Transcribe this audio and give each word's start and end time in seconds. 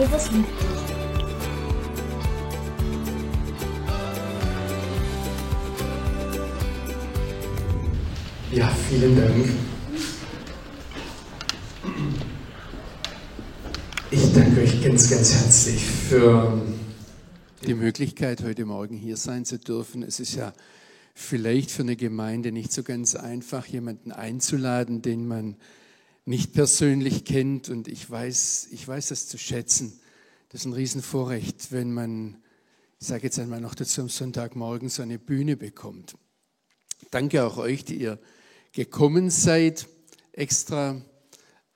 Jesus 0.00 0.30
liebt 0.32 0.48
dich. 0.48 0.78
Ja, 8.58 8.68
vielen 8.88 9.14
Dank. 9.14 9.48
Ich 14.10 14.32
danke 14.32 14.62
euch 14.62 14.82
ganz, 14.82 15.10
ganz 15.10 15.34
herzlich 15.34 15.84
für 15.84 16.62
die 17.66 17.74
Möglichkeit, 17.74 18.42
heute 18.42 18.64
Morgen 18.64 18.96
hier 18.96 19.18
sein 19.18 19.44
zu 19.44 19.58
dürfen. 19.58 20.02
Es 20.02 20.18
ist 20.18 20.34
ja 20.34 20.54
vielleicht 21.14 21.70
für 21.70 21.82
eine 21.82 21.96
Gemeinde 21.96 22.52
nicht 22.52 22.72
so 22.72 22.82
ganz 22.82 23.16
einfach, 23.16 23.66
jemanden 23.66 24.12
einzuladen, 24.12 25.02
den 25.02 25.28
man 25.28 25.56
nicht 26.24 26.52
persönlich 26.52 27.24
kennt. 27.24 27.68
Und 27.68 27.88
ich 27.88 28.08
weiß, 28.08 28.68
ich 28.72 28.86
weiß 28.86 29.08
das 29.08 29.26
zu 29.26 29.38
schätzen. 29.38 30.00
Das 30.50 30.62
ist 30.62 30.66
ein 30.66 30.72
Riesenvorrecht, 30.72 31.72
wenn 31.72 31.92
man, 31.92 32.36
ich 32.98 33.06
sage 33.06 33.24
jetzt 33.24 33.38
einmal 33.38 33.60
noch 33.60 33.74
dazu 33.74 34.00
am 34.00 34.08
Sonntagmorgen, 34.08 34.88
so 34.88 35.02
eine 35.02 35.18
Bühne 35.18 35.56
bekommt. 35.56 36.16
Danke 37.10 37.44
auch 37.44 37.56
euch, 37.56 37.84
die 37.84 37.96
ihr 37.96 38.18
gekommen 38.72 39.30
seid, 39.30 39.88
extra. 40.32 41.00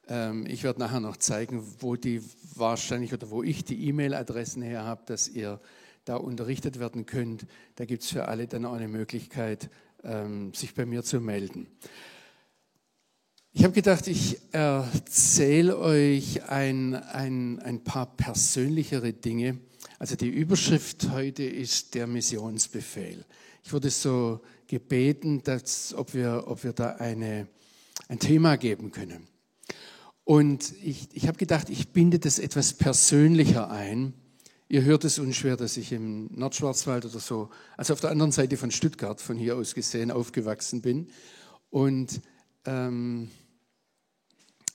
Ähm, 0.08 0.46
ich 0.46 0.64
werde 0.64 0.80
nachher 0.80 1.00
noch 1.00 1.16
zeigen, 1.16 1.64
wo 1.80 1.96
die 1.96 2.20
wahrscheinlich 2.54 3.12
oder 3.12 3.30
wo 3.30 3.42
ich 3.42 3.64
die 3.64 3.86
E-Mail-Adressen 3.88 4.62
her 4.62 4.84
habe, 4.84 5.02
dass 5.06 5.28
ihr 5.28 5.60
da 6.04 6.16
unterrichtet 6.16 6.78
werden 6.78 7.06
könnt. 7.06 7.46
Da 7.76 7.84
gibt 7.84 8.02
es 8.02 8.10
für 8.10 8.28
alle 8.28 8.46
dann 8.46 8.64
auch 8.64 8.74
eine 8.74 8.88
Möglichkeit, 8.88 9.70
ähm, 10.02 10.52
sich 10.52 10.74
bei 10.74 10.84
mir 10.84 11.02
zu 11.02 11.20
melden. 11.20 11.66
Ich 13.56 13.62
habe 13.62 13.72
gedacht, 13.72 14.08
ich 14.08 14.40
erzähle 14.50 15.78
euch 15.78 16.42
ein, 16.48 16.96
ein, 16.96 17.60
ein 17.60 17.84
paar 17.84 18.06
persönlichere 18.16 19.12
Dinge. 19.12 19.58
Also 20.00 20.16
die 20.16 20.28
Überschrift 20.28 21.08
heute 21.12 21.44
ist 21.44 21.94
der 21.94 22.08
Missionsbefehl. 22.08 23.24
Ich 23.62 23.72
wurde 23.72 23.90
so 23.90 24.40
gebeten, 24.66 25.44
dass, 25.44 25.94
ob, 25.94 26.14
wir, 26.14 26.44
ob 26.48 26.64
wir 26.64 26.72
da 26.72 26.96
eine, 26.96 27.46
ein 28.08 28.18
Thema 28.18 28.56
geben 28.56 28.90
können. 28.90 29.28
Und 30.24 30.74
ich, 30.82 31.10
ich 31.12 31.28
habe 31.28 31.38
gedacht, 31.38 31.70
ich 31.70 31.92
binde 31.92 32.18
das 32.18 32.40
etwas 32.40 32.72
persönlicher 32.72 33.70
ein. 33.70 34.14
Ihr 34.68 34.82
hört 34.82 35.04
es 35.04 35.20
unschwer, 35.20 35.56
dass 35.56 35.76
ich 35.76 35.92
im 35.92 36.26
Nordschwarzwald 36.34 37.04
oder 37.04 37.20
so, 37.20 37.50
also 37.76 37.92
auf 37.92 38.00
der 38.00 38.10
anderen 38.10 38.32
Seite 38.32 38.56
von 38.56 38.72
Stuttgart, 38.72 39.20
von 39.20 39.38
hier 39.38 39.56
aus 39.56 39.76
gesehen, 39.76 40.10
aufgewachsen 40.10 40.82
bin. 40.82 41.06
Und 41.70 42.20
ähm, 42.66 43.30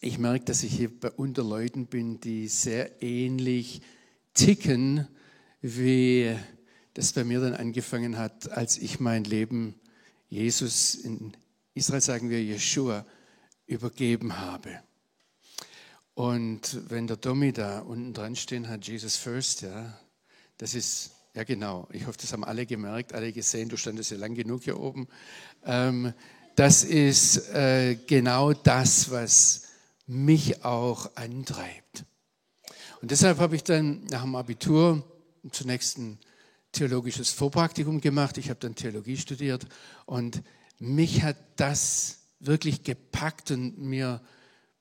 ich 0.02 0.18
merke, 0.18 0.46
dass 0.46 0.64
ich 0.64 0.74
hier 0.74 0.92
unter 1.18 1.44
Leuten 1.44 1.88
bin, 1.88 2.20
die 2.22 2.48
sehr 2.48 3.02
ähnlich 3.02 3.82
ticken, 4.34 5.08
wie 5.62 6.36
das 6.94 7.12
bei 7.14 7.24
mir 7.24 7.42
dann 7.42 7.54
angefangen 7.54 8.18
hat, 8.18 8.50
als 8.52 8.78
ich 8.78 9.00
mein 9.00 9.26
Leben 9.26 9.76
Jesus, 10.30 10.96
in 10.96 11.36
Israel 11.74 12.02
sagen 12.02 12.30
wir 12.30 12.42
Yeshua, 12.42 13.06
übergeben 13.66 14.38
habe. 14.38 14.80
Und 16.14 16.90
wenn 16.90 17.08
der 17.08 17.18
Domi 17.18 17.52
da 17.52 17.80
unten 17.80 18.14
dran 18.14 18.36
stehen 18.36 18.68
hat, 18.68 18.88
Jesus 18.88 19.16
First, 19.18 19.62
ja, 19.62 19.98
das 20.58 20.76
ist, 20.76 21.12
ja 21.34 21.44
genau, 21.44 21.88
ich 21.92 22.06
hoffe, 22.06 22.18
das 22.22 22.32
haben 22.34 22.44
alle 22.44 22.66
gemerkt, 22.66 23.14
alle 23.14 23.32
gesehen, 23.34 23.70
du 23.70 23.78
standest 23.78 24.12
ja 24.12 24.18
lang 24.18 24.34
genug 24.34 24.64
hier 24.64 24.80
oben. 24.80 25.08
Ähm, 25.66 26.14
das 26.56 26.84
ist 26.84 27.50
äh, 27.54 27.96
genau 28.08 28.54
das, 28.54 29.12
was 29.12 29.69
mich 30.10 30.66
auch 30.66 31.16
antreibt. 31.16 32.04
Und 33.02 33.12
deshalb 33.12 33.38
habe 33.38 33.56
ich 33.56 33.64
dann 33.64 34.04
nach 34.06 34.24
dem 34.24 34.36
Abitur 34.36 35.04
zunächst 35.52 36.00
ein 36.00 36.18
theologisches 36.72 37.30
Vorpraktikum 37.30 38.02
gemacht. 38.02 38.40
Ich 38.40 38.50
habe 38.50 38.60
dann 38.60 38.74
Theologie 38.74 39.18
studiert 39.18 39.68
und 40.08 40.42
mich 40.80 41.22
hat 41.22 41.38
das 41.58 42.18
wirklich 42.40 42.84
gepackt 42.84 43.52
und 43.52 43.78
mir 43.78 44.20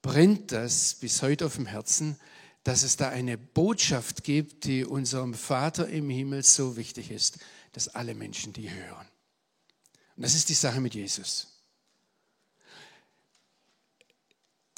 brennt 0.00 0.50
das 0.53 0.94
bis 0.94 1.21
heute 1.21 1.45
auf 1.45 1.56
dem 1.56 1.66
Herzen, 1.66 2.16
dass 2.65 2.83
es 2.83 2.97
da 2.97 3.10
eine 3.10 3.37
Botschaft 3.37 4.25
gibt, 4.25 4.65
die 4.65 4.84
unserem 4.84 5.34
Vater 5.34 5.89
im 5.89 6.09
Himmel 6.09 6.43
so 6.43 6.77
wichtig 6.77 7.10
ist, 7.10 7.39
dass 7.72 7.89
alle 7.89 8.15
Menschen 8.15 8.55
die 8.55 8.71
hören. 8.71 9.06
Und 10.16 10.22
das 10.22 10.34
ist 10.34 10.49
die 10.49 10.55
Sache 10.55 10.81
mit 10.81 10.95
Jesus. 10.95 11.58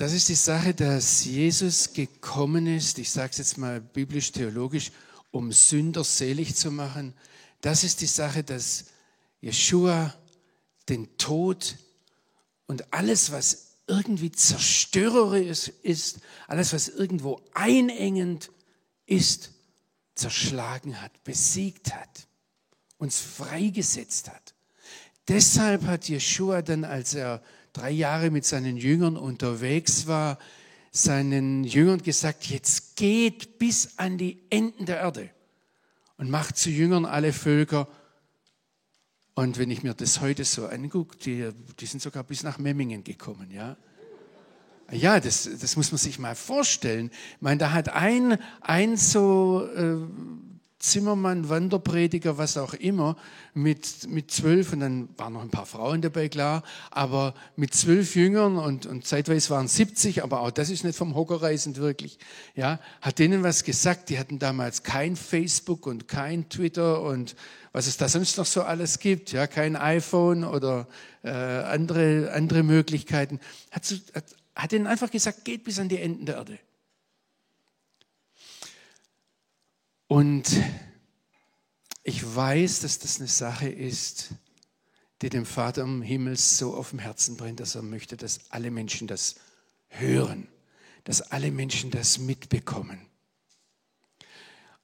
Das 0.01 0.15
ist 0.15 0.31
die 0.31 0.35
Sache, 0.35 0.73
dass 0.73 1.27
Jesus 1.27 1.93
gekommen 1.93 2.67
ist, 2.67 2.99
ich 2.99 3.11
sage 3.11 3.33
es 3.33 3.37
jetzt 3.37 3.59
mal 3.59 3.83
biblisch-theologisch, 3.83 4.93
um 5.31 5.53
Sünder 5.53 6.05
selig 6.05 6.57
zu 6.57 6.71
machen. 6.71 7.13
Das 7.61 7.85
ist 7.85 8.01
die 8.01 8.07
Sache, 8.07 8.43
dass 8.43 8.87
Jeshua 9.43 10.15
den 10.89 11.19
Tod 11.19 11.77
und 12.67 12.95
alles, 12.95 13.31
was 13.31 13.77
irgendwie 13.87 14.33
zerstörerisch 14.33 15.69
ist, 15.83 16.21
alles, 16.47 16.73
was 16.73 16.89
irgendwo 16.89 17.43
einengend 17.53 18.51
ist, 19.05 19.51
zerschlagen 20.15 21.03
hat, 21.03 21.25
besiegt 21.25 21.95
hat, 21.95 22.27
uns 22.97 23.19
freigesetzt 23.19 24.31
hat. 24.31 24.55
Deshalb 25.29 25.85
hat 25.85 26.09
Jeshua 26.09 26.63
dann, 26.63 26.85
als 26.85 27.13
er 27.13 27.43
drei 27.73 27.91
Jahre 27.91 28.31
mit 28.31 28.45
seinen 28.45 28.77
Jüngern 28.77 29.17
unterwegs 29.17 30.07
war, 30.07 30.39
seinen 30.91 31.65
Jüngern 31.65 32.03
gesagt, 32.03 32.47
jetzt 32.47 32.97
geht 32.97 33.59
bis 33.59 33.99
an 33.99 34.19
die 34.19 34.43
Enden 34.51 34.87
der 34.87 34.99
Erde 34.99 35.31
und 36.17 36.31
macht 36.31 36.57
zu 36.57 36.71
Jüngern 36.71 37.05
alle 37.05 37.33
Völker. 37.33 37.89
Und 39.35 39.59
wenn 39.59 39.71
ich 39.71 39.83
mir 39.83 39.95
das 39.95 40.21
heute 40.21 40.45
so 40.45 40.67
angucke, 40.67 41.17
die, 41.17 41.51
die 41.79 41.87
sind 41.87 42.03
sogar 42.03 42.25
bis 42.25 42.43
nach 42.43 42.59
Memmingen 42.59 43.05
gekommen, 43.05 43.51
ja. 43.51 43.77
Ja, 44.93 45.21
das, 45.21 45.49
das 45.61 45.77
muss 45.77 45.93
man 45.93 45.99
sich 45.99 46.19
mal 46.19 46.35
vorstellen. 46.35 47.13
Ich 47.37 47.41
meine, 47.41 47.59
da 47.59 47.73
hat 47.73 47.91
ein, 47.91 48.39
ein 48.61 48.97
so 48.97 49.65
äh, 49.75 49.99
Zimmermann, 50.81 51.51
Wanderprediger, 51.51 52.39
was 52.39 52.57
auch 52.57 52.73
immer, 52.73 53.17
mit, 53.53 54.09
mit 54.09 54.31
zwölf, 54.31 54.73
und 54.73 54.81
dann 54.81 55.09
waren 55.19 55.35
noch 55.35 55.43
ein 55.43 55.51
paar 55.51 55.67
Frauen 55.67 56.01
dabei, 56.01 56.31
klar, 56.31 56.63
aber 56.91 57.35
mit 57.55 57.75
zwölf 57.75 58.17
Jüngern 58.17 58.57
und, 58.57 58.87
und 58.87 59.07
zeitweise 59.07 59.51
waren 59.51 59.69
70, 59.69 60.25
aber 60.25 60.41
auch 60.41 60.51
das 60.51 60.71
ist 60.71 60.83
nicht 60.83 60.97
vom 60.97 61.15
Hocker 61.15 61.43
reisend 61.43 61.77
wirklich, 61.77 62.19
ja, 62.55 62.81
hat 63.03 63.19
denen 63.19 63.43
was 63.43 63.65
gesagt. 63.65 64.09
Die 64.09 64.19
hatten 64.19 64.39
damals 64.39 64.83
kein 64.83 65.17
Facebook 65.17 65.87
und 65.87 66.09
kein 66.09 66.49
Twitter 66.49 67.03
und 67.03 67.37
was 67.73 67.87
es 67.87 67.99
da 67.99 68.09
sonst 68.09 68.39
noch 68.39 68.47
so 68.47 68.63
alles 68.63 68.99
gibt, 68.99 69.33
ja, 69.33 69.47
kein 69.47 69.77
iPhone 69.77 70.45
oder 70.45 70.89
äh, 71.23 71.31
andere, 71.31 72.33
andere 72.33 72.63
Möglichkeiten. 72.63 73.39
Hat, 73.71 73.85
hat, 74.15 74.25
hat 74.55 74.73
denen 74.73 74.87
einfach 74.87 75.11
gesagt, 75.11 75.45
geht 75.45 75.63
bis 75.65 75.79
an 75.79 75.91
die 75.91 75.99
Enden 75.99 76.25
der 76.25 76.37
Erde. 76.37 76.59
Und 80.11 80.61
ich 82.03 82.35
weiß, 82.35 82.81
dass 82.81 82.99
das 82.99 83.21
eine 83.21 83.29
Sache 83.29 83.69
ist, 83.69 84.31
die 85.23 85.29
dem 85.29 85.47
Vater 85.47 85.83
im 85.83 86.03
Himmel 86.03 86.37
so 86.37 86.75
auf 86.75 86.91
dem 86.91 86.99
Herzen 86.99 87.37
brennt, 87.37 87.61
dass 87.61 87.77
er 87.77 87.83
möchte, 87.83 88.17
dass 88.17 88.51
alle 88.51 88.73
Menschen 88.73 89.07
das 89.07 89.37
hören, 89.87 90.49
dass 91.05 91.23
alle 91.23 91.53
Menschen 91.53 91.93
das 91.93 92.19
mitbekommen. 92.19 93.07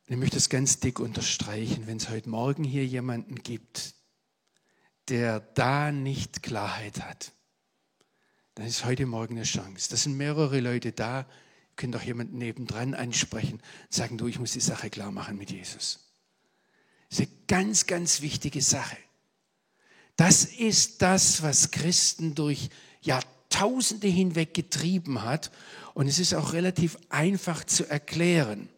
Und 0.07 0.15
ich 0.15 0.17
möchte 0.17 0.37
es 0.37 0.49
ganz 0.49 0.79
dick 0.79 1.01
unterstreichen, 1.01 1.89
wenn 1.89 1.97
es 1.97 2.09
heute 2.09 2.29
Morgen 2.29 2.63
hier 2.63 2.87
jemanden 2.87 3.35
gibt, 3.35 3.97
der 5.09 5.41
da 5.41 5.91
nicht 5.91 6.45
Klarheit 6.45 7.01
hat, 7.03 7.33
dann 8.55 8.65
ist 8.65 8.85
heute 8.85 9.07
Morgen 9.07 9.35
eine 9.35 9.43
Chance. 9.43 9.91
Das 9.91 10.05
sind 10.05 10.17
mehrere 10.17 10.61
Leute 10.61 10.93
da, 10.93 11.27
können 11.77 11.93
doch 11.93 12.03
jemanden 12.03 12.39
nebendran 12.39 12.95
ansprechen 12.95 13.61
sagen, 13.91 14.19
du, 14.19 14.27
ich 14.27 14.39
muss 14.39 14.53
die 14.53 14.61
Sache 14.61 14.91
klar 14.91 15.13
machen 15.13 15.37
mit 15.37 15.51
Jesus. 15.51 16.01
Das 17.09 17.21
ist 17.21 17.29
eine 17.29 17.37
ganz, 17.47 17.87
ganz 17.87 18.21
wichtige 18.21 18.63
Sache. 18.63 18.97
Das 20.17 20.45
ist 20.45 21.03
das, 21.03 21.43
was 21.43 21.71
Christen 21.71 22.35
durch 22.35 22.71
Jahrtausende 23.03 24.09
hinweg 24.09 24.55
getrieben 24.55 25.23
hat. 25.23 25.51
Und 25.95 26.09
es 26.09 26.19
ist 26.19 26.35
auch 26.35 26.53
relativ 26.53 26.97
einfach 27.11 27.65
zu 27.65 27.89
erklären. 27.89 28.69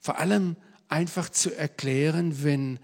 Vor 0.00 0.18
allem 0.18 0.56
einfach 0.88 1.28
zu 1.28 1.54
erklären, 1.54 2.42
wenn 2.42 2.78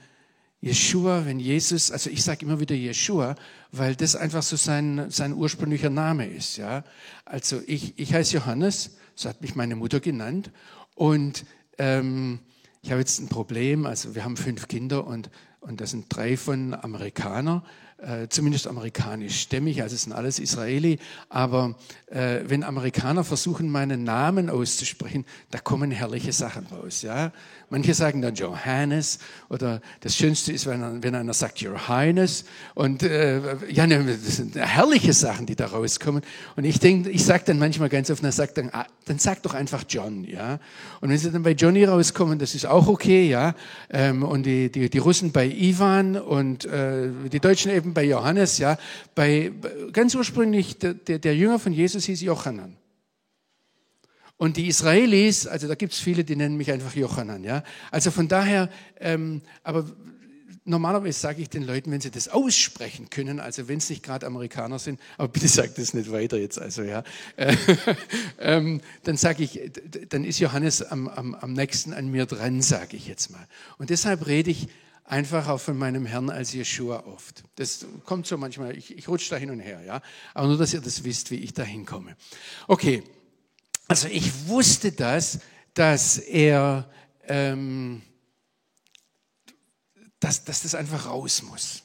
Jeshua, 0.60 1.24
wenn 1.26 1.38
Jesus, 1.38 1.90
also 1.90 2.10
ich 2.10 2.22
sage 2.22 2.44
immer 2.44 2.60
wieder 2.60 2.74
Jeshua, 2.74 3.36
weil 3.72 3.94
das 3.94 4.16
einfach 4.16 4.42
so 4.42 4.56
sein, 4.56 5.10
sein 5.10 5.32
ursprünglicher 5.32 5.90
Name 5.90 6.26
ist. 6.26 6.56
Ja? 6.56 6.84
Also 7.24 7.62
ich, 7.66 7.98
ich 7.98 8.12
heiße 8.12 8.34
Johannes 8.34 8.96
so 9.16 9.28
hat 9.28 9.40
mich 9.40 9.56
meine 9.56 9.74
Mutter 9.74 9.98
genannt. 9.98 10.52
Und 10.94 11.44
ähm, 11.78 12.38
ich 12.82 12.92
habe 12.92 13.00
jetzt 13.00 13.18
ein 13.18 13.28
Problem, 13.28 13.84
also 13.84 14.14
wir 14.14 14.24
haben 14.24 14.36
fünf 14.36 14.68
Kinder 14.68 15.04
und 15.04 15.30
und 15.66 15.80
das 15.80 15.90
sind 15.90 16.06
drei 16.08 16.36
von 16.36 16.74
Amerikaner, 16.74 17.64
äh, 17.98 18.28
zumindest 18.28 18.66
amerikanischstämmig, 18.66 19.82
also 19.82 19.94
es 19.94 20.02
sind 20.02 20.12
alles 20.12 20.38
Israeli, 20.38 20.98
aber 21.28 21.76
äh, 22.06 22.40
wenn 22.46 22.62
Amerikaner 22.62 23.24
versuchen, 23.24 23.70
meinen 23.70 24.04
Namen 24.04 24.50
auszusprechen, 24.50 25.24
da 25.50 25.58
kommen 25.58 25.90
herrliche 25.90 26.32
Sachen 26.32 26.66
raus. 26.66 27.02
Ja? 27.02 27.32
Manche 27.68 27.94
sagen 27.94 28.22
dann 28.22 28.34
Johannes 28.34 29.18
oder 29.48 29.80
das 30.00 30.14
Schönste 30.14 30.52
ist, 30.52 30.66
wenn, 30.66 31.02
wenn 31.02 31.14
einer 31.14 31.32
sagt 31.32 31.62
Your 31.62 31.88
Highness 31.88 32.44
und 32.74 33.02
äh, 33.02 33.56
ja, 33.70 33.86
ne, 33.86 34.04
das 34.04 34.36
sind 34.36 34.56
herrliche 34.56 35.12
Sachen, 35.12 35.46
die 35.46 35.56
da 35.56 35.66
rauskommen. 35.66 36.22
Und 36.54 36.64
ich 36.64 36.78
denke, 36.78 37.10
ich 37.10 37.24
sage 37.24 37.44
dann 37.46 37.58
manchmal 37.58 37.88
ganz 37.88 38.10
oft, 38.10 38.22
dann 38.22 38.30
sagt 38.30 38.58
dann, 38.58 38.70
ah, 38.72 38.86
dann 39.06 39.18
sag 39.18 39.42
doch 39.42 39.54
einfach 39.54 39.84
John, 39.88 40.24
ja. 40.24 40.58
Und 41.00 41.10
wenn 41.10 41.18
sie 41.18 41.30
dann 41.30 41.42
bei 41.42 41.52
Johnny 41.52 41.84
rauskommen, 41.84 42.38
das 42.38 42.54
ist 42.54 42.66
auch 42.66 42.88
okay, 42.88 43.28
ja. 43.28 43.54
Ähm, 43.90 44.22
und 44.22 44.44
die, 44.44 44.70
die, 44.70 44.90
die 44.90 44.98
Russen 44.98 45.32
bei 45.32 45.46
Ivan 45.46 46.16
und 46.16 46.66
äh, 46.66 47.08
die 47.32 47.40
Deutschen 47.40 47.70
eben 47.70 47.85
bei 47.94 48.04
Johannes, 48.04 48.58
ja. 48.58 48.78
Bei 49.14 49.52
ganz 49.92 50.14
ursprünglich 50.14 50.78
der, 50.78 50.94
der, 50.94 51.36
Jünger 51.36 51.58
von 51.58 51.72
Jesus 51.72 52.04
hieß 52.04 52.20
Jochanan. 52.22 52.76
Und 54.36 54.56
die 54.56 54.66
Israelis, 54.66 55.46
also 55.46 55.66
da 55.66 55.74
gibt 55.74 55.94
es 55.94 55.98
viele, 55.98 56.22
die 56.22 56.36
nennen 56.36 56.56
mich 56.56 56.70
einfach 56.70 56.94
Jochanan. 56.94 57.42
Ja? 57.42 57.62
Also 57.90 58.10
von 58.10 58.28
daher, 58.28 58.68
ähm, 59.00 59.40
aber 59.62 59.86
normalerweise 60.66 61.18
sage 61.18 61.40
ich 61.40 61.48
den 61.48 61.62
Leuten, 61.62 61.90
wenn 61.90 62.00
sie 62.00 62.10
das 62.10 62.28
aussprechen 62.28 63.08
können, 63.08 63.40
also 63.40 63.68
wenn 63.68 63.78
es 63.78 63.88
nicht 63.88 64.02
gerade 64.02 64.26
Amerikaner 64.26 64.78
sind, 64.78 65.00
aber 65.16 65.28
bitte 65.28 65.48
sagt 65.48 65.78
das 65.78 65.94
nicht 65.94 66.10
weiter 66.10 66.36
jetzt, 66.36 66.60
also 66.60 66.82
ja, 66.82 67.04
ähm, 68.40 68.80
dann 69.04 69.16
sage 69.16 69.44
ich, 69.44 69.60
dann 70.08 70.24
ist 70.24 70.38
Johannes 70.38 70.82
am, 70.82 71.08
am, 71.08 71.34
am 71.34 71.52
nächsten 71.52 71.92
an 71.92 72.10
mir 72.10 72.26
dran, 72.26 72.60
sage 72.62 72.96
ich 72.96 73.06
jetzt 73.06 73.30
mal. 73.30 73.46
Und 73.78 73.90
deshalb 73.90 74.26
rede 74.26 74.50
ich 74.50 74.68
einfach 75.06 75.48
auch 75.48 75.60
von 75.60 75.78
meinem 75.78 76.04
Herrn 76.04 76.30
als 76.30 76.52
Jeshua 76.52 77.04
oft. 77.06 77.44
Das 77.54 77.86
kommt 78.04 78.26
so 78.26 78.36
manchmal, 78.36 78.76
ich, 78.76 78.96
ich 78.96 79.08
rutsche 79.08 79.30
da 79.30 79.36
hin 79.36 79.50
und 79.50 79.60
her, 79.60 79.80
ja, 79.82 80.02
aber 80.34 80.48
nur, 80.48 80.58
dass 80.58 80.74
ihr 80.74 80.80
das 80.80 81.04
wisst, 81.04 81.30
wie 81.30 81.36
ich 81.36 81.54
da 81.54 81.62
hinkomme. 81.62 82.16
Okay, 82.66 83.02
also 83.88 84.08
ich 84.08 84.48
wusste 84.48 84.92
das, 84.92 85.38
dass 85.74 86.18
er, 86.18 86.90
ähm, 87.24 88.02
dass, 90.18 90.44
dass 90.44 90.62
das 90.62 90.74
einfach 90.74 91.06
raus 91.06 91.42
muss. 91.42 91.82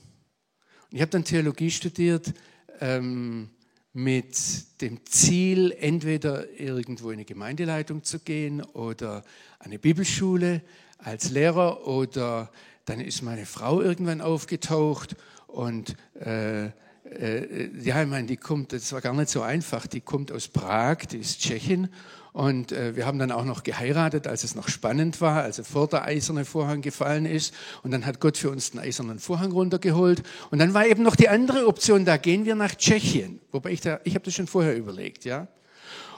Und 0.89 0.95
ich 0.95 1.01
habe 1.01 1.11
dann 1.11 1.23
Theologie 1.23 1.69
studiert 1.69 2.33
ähm, 2.79 3.51
mit 3.93 4.81
dem 4.81 5.05
Ziel, 5.05 5.75
entweder 5.79 6.49
irgendwo 6.59 7.09
in 7.09 7.17
eine 7.17 7.25
Gemeindeleitung 7.25 8.03
zu 8.03 8.19
gehen 8.19 8.63
oder 8.63 9.23
eine 9.59 9.77
Bibelschule 9.77 10.61
als 10.97 11.29
Lehrer 11.29 11.87
oder 11.87 12.51
dann 12.85 12.99
ist 12.99 13.21
meine 13.21 13.45
Frau 13.45 13.81
irgendwann 13.81 14.21
aufgetaucht 14.21 15.15
und 15.47 15.95
äh, 16.19 16.69
äh, 17.11 17.69
ja, 17.81 18.01
ich 18.01 18.07
meine, 18.07 18.27
die 18.27 18.37
kommt, 18.37 18.73
das 18.73 18.91
war 18.93 19.01
gar 19.01 19.13
nicht 19.13 19.29
so 19.29 19.41
einfach, 19.41 19.87
die 19.87 20.01
kommt 20.01 20.31
aus 20.31 20.47
Prag, 20.47 20.97
die 21.11 21.17
ist 21.17 21.41
Tschechin 21.41 21.89
und 22.31 22.71
äh, 22.71 22.95
wir 22.95 23.05
haben 23.05 23.19
dann 23.19 23.31
auch 23.31 23.43
noch 23.43 23.63
geheiratet, 23.63 24.27
als 24.27 24.43
es 24.43 24.55
noch 24.55 24.69
spannend 24.69 25.19
war, 25.19 25.41
also 25.43 25.63
vor 25.63 25.87
der 25.87 26.05
eiserne 26.05 26.45
Vorhang 26.45 26.81
gefallen 26.81 27.25
ist 27.25 27.53
und 27.83 27.91
dann 27.91 28.05
hat 28.05 28.19
Gott 28.19 28.37
für 28.37 28.49
uns 28.49 28.71
den 28.71 28.79
eisernen 28.79 29.19
Vorhang 29.19 29.51
runtergeholt 29.51 30.23
und 30.51 30.59
dann 30.59 30.73
war 30.73 30.85
eben 30.85 31.03
noch 31.03 31.15
die 31.15 31.27
andere 31.29 31.67
Option, 31.67 32.05
da 32.05 32.17
gehen 32.17 32.45
wir 32.45 32.55
nach 32.55 32.75
Tschechien, 32.75 33.41
wobei 33.51 33.71
ich 33.71 33.81
da, 33.81 33.99
ich 34.03 34.15
habe 34.15 34.23
das 34.23 34.33
schon 34.33 34.47
vorher 34.47 34.77
überlegt, 34.77 35.25
ja. 35.25 35.47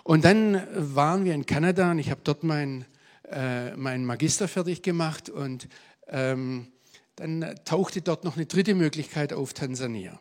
Und 0.04 0.26
dann 0.26 0.62
waren 0.76 1.24
wir 1.24 1.34
in 1.34 1.46
Kanada 1.46 1.92
und 1.92 2.00
ich 2.00 2.12
habe 2.12 2.20
dort 2.26 2.44
mein, 2.44 2.86
äh, 3.32 3.74
meinen 3.78 4.06
Magister 4.06 4.50
fertig 4.50 4.84
gemacht 4.84 5.30
und 5.30 5.70
ähm, 6.08 6.68
dann 7.16 7.56
tauchte 7.66 8.02
dort 8.02 8.24
noch 8.24 8.36
eine 8.36 8.46
dritte 8.46 8.76
Möglichkeit 8.76 9.34
auf 9.34 9.54
Tansania. 9.54 10.20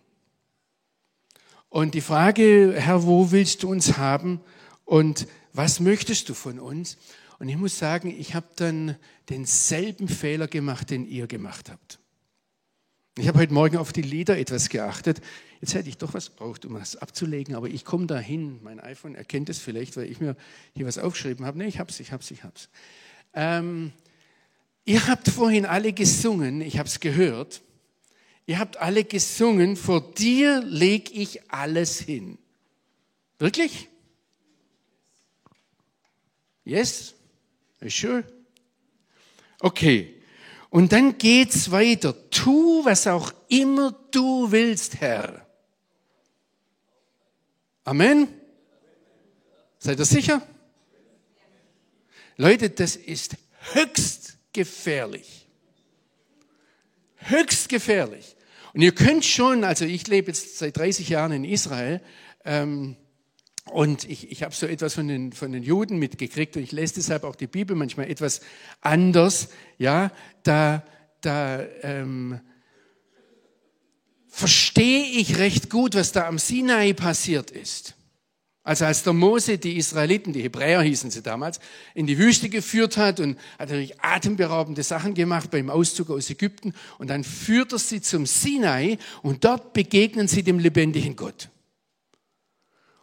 Und 1.69 1.95
die 1.95 2.03
Frage, 2.03 2.75
Herr, 2.77 3.05
wo 3.05 3.31
willst 3.31 3.63
du 3.63 3.71
uns 3.71 3.97
haben 3.97 4.41
und 4.85 5.27
was 5.55 5.81
möchtest 5.81 6.29
du 6.29 6.35
von 6.35 6.59
uns? 6.59 6.99
Und 7.39 7.49
ich 7.49 7.57
muss 7.57 7.79
sagen, 7.79 8.15
ich 8.17 8.35
habe 8.35 8.47
dann 8.57 8.97
denselben 9.29 10.09
Fehler 10.09 10.49
gemacht, 10.49 10.91
den 10.91 11.07
ihr 11.07 11.27
gemacht 11.27 11.71
habt. 11.71 11.99
Ich 13.19 13.29
habe 13.29 13.39
heute 13.39 13.53
Morgen 13.53 13.77
auf 13.77 13.93
die 13.93 14.03
Lieder 14.03 14.39
etwas 14.39 14.69
geachtet. 14.69 15.21
Jetzt 15.61 15.75
hätte 15.75 15.89
ich 15.89 15.99
doch 15.99 16.15
was 16.15 16.31
braucht, 16.31 16.65
um 16.65 16.75
das 16.75 16.97
abzulegen, 16.97 17.55
aber 17.55 17.69
ich 17.69 17.85
komme 17.85 18.07
dahin. 18.07 18.63
Mein 18.63 18.81
iPhone 18.81 19.15
erkennt 19.15 19.49
es 19.49 19.59
vielleicht, 19.59 19.97
weil 19.97 20.11
ich 20.11 20.21
mir 20.21 20.37
hier 20.75 20.87
was 20.87 20.99
aufgeschrieben 20.99 21.45
habe. 21.45 21.59
Nee, 21.59 21.67
ich 21.67 21.79
hab's, 21.79 22.01
ich 22.01 22.13
hab's, 22.13 22.31
ich 22.31 22.43
hab's. 22.43 22.69
Ähm, 23.35 23.93
ihr 24.85 25.07
habt 25.07 25.29
vorhin 25.29 25.67
alle 25.67 25.93
gesungen, 25.93 26.61
ich 26.61 26.79
habe 26.79 26.89
es 26.89 27.01
gehört. 27.01 27.63
Ihr 28.47 28.59
habt 28.59 28.77
alle 28.79 29.05
gesungen, 29.05 29.77
vor 29.77 30.13
dir 30.15 30.61
leg 30.63 31.15
ich 31.15 31.51
alles 31.53 32.01
hin. 32.01 32.39
Wirklich? 33.39 33.89
Yes? 36.65 37.15
You 37.81 37.91
sure? 37.91 38.25
Okay. 39.61 40.23
Und 40.71 40.93
dann 40.93 41.19
geht's 41.19 41.71
weiter. 41.71 42.15
Tu, 42.31 42.85
was 42.85 43.07
auch 43.07 43.33
immer 43.49 43.93
du 44.11 44.51
willst, 44.51 45.01
Herr. 45.01 45.47
Amen? 47.85 48.29
Seid 49.79 49.99
ihr 49.99 50.05
sicher? 50.05 50.47
Leute, 52.37 52.71
das 52.71 52.97
ist 52.97 53.37
höchst 53.73 54.39
gefährlich 54.53 55.43
höchst 57.25 57.69
gefährlich. 57.69 58.37
Und 58.75 58.81
ihr 58.83 58.93
könnt 58.93 59.25
schon, 59.25 59.65
also 59.65 59.85
ich 59.85 60.07
lebe 60.09 60.29
jetzt 60.29 60.59
seit 60.59 60.77
30 60.77 61.09
Jahren 61.09 61.33
in 61.33 61.45
Israel 61.45 62.01
ähm, 62.45 62.97
und 63.71 64.09
ich, 64.09 64.31
ich 64.31 64.43
habe 64.43 64.55
so 64.55 64.67
etwas 64.67 64.95
von 64.95 65.09
den, 65.09 65.33
von 65.33 65.53
den 65.53 65.63
Juden 65.63 65.99
mitgekriegt 65.99 66.57
und 66.57 66.63
ich 66.63 66.73
lese 66.73 66.95
deshalb 66.95 67.25
auch 67.25 67.37
die 67.37 67.47
Bibel 67.47 67.77
manchmal 67.77 68.11
etwas 68.11 68.41
anders. 68.81 69.49
Ja, 69.79 70.11
da, 70.43 70.85
da 71.21 71.63
ähm, 71.83 72.41
verstehe 74.29 75.05
ich 75.05 75.39
recht 75.39 75.71
gut, 75.71 75.95
was 75.95 76.13
da 76.13 76.27
am 76.27 76.39
Sinai 76.39 76.95
passiert 76.95 77.51
ist. 77.51 77.95
Also 78.65 78.85
als 78.85 79.03
der 79.03 79.13
Mose 79.13 79.59
die 79.59 79.77
Israeliten, 79.77 80.33
die 80.33 80.43
Hebräer 80.43 80.83
hießen 80.83 81.11
sie 81.11 81.23
damals, 81.23 81.59
in 81.95 82.07
die 82.07 82.17
Wüste 82.17 82.49
geführt 82.49 82.97
hat 82.97 83.19
und 83.19 83.37
hat 83.59 83.71
natürlich 83.71 84.01
atemberaubende 84.01 84.85
Sachen 84.85 85.15
gemacht 85.15 85.51
beim 85.51 85.69
Auszug 85.69 86.11
aus 86.11 86.31
Ägypten 86.31 86.73
und 86.99 87.11
dann 87.11 87.25
führt 87.25 87.73
er 87.73 87.79
sie 87.79 88.01
zum 88.01 88.25
Sinai 88.25 88.99
und 89.23 89.45
dort 89.45 89.73
begegnen 89.73 90.29
sie 90.29 90.45
dem 90.45 90.61
lebendigen 90.61 91.17
Gott. 91.17 91.49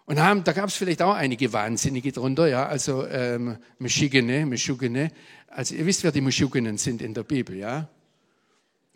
Und 0.06 0.20
haben, 0.20 0.44
da 0.44 0.54
gab 0.54 0.70
es 0.70 0.76
vielleicht 0.76 1.02
auch 1.02 1.14
einige 1.14 1.52
Wahnsinnige 1.52 2.14
drunter, 2.14 2.48
ja, 2.48 2.66
also 2.66 3.06
ähm, 3.06 3.58
Meschugene, 3.78 4.46
Meschugene. 4.46 5.12
Also 5.48 5.76
ihr 5.76 5.86
wisst, 5.86 6.04
wer 6.04 6.12
die 6.12 6.22
Meschugenen 6.22 6.78
sind 6.78 7.02
in 7.02 7.14
der 7.14 7.24
Bibel, 7.24 7.56
ja 7.58 7.90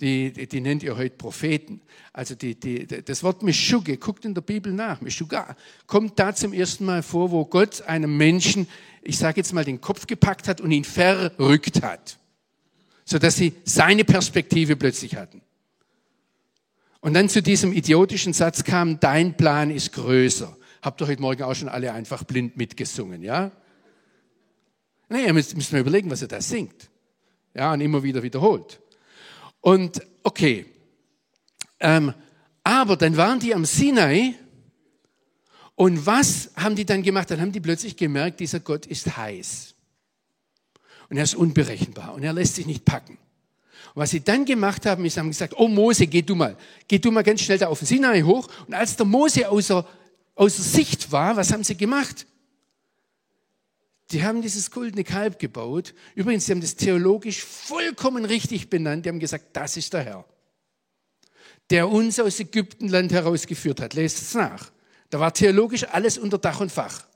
die, 0.03 0.33
die, 0.33 0.47
die, 0.47 0.61
nennt 0.61 0.83
ihr 0.83 0.97
heute 0.97 1.15
Propheten. 1.15 1.81
Also 2.11 2.35
die, 2.35 2.59
die, 2.59 2.85
das 2.85 3.23
Wort 3.23 3.41
Meshuge, 3.41 3.97
guckt 3.97 4.25
in 4.25 4.33
der 4.33 4.41
Bibel 4.41 4.73
nach, 4.73 4.99
Meshuga, 4.99 5.55
kommt 5.87 6.19
da 6.19 6.35
zum 6.35 6.51
ersten 6.51 6.83
Mal 6.85 7.01
vor, 7.01 7.31
wo 7.31 7.45
Gott 7.45 7.81
einem 7.83 8.17
Menschen, 8.17 8.67
ich 9.01 9.17
sage 9.17 9.37
jetzt 9.37 9.53
mal, 9.53 9.63
den 9.63 9.79
Kopf 9.79 10.05
gepackt 10.05 10.49
hat 10.49 10.59
und 10.59 10.71
ihn 10.71 10.83
verrückt 10.83 11.81
hat, 11.81 12.19
sodass 13.05 13.37
sie 13.37 13.53
seine 13.63 14.03
Perspektive 14.03 14.75
plötzlich 14.75 15.15
hatten. 15.15 15.41
Und 16.99 17.13
dann 17.13 17.29
zu 17.29 17.41
diesem 17.41 17.71
idiotischen 17.71 18.33
Satz 18.33 18.65
kam, 18.65 18.99
dein 18.99 19.37
Plan 19.37 19.71
ist 19.71 19.93
größer. 19.93 20.55
Habt 20.81 21.01
ihr 21.01 21.07
heute 21.07 21.21
Morgen 21.21 21.43
auch 21.43 21.55
schon 21.55 21.69
alle 21.69 21.93
einfach 21.93 22.25
blind 22.25 22.57
mitgesungen, 22.57 23.23
ja? 23.23 23.51
Naja, 25.07 25.27
ihr 25.27 25.33
müsst, 25.33 25.55
müsst 25.55 25.71
mal 25.71 25.79
überlegen, 25.79 26.09
was 26.11 26.21
er 26.21 26.27
da 26.27 26.41
singt. 26.41 26.89
Ja, 27.53 27.71
und 27.71 27.81
immer 27.81 28.03
wieder 28.03 28.21
wiederholt. 28.21 28.81
Und 29.63 30.01
okay, 30.23 30.65
ähm, 31.79 32.13
aber 32.65 32.97
dann 32.97 33.15
waren 33.15 33.39
die 33.39 33.55
am 33.55 33.63
Sinai 33.63 34.35
und 35.75 36.05
was 36.05 36.51
haben 36.57 36.75
die 36.75 36.83
dann 36.83 37.01
gemacht? 37.01 37.31
Dann 37.31 37.39
haben 37.39 37.53
die 37.53 37.61
plötzlich 37.61 37.95
gemerkt, 37.95 38.41
dieser 38.41 38.59
Gott 38.59 38.85
ist 38.85 39.15
heiß 39.15 39.73
und 41.09 41.15
er 41.15 41.23
ist 41.23 41.35
unberechenbar 41.35 42.13
und 42.13 42.23
er 42.23 42.33
lässt 42.33 42.55
sich 42.55 42.65
nicht 42.65 42.83
packen. 42.83 43.17
Und 43.93 44.01
was 44.01 44.09
sie 44.09 44.19
dann 44.19 44.43
gemacht 44.43 44.85
haben, 44.85 45.05
ist, 45.05 45.15
haben 45.15 45.29
gesagt, 45.29 45.53
oh 45.55 45.69
Mose, 45.69 46.07
geh 46.07 46.21
du 46.21 46.35
mal, 46.35 46.57
geh 46.85 46.99
du 46.99 47.09
mal 47.09 47.23
ganz 47.23 47.39
schnell 47.39 47.57
da 47.57 47.67
auf 47.67 47.79
den 47.79 47.85
Sinai 47.85 48.21
hoch. 48.21 48.49
Und 48.67 48.73
als 48.73 48.97
der 48.97 49.05
Mose 49.05 49.47
außer, 49.47 49.87
außer 50.35 50.61
Sicht 50.61 51.09
war, 51.09 51.37
was 51.37 51.53
haben 51.53 51.63
sie 51.63 51.77
gemacht? 51.77 52.27
Die 54.13 54.23
haben 54.23 54.43
dieses 54.43 54.69
goldene 54.69 55.03
Kalb 55.03 55.39
gebaut. 55.39 55.95
Übrigens, 56.13 56.45
sie 56.45 56.51
haben 56.51 56.61
das 56.61 56.75
theologisch 56.75 57.43
vollkommen 57.43 58.25
richtig 58.25 58.69
benannt. 58.69 59.05
Die 59.05 59.09
haben 59.09 59.19
gesagt, 59.19 59.47
das 59.53 59.75
ist 59.75 59.91
der 59.93 60.03
Herr, 60.03 60.25
der 61.71 61.89
uns 61.89 62.19
aus 62.19 62.39
Ägyptenland 62.39 63.11
herausgeführt 63.11 63.81
hat. 63.81 63.95
Lest 63.95 64.21
es 64.21 64.33
nach. 64.35 64.71
Da 65.09 65.19
war 65.19 65.33
theologisch 65.33 65.85
alles 65.85 66.19
unter 66.19 66.37
Dach 66.37 66.59
und 66.59 66.71
Fach. 66.71 67.07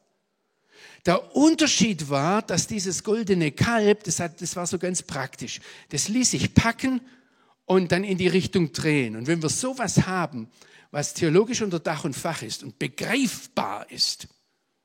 Der 1.06 1.36
Unterschied 1.36 2.10
war, 2.10 2.42
dass 2.42 2.68
dieses 2.68 3.04
goldene 3.04 3.52
Kalb, 3.52 4.04
das, 4.04 4.20
hat, 4.20 4.42
das 4.42 4.56
war 4.56 4.66
so 4.66 4.80
ganz 4.80 5.04
praktisch, 5.04 5.62
das 5.90 6.08
ließ 6.08 6.32
sich 6.32 6.54
packen 6.54 7.00
und 7.66 7.92
dann 7.92 8.04
in 8.04 8.18
die 8.18 8.28
Richtung 8.28 8.72
drehen. 8.72 9.16
Und 9.16 9.28
wenn 9.28 9.42
wir 9.42 9.50
sowas 9.50 10.08
haben, 10.08 10.50
was 10.92 11.14
theologisch 11.14 11.62
unter 11.62 11.80
Dach 11.80 12.06
und 12.06 12.16
Fach 12.16 12.42
ist 12.42 12.64
und 12.64 12.80
begreifbar 12.80 13.90
ist, 13.92 14.28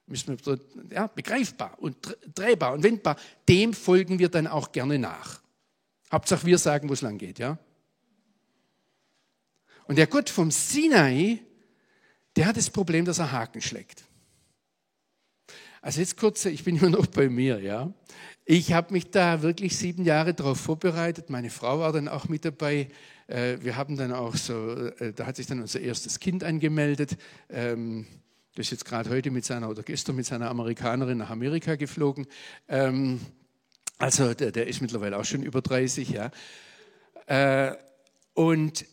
müssen 0.06 0.36
wir, 0.44 0.58
ja, 0.90 1.06
begreifbar 1.06 1.76
und 1.78 1.96
drehbar 2.34 2.72
und 2.72 2.82
wendbar, 2.82 3.16
dem 3.48 3.72
folgen 3.72 4.18
wir 4.18 4.28
dann 4.28 4.46
auch 4.46 4.72
gerne 4.72 4.98
nach. 4.98 5.40
Hauptsache 6.10 6.46
wir 6.46 6.58
sagen, 6.58 6.88
wo 6.88 6.92
es 6.92 7.00
lang 7.00 7.18
geht, 7.18 7.38
ja? 7.38 7.58
Und 9.86 9.96
der 9.96 10.06
Gott 10.06 10.30
vom 10.30 10.50
Sinai, 10.50 11.40
der 12.36 12.46
hat 12.46 12.56
das 12.56 12.70
Problem, 12.70 13.04
dass 13.04 13.18
er 13.18 13.32
Haken 13.32 13.60
schlägt. 13.60 14.04
Also 15.80 16.00
jetzt 16.00 16.16
kurz, 16.16 16.44
ich 16.44 16.64
bin 16.64 16.76
immer 16.78 16.90
noch 16.90 17.06
bei 17.06 17.28
mir, 17.28 17.60
ja. 17.60 17.92
Ich 18.44 18.72
habe 18.72 18.92
mich 18.92 19.10
da 19.10 19.42
wirklich 19.42 19.76
sieben 19.76 20.04
Jahre 20.04 20.34
darauf 20.34 20.60
vorbereitet. 20.60 21.30
Meine 21.30 21.50
Frau 21.50 21.78
war 21.78 21.92
dann 21.92 22.08
auch 22.08 22.28
mit 22.28 22.44
dabei. 22.44 22.88
Äh, 23.28 23.58
wir 23.60 23.76
haben 23.76 23.96
dann 23.96 24.12
auch 24.12 24.34
so, 24.34 24.88
äh, 24.98 25.12
da 25.12 25.26
hat 25.26 25.36
sich 25.36 25.46
dann 25.46 25.60
unser 25.60 25.80
erstes 25.80 26.18
Kind 26.18 26.42
angemeldet. 26.42 27.16
Das 28.54 28.66
ist 28.66 28.70
jetzt 28.70 28.84
gerade 28.84 29.08
heute 29.08 29.30
mit 29.30 29.46
seiner 29.46 29.70
oder 29.70 29.82
gestern 29.82 30.16
mit 30.16 30.26
seiner 30.26 30.50
Amerikanerin 30.50 31.18
nach 31.18 31.30
Amerika 31.30 31.76
geflogen. 31.76 32.26
Ähm, 32.68 33.20
also 33.96 34.34
der, 34.34 34.52
der 34.52 34.66
ist 34.66 34.82
mittlerweile 34.82 35.16
auch 35.16 35.24
schon 35.24 35.42
über 35.42 35.62
30, 35.62 36.10
ja. 36.10 36.30
Äh, 37.26 37.76
und 38.34 38.84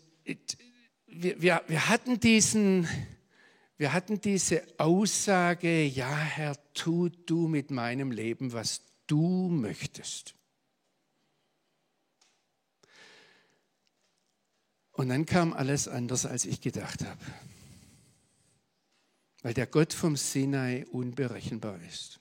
wir, 1.08 1.42
wir, 1.42 1.62
wir 1.68 1.90
hatten 1.90 2.20
diesen, 2.20 2.88
wir 3.78 3.92
hatten 3.92 4.22
diese 4.22 4.64
Aussage, 4.78 5.84
ja 5.84 6.16
Herr, 6.16 6.56
tu 6.74 7.10
du 7.10 7.48
mit 7.48 7.72
meinem 7.72 8.12
Leben, 8.12 8.54
was 8.54 8.82
du 9.08 9.50
möchtest. 9.50 10.36
Und 14.94 15.10
dann 15.10 15.26
kam 15.26 15.54
alles 15.54 15.88
anders, 15.88 16.26
als 16.26 16.46
ich 16.46 16.62
gedacht 16.62 17.06
habe. 17.06 17.20
Weil 19.42 19.54
der 19.54 19.68
Gott 19.68 19.94
vom 19.94 20.16
Sinai 20.16 20.86
unberechenbar 20.92 21.80
ist. 21.84 22.20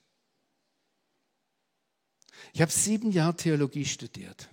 Ich 2.52 2.62
habe 2.62 2.70
sieben 2.70 3.10
Jahre 3.10 3.36
Theologie 3.36 3.84
studiert 3.84 4.48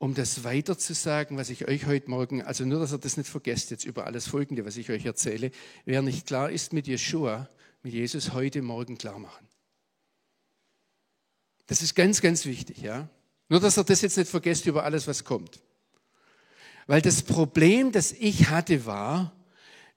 um 0.00 0.14
das 0.14 0.44
weiter 0.44 0.78
zu 0.78 0.94
sagen, 0.94 1.36
was 1.36 1.50
ich 1.50 1.68
euch 1.68 1.84
heute 1.84 2.08
Morgen, 2.08 2.40
also 2.42 2.64
nur, 2.64 2.80
dass 2.80 2.90
ihr 2.90 2.98
das 2.98 3.18
nicht 3.18 3.28
vergesst 3.28 3.70
jetzt 3.70 3.84
über 3.84 4.06
alles 4.06 4.26
Folgende, 4.26 4.64
was 4.64 4.78
ich 4.78 4.88
euch 4.88 5.04
erzähle, 5.04 5.50
wer 5.84 6.00
nicht 6.00 6.26
klar 6.26 6.50
ist 6.50 6.72
mit 6.72 6.86
Jeshua, 6.86 7.50
mit 7.82 7.92
Jesus 7.92 8.32
heute 8.32 8.62
Morgen 8.62 8.96
klar 8.96 9.18
machen. 9.18 9.46
Das 11.66 11.82
ist 11.82 11.94
ganz, 11.94 12.22
ganz 12.22 12.46
wichtig, 12.46 12.78
ja. 12.78 13.10
Nur, 13.50 13.60
dass 13.60 13.76
ihr 13.76 13.84
das 13.84 14.00
jetzt 14.00 14.16
nicht 14.16 14.30
vergesst 14.30 14.64
über 14.64 14.84
alles, 14.84 15.06
was 15.06 15.24
kommt. 15.24 15.60
Weil 16.86 17.02
das 17.02 17.22
Problem, 17.22 17.92
das 17.92 18.10
ich 18.12 18.48
hatte, 18.48 18.86
war, 18.86 19.36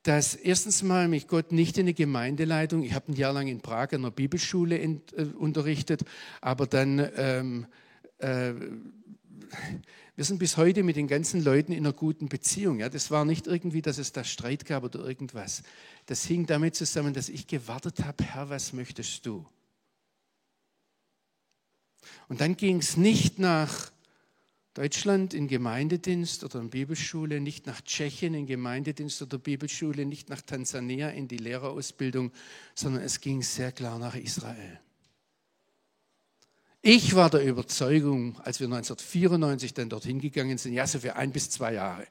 dass 0.04 0.36
erstens 0.36 0.84
mal 0.84 1.08
mich 1.08 1.28
Gott 1.28 1.52
nicht 1.52 1.78
in 1.78 1.84
eine 1.84 1.94
Gemeindeleitung, 1.94 2.84
ich 2.84 2.94
habe 2.94 3.12
ein 3.12 3.16
Jahr 3.16 3.34
lang 3.34 3.48
in 3.48 3.62
Prag 3.62 3.92
in 3.92 4.02
einer 4.02 4.12
Bibelschule 4.12 4.78
in, 4.78 5.02
äh, 5.16 5.24
unterrichtet, 5.24 6.04
aber 6.42 6.68
dann 6.68 7.10
ähm, 7.16 7.66
äh, 8.20 8.54
wir 10.16 10.26
sind 10.26 10.38
bis 10.38 10.58
heute 10.58 10.84
mit 10.84 10.96
den 10.96 11.08
ganzen 11.08 11.44
Leuten 11.44 11.72
in 11.72 11.80
einer 11.80 11.94
guten 11.94 12.30
Beziehung. 12.30 12.80
Ja, 12.80 12.90
das 12.90 13.10
war 13.10 13.26
nicht 13.26 13.48
irgendwie, 13.48 13.82
dass 13.82 13.98
es 13.98 14.12
da 14.12 14.24
Streit 14.24 14.66
gab 14.66 14.84
oder 14.84 15.00
irgendwas. 15.00 15.64
Das 16.06 16.24
hing 16.24 16.46
damit 16.46 16.76
zusammen, 16.76 17.16
dass 17.16 17.30
ich 17.30 17.48
gewartet 17.48 18.04
habe, 18.04 18.24
Herr, 18.24 18.50
was 18.50 18.74
möchtest 18.74 19.26
du? 19.26 19.46
Und 22.28 22.42
dann 22.42 22.58
ging 22.58 22.78
es 22.78 22.96
nicht 22.96 23.40
nach 23.40 23.92
Deutschland 24.74 25.36
in 25.36 25.48
Gemeindedienst 25.48 26.44
oder 26.44 26.60
in 26.60 26.72
Bibelschule, 26.72 27.40
nicht 27.40 27.68
nach 27.68 27.82
Tschechien 27.82 28.34
in 28.34 28.48
Gemeindedienst 28.48 29.22
oder 29.22 29.38
Bibelschule, 29.38 30.06
nicht 30.06 30.30
nach 30.30 30.42
Tansania 30.42 31.10
in 31.10 31.28
die 31.28 31.38
Lehrerausbildung, 31.38 32.32
sondern 32.74 33.04
es 33.04 33.22
ging 33.22 33.44
sehr 33.44 33.72
klar 33.72 34.00
nach 34.00 34.16
Israel. 34.16 34.80
Ich 36.82 37.16
war 37.16 37.30
der 37.30 37.46
Überzeugung, 37.46 38.40
als 38.42 38.60
wir 38.60 38.66
1994 38.66 39.74
dann 39.74 39.90
dorthin 39.90 40.20
gegangen 40.20 40.58
sind, 40.58 40.74
ja, 40.74 40.86
so 40.88 41.00
für 41.00 41.16
ein 41.16 41.32
bis 41.32 41.50
zwei 41.50 41.76
Jahre. 41.76 42.08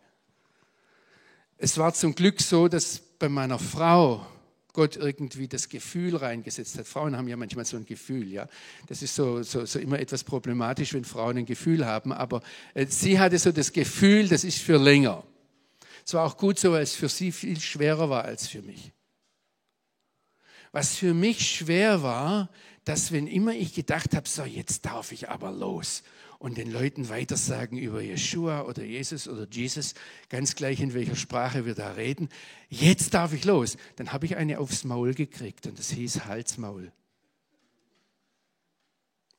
Es 1.58 1.76
war 1.78 1.92
zum 1.92 2.14
Glück 2.14 2.40
so, 2.40 2.68
dass 2.68 2.98
bei 2.98 3.28
meiner 3.28 3.58
Frau 3.58 4.26
Gott 4.72 4.96
irgendwie 4.96 5.48
das 5.48 5.68
Gefühl 5.68 6.16
reingesetzt 6.16 6.78
hat. 6.78 6.86
Frauen 6.86 7.16
haben 7.16 7.28
ja 7.28 7.36
manchmal 7.36 7.64
so 7.64 7.76
ein 7.76 7.84
Gefühl, 7.84 8.32
ja. 8.32 8.48
Das 8.86 9.02
ist 9.02 9.14
so, 9.14 9.42
so, 9.42 9.66
so 9.66 9.78
immer 9.78 9.98
etwas 9.98 10.24
problematisch, 10.24 10.94
wenn 10.94 11.04
Frauen 11.04 11.38
ein 11.38 11.46
Gefühl 11.46 11.84
haben. 11.84 12.12
Aber 12.12 12.42
äh, 12.74 12.86
sie 12.86 13.18
hatte 13.18 13.38
so 13.38 13.52
das 13.52 13.72
Gefühl, 13.72 14.28
das 14.28 14.44
ist 14.44 14.58
für 14.58 14.78
länger. 14.78 15.24
Es 16.04 16.14
war 16.14 16.24
auch 16.24 16.36
gut 16.36 16.58
so, 16.58 16.72
weil 16.72 16.82
es 16.82 16.94
für 16.94 17.08
sie 17.08 17.32
viel 17.32 17.60
schwerer 17.60 18.08
war 18.08 18.24
als 18.24 18.48
für 18.48 18.62
mich. 18.62 18.92
Was 20.72 20.94
für 20.94 21.12
mich 21.12 21.50
schwer 21.50 22.02
war, 22.02 22.48
dass 22.84 23.12
wenn 23.12 23.26
immer 23.26 23.54
ich 23.54 23.74
gedacht 23.74 24.14
habe, 24.14 24.28
so 24.28 24.44
jetzt 24.44 24.86
darf 24.86 25.12
ich 25.12 25.28
aber 25.28 25.52
los 25.52 26.02
und 26.42 26.58
den 26.58 26.72
Leuten 26.72 27.08
weitersagen 27.08 27.78
über 27.78 28.02
Yeshua 28.02 28.62
oder 28.62 28.82
Jesus 28.82 29.28
oder 29.28 29.46
Jesus, 29.48 29.94
ganz 30.28 30.56
gleich 30.56 30.80
in 30.80 30.92
welcher 30.92 31.14
Sprache 31.14 31.66
wir 31.66 31.76
da 31.76 31.92
reden, 31.92 32.28
jetzt 32.68 33.14
darf 33.14 33.32
ich 33.32 33.44
los, 33.44 33.76
dann 33.94 34.12
habe 34.12 34.26
ich 34.26 34.34
eine 34.34 34.58
aufs 34.58 34.82
Maul 34.82 35.14
gekriegt 35.14 35.68
und 35.68 35.78
das 35.78 35.90
hieß 35.90 36.24
Halsmaul. 36.24 36.90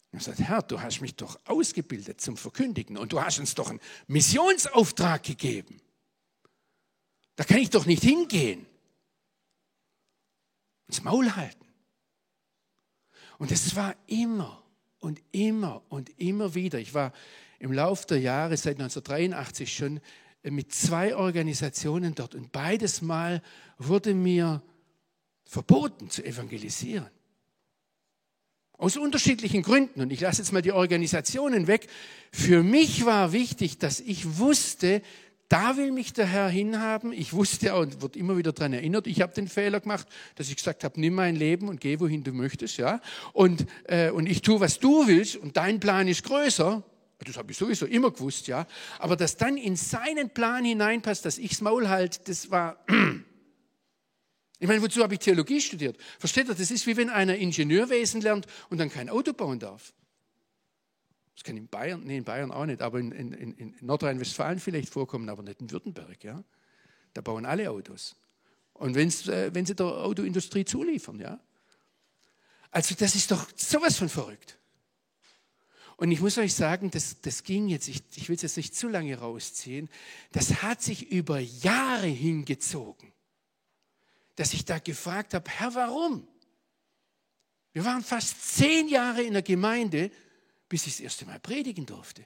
Habe 0.07 0.17
gesagt, 0.17 0.39
Herr, 0.39 0.61
du 0.61 0.79
hast 0.79 1.01
mich 1.01 1.13
doch 1.15 1.37
ausgebildet 1.43 2.21
zum 2.21 2.37
Verkündigen 2.37 2.95
und 2.95 3.11
du 3.11 3.21
hast 3.21 3.37
uns 3.37 3.53
doch 3.53 3.69
einen 3.69 3.81
Missionsauftrag 4.07 5.23
gegeben. 5.23 5.81
Da 7.35 7.43
kann 7.43 7.57
ich 7.57 7.69
doch 7.69 7.85
nicht 7.85 8.03
hingehen. 8.03 8.65
Ins 10.87 11.03
Maul 11.03 11.35
halten. 11.35 11.67
Und 13.39 13.51
es 13.51 13.75
war 13.75 13.93
immer 14.07 14.62
und 15.03 15.21
immer 15.31 15.83
und 15.89 16.09
immer 16.17 16.55
wieder. 16.55 16.79
Ich 16.79 16.93
war 16.93 17.11
im 17.59 17.73
Laufe 17.73 18.07
der 18.07 18.19
Jahre, 18.19 18.55
seit 18.55 18.79
1983 18.79 19.75
schon, 19.75 19.99
äh, 20.43 20.51
mit 20.51 20.73
zwei 20.73 21.15
Organisationen 21.15 22.15
dort. 22.15 22.35
Und 22.35 22.51
beides 22.53 23.01
Mal 23.01 23.41
wurde 23.77 24.13
mir 24.13 24.63
verboten 25.43 26.09
zu 26.09 26.23
evangelisieren. 26.23 27.09
Aus 28.77 28.95
unterschiedlichen 28.95 29.61
Gründen. 29.61 30.01
Und 30.01 30.11
ich 30.11 30.21
lasse 30.21 30.41
jetzt 30.41 30.53
mal 30.53 30.61
die 30.61 30.71
Organisationen 30.71 31.67
weg. 31.67 31.87
Für 32.31 32.63
mich 32.63 33.05
war 33.05 33.33
wichtig, 33.33 33.79
dass 33.79 33.99
ich 33.99 34.37
wusste, 34.37 35.01
da 35.49 35.77
will 35.77 35.91
mich 35.91 36.13
der 36.13 36.25
Herr 36.25 36.49
hinhaben. 36.49 37.13
Ich 37.13 37.33
wusste 37.33 37.75
und 37.75 38.01
wird 38.01 38.15
immer 38.15 38.37
wieder 38.37 38.53
daran 38.53 38.73
erinnert, 38.73 39.07
ich 39.07 39.21
habe 39.21 39.33
den 39.33 39.47
Fehler 39.47 39.79
gemacht, 39.79 40.07
dass 40.35 40.49
ich 40.49 40.55
gesagt 40.55 40.83
habe, 40.83 40.99
nimm 40.99 41.13
mein 41.13 41.35
Leben 41.35 41.67
und 41.67 41.79
geh, 41.79 41.99
wohin 41.99 42.23
du 42.23 42.31
möchtest. 42.31 42.77
Ja? 42.77 43.01
Und, 43.33 43.65
äh, 43.85 44.09
und 44.09 44.25
ich 44.25 44.41
tue, 44.41 44.59
was 44.59 44.79
du 44.79 45.07
willst 45.07 45.35
und 45.35 45.57
dein 45.57 45.79
Plan 45.79 46.07
ist 46.07 46.23
größer. 46.23 46.83
Das 47.25 47.37
habe 47.37 47.51
ich 47.51 47.57
sowieso 47.57 47.85
immer 47.85 48.11
gewusst, 48.11 48.47
ja. 48.47 48.67
Aber 48.99 49.15
dass 49.15 49.37
dann 49.37 49.55
in 49.55 49.77
seinen 49.77 50.31
Plan 50.31 50.65
hineinpasst, 50.65 51.23
dass 51.25 51.37
ichs 51.37 51.61
Maul 51.61 51.87
halte, 51.89 52.19
das 52.25 52.51
war... 52.51 52.83
Ich 54.59 54.69
meine, 54.69 54.81
wozu 54.81 55.03
habe 55.03 55.15
ich 55.15 55.19
Theologie 55.19 55.59
studiert? 55.59 55.97
Versteht 56.19 56.47
ihr, 56.47 56.55
das 56.55 56.71
ist 56.71 56.87
wie 56.87 56.95
wenn 56.95 57.09
einer 57.09 57.35
Ingenieurwesen 57.35 58.21
lernt 58.21 58.45
und 58.69 58.77
dann 58.77 58.89
kein 58.89 59.09
Auto 59.09 59.33
bauen 59.33 59.59
darf. 59.59 59.91
Das 61.35 61.43
kann 61.43 61.57
in 61.57 61.67
Bayern, 61.67 62.03
nee, 62.03 62.17
in 62.17 62.23
Bayern 62.23 62.51
auch 62.51 62.65
nicht, 62.65 62.81
aber 62.81 62.99
in, 62.99 63.11
in, 63.11 63.53
in 63.55 63.75
Nordrhein-Westfalen 63.81 64.59
vielleicht 64.59 64.89
vorkommen, 64.89 65.29
aber 65.29 65.43
nicht 65.43 65.61
in 65.61 65.71
Württemberg. 65.71 66.23
Ja? 66.23 66.43
Da 67.13 67.21
bauen 67.21 67.45
alle 67.45 67.69
Autos. 67.69 68.15
Und 68.73 68.95
wenn's, 68.95 69.27
äh, 69.27 69.53
wenn 69.53 69.65
sie 69.65 69.75
der 69.75 69.85
Autoindustrie 69.85 70.65
zuliefern, 70.65 71.19
ja. 71.19 71.39
Also 72.71 72.95
das 72.95 73.15
ist 73.15 73.29
doch 73.31 73.47
sowas 73.55 73.97
von 73.97 74.09
verrückt. 74.09 74.57
Und 75.95 76.11
ich 76.11 76.19
muss 76.19 76.37
euch 76.37 76.55
sagen, 76.55 76.89
das, 76.89 77.21
das 77.21 77.43
ging 77.43 77.67
jetzt, 77.67 77.87
ich, 77.87 78.03
ich 78.15 78.27
will 78.27 78.35
es 78.35 78.41
jetzt 78.41 78.57
nicht 78.57 78.75
zu 78.75 78.87
lange 78.87 79.15
rausziehen, 79.15 79.89
das 80.31 80.63
hat 80.63 80.81
sich 80.81 81.11
über 81.11 81.39
Jahre 81.39 82.07
hingezogen, 82.07 83.13
dass 84.35 84.53
ich 84.53 84.65
da 84.65 84.79
gefragt 84.79 85.35
habe, 85.35 85.49
Herr, 85.49 85.75
warum? 85.75 86.27
Wir 87.73 87.85
waren 87.85 88.03
fast 88.03 88.55
zehn 88.55 88.87
Jahre 88.87 89.21
in 89.21 89.33
der 89.33 89.43
Gemeinde 89.43 90.11
bis 90.69 90.87
ich 90.87 90.93
das 90.93 91.01
erste 91.01 91.25
Mal 91.25 91.39
predigen 91.39 91.85
durfte. 91.85 92.25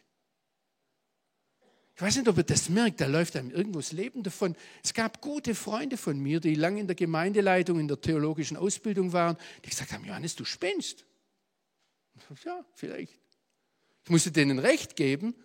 Ich 1.98 2.02
weiß 2.04 2.18
nicht, 2.18 2.28
ob 2.28 2.38
ihr 2.38 2.44
das 2.44 2.70
merkt, 2.70 3.02
da 3.02 3.08
läuft 3.08 3.36
einem 3.36 3.50
irgendwo 3.50 3.80
das 3.80 3.92
Leben 3.92 4.22
davon. 4.22 4.56
Es 4.84 4.94
gab 4.94 5.20
gute 5.20 5.56
Freunde 5.56 5.98
von 5.98 6.20
mir, 6.20 6.40
die 6.40 6.54
lange 6.54 6.80
in 6.80 6.86
der 6.86 6.96
Gemeindeleitung, 6.96 7.80
in 7.80 7.88
der 7.88 8.00
theologischen 8.00 8.56
Ausbildung 8.56 9.14
waren, 9.14 9.36
die 9.66 9.72
gesagt 9.72 9.94
haben, 9.94 10.06
Johannes, 10.06 10.36
du 10.36 10.46
spinnst. 10.46 11.06
Ja, 12.46 12.66
vielleicht. 12.76 13.20
Ich 14.04 14.10
musste 14.10 14.32
denen 14.32 14.60
recht 14.60 14.96
geben 14.96 15.36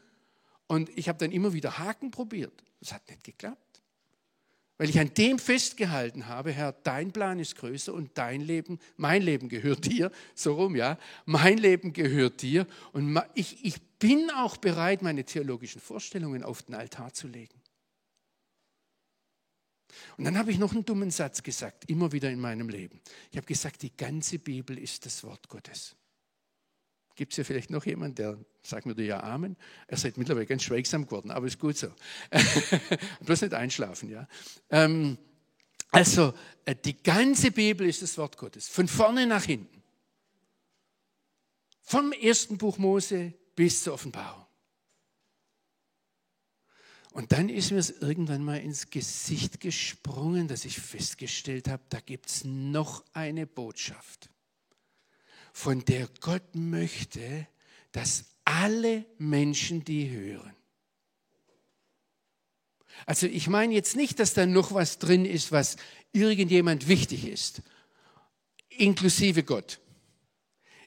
und 0.67 0.91
ich 0.97 1.09
habe 1.09 1.19
dann 1.19 1.33
immer 1.33 1.53
wieder 1.53 1.79
Haken 1.79 2.11
probiert. 2.11 2.63
Das 2.81 2.93
hat 2.93 3.09
nicht 3.09 3.25
geklappt. 3.25 3.72
Weil 4.83 4.91
ich 4.91 4.99
an 4.99 5.15
dem 5.15 5.39
festgehalten 5.39 6.27
habe, 6.27 6.51
Herr, 6.51 6.73
dein 6.73 7.13
Plan 7.13 7.39
ist 7.39 7.55
größer 7.55 7.95
und 7.95 8.19
dein 8.19 8.41
Leben, 8.41 8.81
mein 8.97 9.23
Leben 9.23 9.49
gehört 9.49 9.85
dir, 9.89 10.11
so 10.35 10.55
rum, 10.55 10.75
ja, 10.75 10.99
mein 11.25 11.57
Leben 11.57 11.93
gehört 11.93 12.43
dir 12.43 12.67
und 12.93 13.17
ich, 13.35 13.65
ich 13.65 13.81
bin 14.01 14.29
auch 14.33 14.57
bereit, 14.57 15.01
meine 15.01 15.23
theologischen 15.23 15.81
Vorstellungen 15.81 16.43
auf 16.43 16.63
den 16.63 16.75
Altar 16.75 17.13
zu 17.13 17.29
legen. 17.29 17.55
Und 20.17 20.25
dann 20.25 20.37
habe 20.37 20.51
ich 20.51 20.59
noch 20.59 20.73
einen 20.73 20.85
dummen 20.85 21.13
Satz 21.13 21.45
gesagt, 21.45 21.89
immer 21.89 22.11
wieder 22.11 22.29
in 22.29 22.41
meinem 22.41 22.69
Leben. 22.69 23.01
Ich 23.31 23.37
habe 23.37 23.47
gesagt, 23.47 23.83
die 23.83 23.97
ganze 23.97 24.41
Bibel 24.41 24.77
ist 24.77 25.07
das 25.07 25.23
Wort 25.23 25.49
Gottes. 25.49 25.95
Gibt 27.15 27.33
es 27.33 27.37
ja 27.37 27.45
vielleicht 27.45 27.71
noch 27.71 27.85
jemanden, 27.85 28.15
der 28.17 28.39
sagt 28.63 28.87
mir 28.87 29.01
ja 29.03 29.23
Amen? 29.23 29.57
Er 29.87 29.99
seid 29.99 30.17
mittlerweile 30.17 30.47
ganz 30.47 30.63
schweigsam 30.63 31.07
geworden, 31.07 31.31
aber 31.31 31.47
ist 31.47 31.59
gut 31.59 31.77
so. 31.77 31.89
Bloß 33.21 33.43
nicht 33.43 33.55
einschlafen, 33.55 34.11
ja. 34.11 34.27
Ähm, 34.71 35.19
also, 35.91 36.33
äh, 36.65 36.75
die 36.75 37.03
ganze 37.03 37.51
Bibel 37.51 37.87
ist 37.87 38.03
das 38.03 38.17
Wort 38.17 38.39
Gottes, 38.39 38.69
von 38.69 38.89
vorne 38.89 39.27
nach 39.27 39.45
hinten. 39.45 39.83
Vom 41.83 42.13
ersten 42.13 42.57
Buch 42.57 42.79
Mose 42.79 43.35
bis 43.55 43.83
zur 43.83 43.95
Offenbarung. 43.95 44.47
Und 47.13 47.33
dann 47.33 47.51
ist 47.51 47.71
mir 47.71 47.79
es 47.79 47.91
irgendwann 47.91 48.43
mal 48.43 48.59
ins 48.59 48.89
Gesicht 48.89 49.61
gesprungen, 49.61 50.49
dass 50.49 50.65
ich 50.65 50.79
festgestellt 50.79 51.69
habe, 51.69 51.83
da 51.91 52.01
gibt 52.01 52.31
es 52.31 52.45
noch 52.45 53.05
eine 53.13 53.47
Botschaft, 53.47 54.31
von 55.53 55.85
der 55.85 56.09
Gott 56.21 56.55
möchte, 56.55 57.47
dass 57.93 58.25
alle 58.45 59.05
Menschen 59.19 59.85
die 59.85 60.11
hören. 60.11 60.55
Also 63.07 63.27
ich 63.27 63.49
meine 63.49 63.75
jetzt 63.75 63.97
nicht, 63.97 64.19
dass 64.19 64.35
da 64.35 64.47
noch 64.47 64.73
was 64.73 64.99
drin 64.99 65.25
ist, 65.25 65.53
was 65.53 65.77
irgendjemand 66.13 66.89
wichtig 66.89 67.27
ist, 67.27 67.63
inklusive 68.69 69.43
Gott. 69.43 69.81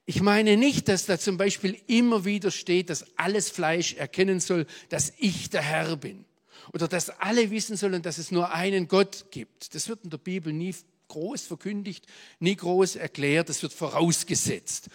Ich 0.05 0.21
meine 0.21 0.55
nicht, 0.55 0.87
dass 0.87 1.05
da 1.07 1.17
zum 1.17 1.37
Beispiel 1.37 1.81
immer 1.87 2.25
wieder 2.25 2.51
steht, 2.51 2.89
dass 2.89 3.17
alles 3.17 3.49
Fleisch 3.49 3.95
erkennen 3.95 4.39
soll, 4.39 4.67
dass 4.89 5.13
ich 5.17 5.49
der 5.49 5.63
Herr 5.63 5.97
bin. 5.97 6.25
Oder 6.73 6.87
dass 6.87 7.09
alle 7.09 7.49
wissen 7.51 7.75
sollen, 7.75 8.01
dass 8.01 8.17
es 8.17 8.31
nur 8.31 8.51
einen 8.51 8.87
Gott 8.87 9.25
gibt. 9.31 9.73
Das 9.73 9.87
wird 9.89 10.03
in 10.03 10.09
der 10.11 10.17
Bibel 10.17 10.53
nie 10.53 10.75
groß 11.15 11.43
verkündigt, 11.43 12.05
nie 12.39 12.57
groß 12.57 12.97
erklärt, 12.97 13.47
das 13.47 13.63
wird 13.63 13.71
vorausgesetzt. 13.71 14.89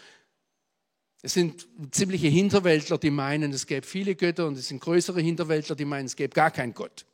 Es 1.22 1.32
sind 1.32 1.66
ziemliche 1.92 2.28
Hinterwäldler, 2.28 2.98
die 2.98 3.10
meinen, 3.10 3.52
es 3.52 3.66
gäbe 3.66 3.86
viele 3.86 4.14
Götter 4.14 4.46
und 4.46 4.58
es 4.58 4.68
sind 4.68 4.80
größere 4.80 5.20
Hinterwäldler, 5.22 5.76
die 5.76 5.86
meinen, 5.86 6.06
es 6.06 6.16
gäbe 6.16 6.34
gar 6.34 6.50
keinen 6.50 6.74
Gott. 6.74 7.06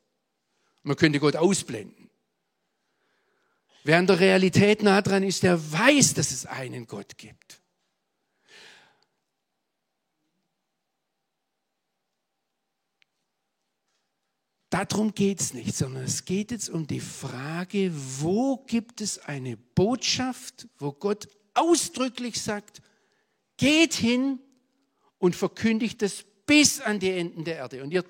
Man 0.83 0.97
könnte 0.97 1.21
Gott 1.21 1.37
ausblenden. 1.37 2.11
Wer 3.85 3.99
an 3.99 4.09
der 4.09 4.19
Realität 4.19 4.83
nah 4.83 5.01
dran 5.01 5.23
ist, 5.23 5.45
der 5.45 5.73
weiß, 5.73 6.15
dass 6.15 6.33
es 6.33 6.47
einen 6.47 6.89
Gott 6.89 7.17
gibt. 7.17 7.61
Darum 14.85 15.14
geht 15.14 15.40
es 15.40 15.54
nicht, 15.54 15.75
sondern 15.75 16.04
es 16.04 16.26
geht 16.26 16.50
jetzt 16.50 16.68
um 16.68 16.87
die 16.87 17.00
Frage, 17.00 17.90
wo 18.21 18.59
gibt 18.66 19.00
es 19.00 19.18
eine 19.18 19.56
Botschaft, 19.56 20.68
wo 20.78 20.92
Gott 20.92 21.28
ausdrücklich 21.54 22.38
sagt, 22.38 22.83
geht 23.56 23.95
hin 23.95 24.38
und 25.16 25.35
verkündigt 25.35 26.02
es 26.02 26.26
bis 26.45 26.83
an 26.83 27.00
die 27.00 27.11
Enden 27.11 27.45
der 27.45 27.56
Erde. 27.56 27.83
Und 27.83 27.90
ihr, 27.90 28.04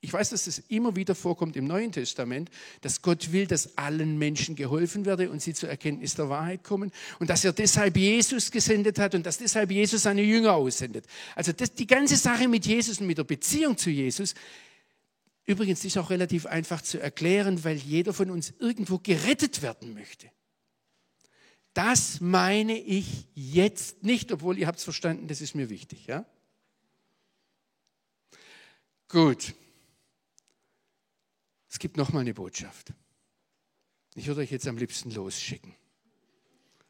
ich 0.00 0.10
weiß, 0.10 0.30
dass 0.30 0.46
es 0.46 0.60
immer 0.70 0.96
wieder 0.96 1.14
vorkommt 1.14 1.56
im 1.56 1.66
Neuen 1.66 1.92
Testament, 1.92 2.50
dass 2.80 3.02
Gott 3.02 3.30
will, 3.30 3.46
dass 3.46 3.76
allen 3.76 4.16
Menschen 4.16 4.56
geholfen 4.56 5.04
werde 5.04 5.30
und 5.30 5.42
sie 5.42 5.52
zur 5.52 5.68
Erkenntnis 5.68 6.14
der 6.14 6.30
Wahrheit 6.30 6.64
kommen 6.64 6.90
und 7.18 7.28
dass 7.28 7.44
er 7.44 7.52
deshalb 7.52 7.98
Jesus 7.98 8.50
gesendet 8.50 8.98
hat 8.98 9.14
und 9.14 9.26
dass 9.26 9.36
deshalb 9.36 9.70
Jesus 9.70 10.04
seine 10.04 10.22
Jünger 10.22 10.54
aussendet. 10.54 11.04
Also 11.36 11.52
das, 11.52 11.74
die 11.74 11.86
ganze 11.86 12.16
Sache 12.16 12.48
mit 12.48 12.64
Jesus 12.64 12.98
und 12.98 13.08
mit 13.08 13.18
der 13.18 13.24
Beziehung 13.24 13.76
zu 13.76 13.90
Jesus 13.90 14.34
Übrigens 15.52 15.84
ist 15.84 15.98
auch 15.98 16.08
relativ 16.08 16.46
einfach 16.46 16.80
zu 16.80 16.98
erklären, 16.98 17.62
weil 17.62 17.76
jeder 17.76 18.14
von 18.14 18.30
uns 18.30 18.54
irgendwo 18.58 18.98
gerettet 18.98 19.60
werden 19.60 19.92
möchte. 19.92 20.30
Das 21.74 22.22
meine 22.22 22.78
ich 22.78 23.28
jetzt 23.34 24.02
nicht, 24.02 24.32
obwohl 24.32 24.58
ihr 24.58 24.66
habt 24.66 24.78
es 24.78 24.84
verstanden, 24.84 25.28
das 25.28 25.42
ist 25.42 25.54
mir 25.54 25.68
wichtig. 25.68 26.06
Ja? 26.06 26.24
Gut. 29.08 29.54
Es 31.68 31.78
gibt 31.78 31.98
noch 31.98 32.14
mal 32.14 32.20
eine 32.20 32.32
Botschaft. 32.32 32.94
Ich 34.14 34.28
würde 34.28 34.40
euch 34.40 34.50
jetzt 34.50 34.66
am 34.66 34.78
liebsten 34.78 35.10
losschicken 35.10 35.74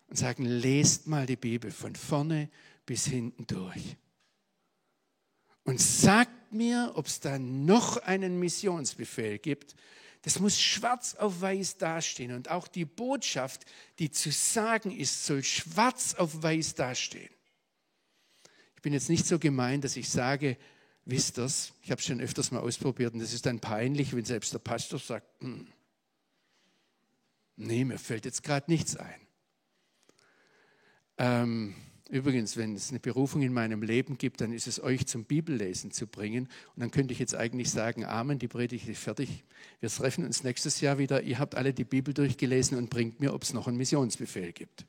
und 0.06 0.14
sagen, 0.14 0.44
lest 0.44 1.08
mal 1.08 1.26
die 1.26 1.34
Bibel 1.34 1.72
von 1.72 1.96
vorne 1.96 2.48
bis 2.86 3.06
hinten 3.06 3.44
durch 3.48 3.96
und 5.64 5.80
sagt 5.80 6.41
mir, 6.52 6.92
ob 6.94 7.06
es 7.06 7.20
da 7.20 7.38
noch 7.38 7.96
einen 7.98 8.38
Missionsbefehl 8.38 9.38
gibt. 9.38 9.74
Das 10.22 10.38
muss 10.38 10.60
schwarz 10.60 11.14
auf 11.14 11.40
weiß 11.40 11.78
dastehen. 11.78 12.32
Und 12.32 12.50
auch 12.50 12.68
die 12.68 12.84
Botschaft, 12.84 13.64
die 13.98 14.10
zu 14.10 14.30
sagen 14.30 14.90
ist, 14.90 15.26
soll 15.26 15.42
schwarz 15.42 16.14
auf 16.14 16.42
weiß 16.42 16.74
dastehen. 16.74 17.30
Ich 18.76 18.82
bin 18.82 18.92
jetzt 18.92 19.08
nicht 19.08 19.26
so 19.26 19.38
gemein, 19.38 19.80
dass 19.80 19.96
ich 19.96 20.08
sage, 20.08 20.56
wisst 21.04 21.38
das, 21.38 21.72
ich 21.82 21.90
habe 21.90 22.00
es 22.00 22.06
schon 22.06 22.20
öfters 22.20 22.50
mal 22.50 22.60
ausprobiert 22.60 23.14
und 23.14 23.20
das 23.20 23.32
ist 23.32 23.46
dann 23.46 23.60
peinlich, 23.60 24.14
wenn 24.14 24.24
selbst 24.24 24.52
der 24.52 24.58
Pastor 24.58 24.98
sagt, 24.98 25.26
hm, 25.40 25.66
nee, 27.56 27.84
mir 27.84 27.98
fällt 27.98 28.24
jetzt 28.24 28.42
gerade 28.42 28.70
nichts 28.70 28.96
ein. 28.96 29.20
Ähm, 31.18 31.74
Übrigens, 32.12 32.58
wenn 32.58 32.74
es 32.74 32.90
eine 32.90 33.00
Berufung 33.00 33.40
in 33.40 33.54
meinem 33.54 33.82
Leben 33.82 34.18
gibt, 34.18 34.42
dann 34.42 34.52
ist 34.52 34.66
es 34.66 34.82
euch 34.82 35.06
zum 35.06 35.24
Bibellesen 35.24 35.92
zu 35.92 36.06
bringen. 36.06 36.44
Und 36.76 36.80
dann 36.80 36.90
könnte 36.90 37.14
ich 37.14 37.18
jetzt 37.18 37.34
eigentlich 37.34 37.70
sagen, 37.70 38.04
Amen, 38.04 38.38
die 38.38 38.48
Predigt 38.48 38.86
ist 38.86 39.02
fertig. 39.02 39.44
Wir 39.80 39.88
treffen 39.88 40.26
uns 40.26 40.44
nächstes 40.44 40.82
Jahr 40.82 40.98
wieder. 40.98 41.22
Ihr 41.22 41.38
habt 41.38 41.54
alle 41.54 41.72
die 41.72 41.84
Bibel 41.84 42.12
durchgelesen 42.12 42.76
und 42.76 42.90
bringt 42.90 43.20
mir, 43.20 43.32
ob 43.32 43.44
es 43.44 43.54
noch 43.54 43.66
einen 43.66 43.78
Missionsbefehl 43.78 44.52
gibt. 44.52 44.84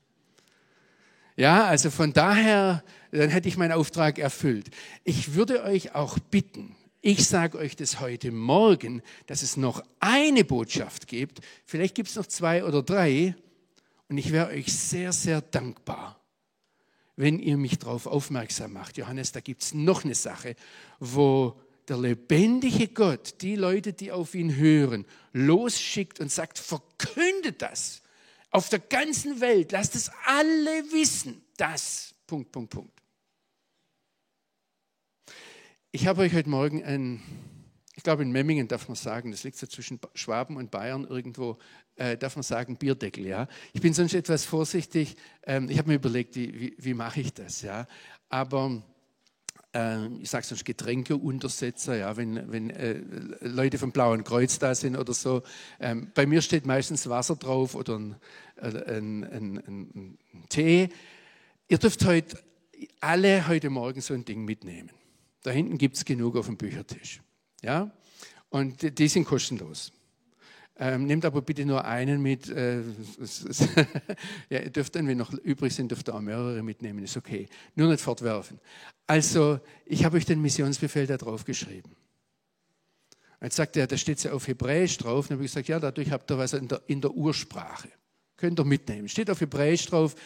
Ja, 1.34 1.64
also 1.64 1.88
von 1.88 2.12
daher, 2.12 2.84
dann 3.10 3.30
hätte 3.30 3.48
ich 3.48 3.56
meinen 3.56 3.72
Auftrag 3.72 4.18
erfüllt. 4.18 4.68
Ich 5.02 5.32
würde 5.32 5.64
euch 5.64 5.94
auch 5.94 6.18
bitten, 6.18 6.76
ich 7.00 7.26
sage 7.26 7.56
euch 7.56 7.74
das 7.74 8.00
heute 8.00 8.32
Morgen, 8.32 9.00
dass 9.28 9.40
es 9.40 9.56
noch 9.56 9.82
eine 9.98 10.44
Botschaft 10.44 11.06
gibt. 11.06 11.40
Vielleicht 11.64 11.94
gibt 11.94 12.10
es 12.10 12.16
noch 12.16 12.26
zwei 12.26 12.64
oder 12.64 12.82
drei. 12.82 13.34
Und 14.10 14.18
ich 14.18 14.30
wäre 14.30 14.48
euch 14.48 14.70
sehr, 14.70 15.10
sehr 15.14 15.40
dankbar 15.40 16.20
wenn 17.16 17.38
ihr 17.38 17.56
mich 17.56 17.78
darauf 17.78 18.06
aufmerksam 18.06 18.72
macht. 18.72 18.96
Johannes, 18.96 19.32
da 19.32 19.40
gibt 19.40 19.62
es 19.62 19.74
noch 19.74 20.04
eine 20.04 20.14
Sache, 20.14 20.56
wo 20.98 21.60
der 21.88 21.98
lebendige 21.98 22.88
Gott 22.88 23.42
die 23.42 23.56
Leute, 23.56 23.92
die 23.92 24.10
auf 24.10 24.34
ihn 24.34 24.56
hören, 24.56 25.04
losschickt 25.32 26.18
und 26.20 26.32
sagt, 26.32 26.58
verkündet 26.58 27.62
das 27.62 28.02
auf 28.50 28.68
der 28.68 28.78
ganzen 28.78 29.40
Welt, 29.40 29.72
lasst 29.72 29.96
es 29.96 30.10
alle 30.26 30.92
wissen, 30.92 31.42
das, 31.56 32.14
Punkt, 32.26 32.52
Punkt, 32.52 32.70
Punkt. 32.70 33.02
Ich 35.90 36.06
habe 36.06 36.22
euch 36.22 36.32
heute 36.32 36.48
Morgen 36.48 36.82
ein 36.84 37.22
ich 37.96 38.02
glaube, 38.02 38.22
in 38.22 38.32
Memmingen 38.32 38.66
darf 38.66 38.88
man 38.88 38.96
sagen, 38.96 39.30
das 39.30 39.44
liegt 39.44 39.56
so 39.56 39.66
zwischen 39.66 40.00
Schwaben 40.14 40.56
und 40.56 40.70
Bayern 40.70 41.04
irgendwo, 41.04 41.58
äh, 41.96 42.16
darf 42.16 42.34
man 42.34 42.42
sagen, 42.42 42.76
Bierdeckel. 42.76 43.24
Ja? 43.24 43.46
Ich 43.72 43.80
bin 43.80 43.94
sonst 43.94 44.14
etwas 44.14 44.44
vorsichtig. 44.44 45.16
Ähm, 45.44 45.70
ich 45.70 45.78
habe 45.78 45.88
mir 45.88 45.94
überlegt, 45.94 46.34
wie, 46.34 46.60
wie, 46.60 46.76
wie 46.78 46.94
mache 46.94 47.20
ich 47.20 47.32
das? 47.32 47.62
Ja? 47.62 47.86
Aber 48.28 48.82
äh, 49.74 50.08
ich 50.16 50.28
sage 50.28 50.44
sonst 50.44 50.64
Getränkeuntersetzer, 50.64 51.96
ja, 51.96 52.16
wenn, 52.16 52.50
wenn 52.50 52.70
äh, 52.70 53.00
Leute 53.40 53.78
vom 53.78 53.92
Blauen 53.92 54.24
Kreuz 54.24 54.58
da 54.58 54.74
sind 54.74 54.96
oder 54.96 55.14
so. 55.14 55.42
Ähm, 55.78 56.10
bei 56.14 56.26
mir 56.26 56.42
steht 56.42 56.66
meistens 56.66 57.08
Wasser 57.08 57.36
drauf 57.36 57.76
oder 57.76 57.96
ein, 57.96 58.16
äh, 58.56 58.66
ein, 58.66 59.24
ein, 59.24 59.56
ein 59.66 60.18
Tee. 60.48 60.88
Ihr 61.68 61.78
dürft 61.78 62.04
heute 62.04 62.38
alle 63.00 63.46
heute 63.46 63.70
Morgen 63.70 64.00
so 64.00 64.14
ein 64.14 64.24
Ding 64.24 64.44
mitnehmen. 64.44 64.90
Da 65.42 65.52
hinten 65.52 65.78
gibt 65.78 65.96
es 65.96 66.04
genug 66.04 66.36
auf 66.36 66.46
dem 66.46 66.56
Büchertisch. 66.56 67.20
Ja? 67.64 67.90
Und 68.50 68.98
die 68.98 69.08
sind 69.08 69.24
kostenlos. 69.24 69.92
Ähm, 70.76 71.06
nehmt 71.06 71.24
aber 71.24 71.40
bitte 71.40 71.64
nur 71.64 71.84
einen 71.84 72.20
mit. 72.20 72.48
Äh, 72.48 72.80
ja, 74.50 74.60
ihr 74.60 74.70
dürft 74.70 74.96
dann, 74.96 75.06
wenn 75.06 75.18
noch 75.18 75.32
übrig 75.32 75.72
sind, 75.72 75.90
dürft 75.90 76.08
ihr 76.08 76.14
auch 76.14 76.20
mehrere 76.20 76.62
mitnehmen, 76.62 77.04
ist 77.04 77.16
okay. 77.16 77.48
Nur 77.76 77.88
nicht 77.88 78.00
fortwerfen. 78.00 78.58
Also, 79.06 79.60
ich 79.86 80.04
habe 80.04 80.16
euch 80.16 80.24
den 80.24 80.42
Missionsbefehl 80.42 81.06
da 81.06 81.16
drauf 81.16 81.44
geschrieben. 81.44 81.94
Jetzt 83.40 83.56
sagt 83.56 83.76
er, 83.76 83.86
da 83.86 83.96
steht 83.96 84.22
ja 84.24 84.32
auf 84.32 84.48
Hebräisch 84.48 84.96
drauf. 84.98 85.28
Dann 85.28 85.36
habe 85.36 85.44
ich 85.44 85.52
gesagt, 85.52 85.68
ja, 85.68 85.78
dadurch 85.78 86.10
habt 86.10 86.30
ihr 86.30 86.38
was 86.38 86.54
in 86.54 86.66
der, 86.66 86.80
in 86.86 87.00
der 87.00 87.12
Ursprache. 87.12 87.88
Könnt 88.36 88.58
ihr 88.58 88.64
mitnehmen. 88.64 89.08
Steht 89.08 89.30
auf 89.30 89.40
Hebräisch 89.40 89.86
drauf. 89.86 90.16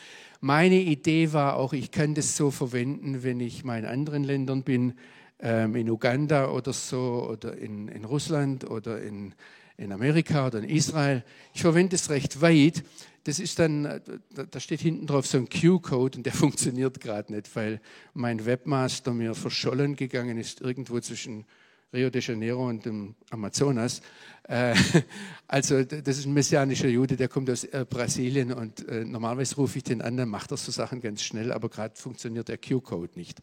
Meine 0.40 0.80
Idee 0.80 1.32
war 1.32 1.56
auch, 1.56 1.72
ich 1.72 1.90
kann 1.90 2.14
das 2.14 2.36
so 2.36 2.50
verwenden, 2.50 3.22
wenn 3.22 3.40
ich 3.40 3.64
mal 3.64 3.80
in 3.80 3.86
anderen 3.86 4.22
Ländern 4.24 4.62
bin 4.62 4.94
ähm, 5.40 5.76
in 5.76 5.90
Uganda 5.90 6.50
oder 6.50 6.72
so 6.72 7.28
oder 7.30 7.56
in, 7.56 7.88
in 7.88 8.04
Russland 8.04 8.68
oder 8.68 9.00
in, 9.00 9.34
in 9.76 9.92
Amerika 9.92 10.46
oder 10.46 10.58
in 10.58 10.68
Israel. 10.68 11.24
Ich 11.54 11.62
verwende 11.62 11.96
es 11.96 12.10
recht 12.10 12.40
weit. 12.40 12.82
Das 13.24 13.38
ist 13.38 13.58
dann, 13.58 14.00
da 14.34 14.60
steht 14.60 14.80
hinten 14.80 15.06
drauf 15.06 15.26
so 15.26 15.38
ein 15.38 15.48
Q-Code 15.48 16.18
und 16.18 16.24
der 16.24 16.32
funktioniert 16.34 17.00
gerade 17.00 17.32
nicht, 17.32 17.54
weil 17.54 17.80
mein 18.14 18.46
Webmaster 18.46 19.12
mir 19.12 19.34
verschollen 19.34 19.96
gegangen 19.96 20.38
ist, 20.38 20.60
irgendwo 20.60 20.98
zwischen 21.00 21.44
Rio 21.92 22.10
de 22.10 22.20
Janeiro 22.20 22.68
und 22.68 22.84
dem 22.84 23.14
Amazonas. 23.30 24.02
Äh, 24.44 24.74
also 25.46 25.82
das 25.84 26.18
ist 26.18 26.26
ein 26.26 26.34
messianischer 26.34 26.88
Jude, 26.88 27.16
der 27.16 27.28
kommt 27.28 27.48
aus 27.48 27.64
äh, 27.64 27.86
Brasilien 27.88 28.52
und 28.52 28.86
äh, 28.88 29.04
normalerweise 29.04 29.56
rufe 29.56 29.78
ich 29.78 29.84
den 29.84 30.02
an, 30.02 30.16
dann 30.16 30.28
macht 30.28 30.50
er 30.50 30.58
so 30.58 30.70
Sachen 30.70 31.00
ganz 31.00 31.22
schnell, 31.22 31.50
aber 31.50 31.68
gerade 31.70 31.96
funktioniert 31.96 32.48
der 32.48 32.58
Q-Code 32.58 33.12
nicht. 33.14 33.40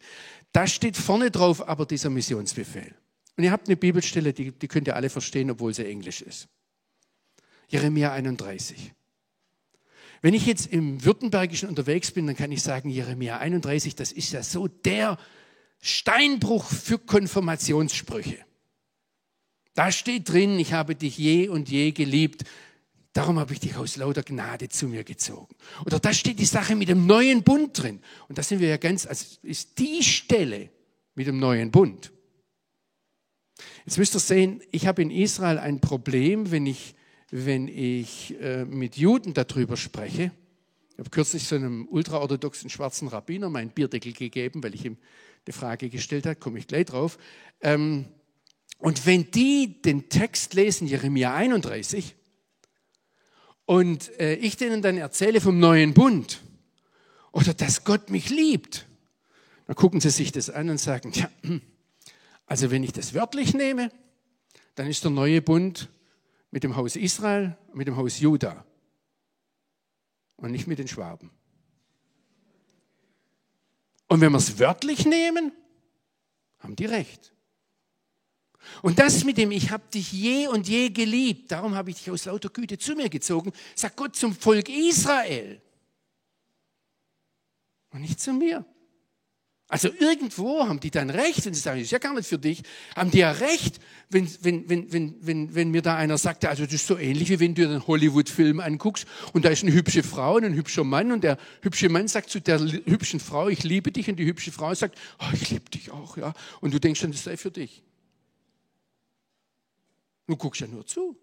Da 0.52 0.66
steht 0.66 0.96
vorne 0.96 1.30
drauf 1.30 1.66
aber 1.68 1.86
dieser 1.86 2.10
Missionsbefehl. 2.10 2.94
Und 3.36 3.44
ihr 3.44 3.50
habt 3.50 3.68
eine 3.68 3.76
Bibelstelle, 3.76 4.32
die, 4.32 4.52
die 4.52 4.68
könnt 4.68 4.86
ihr 4.86 4.96
alle 4.96 5.10
verstehen, 5.10 5.50
obwohl 5.50 5.74
sie 5.74 5.84
englisch 5.84 6.22
ist. 6.22 6.48
Jeremia 7.68 8.12
31. 8.12 8.92
Wenn 10.22 10.34
ich 10.34 10.46
jetzt 10.46 10.72
im 10.72 11.04
Württembergischen 11.04 11.68
unterwegs 11.68 12.10
bin, 12.10 12.26
dann 12.26 12.36
kann 12.36 12.52
ich 12.52 12.62
sagen, 12.62 12.88
Jeremia 12.88 13.38
31, 13.38 13.96
das 13.96 14.12
ist 14.12 14.32
ja 14.32 14.42
so 14.42 14.68
der 14.68 15.18
Steinbruch 15.80 16.64
für 16.64 16.98
Konfirmationssprüche. 16.98 18.38
Da 19.74 19.92
steht 19.92 20.28
drin, 20.30 20.58
ich 20.58 20.72
habe 20.72 20.94
dich 20.94 21.18
je 21.18 21.48
und 21.48 21.68
je 21.68 21.92
geliebt. 21.92 22.44
Darum 23.12 23.38
habe 23.38 23.52
ich 23.52 23.60
dich 23.60 23.76
aus 23.76 23.96
lauter 23.96 24.22
Gnade 24.22 24.68
zu 24.68 24.88
mir 24.88 25.04
gezogen. 25.04 25.54
Oder 25.84 25.98
da 25.98 26.12
steht 26.12 26.38
die 26.38 26.46
Sache 26.46 26.74
mit 26.74 26.88
dem 26.88 27.06
neuen 27.06 27.42
Bund 27.42 27.82
drin. 27.82 28.00
Und 28.28 28.38
da 28.38 28.42
sind 28.42 28.60
wir 28.60 28.68
ja 28.68 28.78
ganz, 28.78 29.06
also 29.06 29.36
ist 29.42 29.78
die 29.78 30.02
Stelle 30.02 30.70
mit 31.14 31.26
dem 31.26 31.38
neuen 31.38 31.70
Bund. 31.70 32.12
Jetzt 33.84 33.98
müsst 33.98 34.14
ihr 34.14 34.20
sehen, 34.20 34.62
ich 34.70 34.86
habe 34.86 35.02
in 35.02 35.10
Israel 35.10 35.58
ein 35.58 35.80
Problem, 35.80 36.50
wenn 36.50 36.66
ich, 36.66 36.94
wenn 37.30 37.68
ich 37.68 38.34
äh, 38.40 38.64
mit 38.64 38.96
Juden 38.96 39.32
darüber 39.34 39.76
spreche. 39.76 40.32
Ich 40.92 40.98
habe 40.98 41.10
kürzlich 41.10 41.44
so 41.44 41.56
einem 41.56 41.86
ultraorthodoxen 41.88 42.70
schwarzen 42.70 43.08
Rabbiner 43.08 43.50
meinen 43.50 43.70
Bierdeckel 43.70 44.12
gegeben, 44.12 44.62
weil 44.62 44.74
ich 44.74 44.84
ihm 44.84 44.96
eine 45.46 45.52
Frage 45.52 45.88
gestellt 45.88 46.26
habe, 46.26 46.36
komme 46.36 46.58
ich 46.58 46.66
gleich 46.66 46.86
drauf. 46.86 47.18
Ähm, 47.60 48.06
und 48.78 49.06
wenn 49.06 49.30
die 49.30 49.80
den 49.80 50.08
Text 50.08 50.54
lesen, 50.54 50.86
Jeremia 50.86 51.34
31, 51.34 52.14
und 53.64 54.18
äh, 54.20 54.34
ich 54.34 54.56
denen 54.56 54.82
dann 54.82 54.96
erzähle 54.96 55.40
vom 55.40 55.58
neuen 55.58 55.92
Bund 55.92 56.42
oder 57.32 57.52
dass 57.52 57.84
Gott 57.84 58.10
mich 58.10 58.30
liebt, 58.30 58.86
dann 59.66 59.76
gucken 59.76 60.00
sie 60.00 60.10
sich 60.10 60.30
das 60.30 60.50
an 60.50 60.70
und 60.70 60.78
sagen, 60.78 61.12
ja, 61.12 61.28
also 62.46 62.70
wenn 62.70 62.84
ich 62.84 62.92
das 62.92 63.14
wörtlich 63.14 63.54
nehme, 63.54 63.90
dann 64.76 64.86
ist 64.86 65.02
der 65.02 65.10
neue 65.10 65.42
Bund 65.42 65.88
mit 66.50 66.62
dem 66.62 66.76
Haus 66.76 66.94
Israel, 66.94 67.56
mit 67.74 67.88
dem 67.88 67.96
Haus 67.96 68.20
Juda 68.20 68.64
und 70.36 70.52
nicht 70.52 70.68
mit 70.68 70.78
den 70.78 70.86
Schwaben. 70.86 71.30
Und 74.08 74.20
wenn 74.20 74.32
wir 74.32 74.38
es 74.38 74.58
wörtlich 74.58 75.04
nehmen, 75.04 75.52
haben 76.58 76.76
die 76.76 76.86
recht. 76.86 77.32
Und 78.82 78.98
das 78.98 79.24
mit 79.24 79.38
dem, 79.38 79.52
ich 79.52 79.70
habe 79.70 79.84
dich 79.92 80.12
je 80.12 80.48
und 80.48 80.68
je 80.68 80.90
geliebt, 80.90 81.52
darum 81.52 81.74
habe 81.74 81.90
ich 81.90 81.96
dich 81.96 82.10
aus 82.10 82.24
lauter 82.24 82.48
Güte 82.48 82.78
zu 82.78 82.94
mir 82.94 83.08
gezogen, 83.08 83.52
sagt 83.74 83.96
Gott 83.96 84.16
zum 84.16 84.34
Volk 84.34 84.68
Israel 84.68 85.60
und 87.90 88.00
nicht 88.00 88.20
zu 88.20 88.32
mir. 88.32 88.64
Also 89.68 89.88
irgendwo 89.98 90.68
haben 90.68 90.78
die 90.78 90.92
dann 90.92 91.10
recht, 91.10 91.44
wenn 91.44 91.52
sie 91.52 91.60
sagen, 91.60 91.78
das 91.78 91.86
ist 91.86 91.90
ja 91.90 91.98
gar 91.98 92.14
nicht 92.14 92.28
für 92.28 92.38
dich, 92.38 92.62
haben 92.94 93.10
die 93.10 93.18
ja 93.18 93.32
recht, 93.32 93.80
wenn, 94.10 94.28
wenn, 94.42 94.68
wenn, 94.68 94.92
wenn, 94.92 95.16
wenn, 95.20 95.54
wenn 95.56 95.70
mir 95.72 95.82
da 95.82 95.96
einer 95.96 96.18
sagt, 96.18 96.44
also 96.44 96.64
das 96.64 96.74
ist 96.74 96.86
so 96.86 96.96
ähnlich, 96.96 97.30
wie 97.30 97.40
wenn 97.40 97.56
du 97.56 97.64
einen 97.64 97.84
Hollywood-Film 97.84 98.60
anguckst 98.60 99.06
und 99.32 99.44
da 99.44 99.48
ist 99.48 99.64
eine 99.64 99.72
hübsche 99.72 100.04
Frau 100.04 100.36
und 100.36 100.44
ein 100.44 100.54
hübscher 100.54 100.84
Mann 100.84 101.10
und 101.10 101.24
der 101.24 101.36
hübsche 101.62 101.88
Mann 101.88 102.06
sagt 102.06 102.30
zu 102.30 102.40
der 102.40 102.60
hübschen 102.60 103.18
Frau, 103.18 103.48
ich 103.48 103.64
liebe 103.64 103.90
dich 103.90 104.08
und 104.08 104.16
die 104.16 104.26
hübsche 104.26 104.52
Frau 104.52 104.72
sagt, 104.72 104.96
oh, 105.18 105.32
ich 105.32 105.50
liebe 105.50 105.68
dich 105.68 105.90
auch, 105.90 106.16
ja. 106.16 106.32
Und 106.60 106.72
du 106.72 106.78
denkst 106.78 107.00
dann, 107.00 107.10
das 107.10 107.24
sei 107.24 107.36
für 107.36 107.50
dich. 107.50 107.82
Du 110.28 110.36
guckst 110.36 110.60
ja 110.60 110.68
nur 110.68 110.86
zu. 110.86 111.16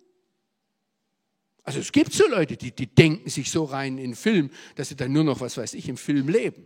Also 1.64 1.80
es 1.80 1.94
gibt 1.94 2.12
so 2.12 2.28
Leute, 2.28 2.58
die, 2.58 2.76
die 2.76 2.88
denken 2.88 3.30
sich 3.30 3.50
so 3.50 3.64
rein 3.64 3.98
in 3.98 4.16
Film, 4.16 4.50
dass 4.76 4.90
sie 4.90 4.98
dann 4.98 5.14
nur 5.14 5.24
noch, 5.24 5.40
was 5.40 5.56
weiß 5.56 5.76
ich, 5.76 5.88
im 5.88 5.96
Film 5.96 6.28
leben 6.28 6.66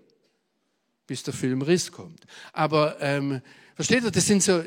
bis 1.08 1.24
der 1.24 1.34
Film 1.34 1.62
Riss 1.62 1.92
kommt. 1.92 2.26
Aber 2.54 3.02
ähm, 3.02 3.42
versteht 3.76 4.04
ihr, 4.04 4.12
das 4.12 4.28
sind 4.28 4.44
so. 4.44 4.62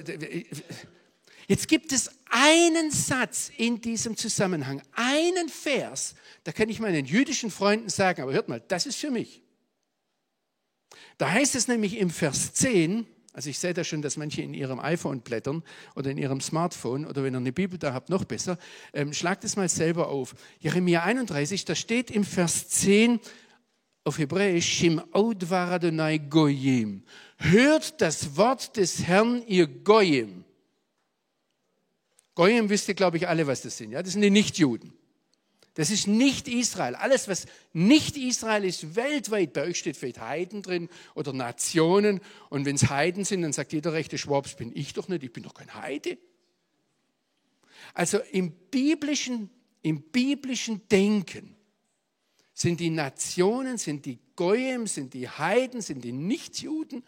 Jetzt 1.46 1.68
gibt 1.68 1.92
es 1.92 2.11
einen 2.31 2.90
Satz 2.90 3.50
in 3.57 3.81
diesem 3.81 4.16
Zusammenhang, 4.16 4.83
einen 4.92 5.48
Vers, 5.48 6.14
da 6.44 6.53
kann 6.53 6.68
ich 6.68 6.79
meinen 6.79 7.05
jüdischen 7.05 7.50
Freunden 7.50 7.88
sagen, 7.88 8.22
aber 8.22 8.33
hört 8.33 8.48
mal, 8.48 8.62
das 8.68 8.87
ist 8.87 8.98
für 8.98 9.11
mich. 9.11 9.42
Da 11.18 11.31
heißt 11.31 11.55
es 11.57 11.68
nämlich 11.68 11.98
im 11.98 12.09
Vers 12.09 12.55
10, 12.55 13.05
also 13.33 13.50
ich 13.50 13.59
sehe 13.59 13.74
da 13.74 13.85
schon, 13.85 14.03
dass 14.03 14.16
manche 14.16 14.42
in 14.42 14.55
ihrem 14.55 14.81
iPhone 14.81 15.20
blättern 15.20 15.62
oder 15.94 16.11
in 16.11 16.18
ihrem 16.18 16.40
Smartphone 16.40 17.07
oder 17.07 17.22
wenn 17.22 17.35
ihr 17.35 17.38
eine 17.38 17.53
Bibel 17.53 17.79
da 17.79 17.92
habt, 17.92 18.11
noch 18.11 18.24
besser. 18.24 18.59
Ähm, 18.92 19.12
schlagt 19.12 19.44
es 19.44 19.57
mal 19.57 19.68
selber 19.68 20.09
auf. 20.09 20.35
Jeremia 20.59 21.03
31, 21.03 21.64
da 21.64 21.74
steht 21.74 22.11
im 22.11 22.24
Vers 22.24 22.68
10, 22.68 23.20
auf 24.10 24.18
Hebräisch 24.18 24.66
Shim 24.66 25.00
Odvar 25.12 25.70
Adonai 25.70 26.18
Goyim. 26.18 27.04
Hört 27.38 28.00
das 28.00 28.36
Wort 28.36 28.76
des 28.76 29.04
Herrn, 29.04 29.44
ihr 29.46 29.68
Goyim. 29.68 30.44
Goyim 32.34 32.68
wisst 32.68 32.88
ihr, 32.88 32.94
glaube 32.94 33.18
ich, 33.18 33.28
alle, 33.28 33.46
was 33.46 33.62
das 33.62 33.76
sind. 33.76 33.92
Ja? 33.92 34.02
Das 34.02 34.14
sind 34.14 34.22
die 34.22 34.30
Nichtjuden. 34.30 34.94
Das 35.74 35.92
ist 35.92 36.08
nicht 36.08 36.48
Israel. 36.48 36.96
Alles, 36.96 37.28
was 37.28 37.46
nicht 37.72 38.16
Israel 38.16 38.64
ist, 38.64 38.96
weltweit. 38.96 39.52
Bei 39.52 39.62
euch 39.62 39.78
steht 39.78 39.96
vielleicht 39.96 40.18
Heiden 40.18 40.62
drin 40.62 40.88
oder 41.14 41.32
Nationen. 41.32 42.20
Und 42.48 42.64
wenn 42.64 42.74
es 42.74 42.90
Heiden 42.90 43.24
sind, 43.24 43.42
dann 43.42 43.52
sagt 43.52 43.72
jeder 43.72 43.92
rechte 43.92 44.18
Schwabs, 44.18 44.56
bin 44.56 44.72
ich 44.74 44.92
doch 44.92 45.06
nicht, 45.06 45.22
ich 45.22 45.32
bin 45.32 45.44
doch 45.44 45.54
kein 45.54 45.72
Heide. 45.72 46.18
Also 47.94 48.18
im 48.32 48.50
biblischen, 48.72 49.50
im 49.82 50.02
biblischen 50.02 50.88
Denken 50.88 51.54
sind 52.60 52.78
die 52.78 52.90
Nationen, 52.90 53.78
sind 53.78 54.04
die 54.04 54.18
Goyim, 54.36 54.86
sind 54.86 55.14
die 55.14 55.26
Heiden, 55.26 55.80
sind 55.80 56.04
die 56.04 56.12
Nichtjuden, 56.12 57.02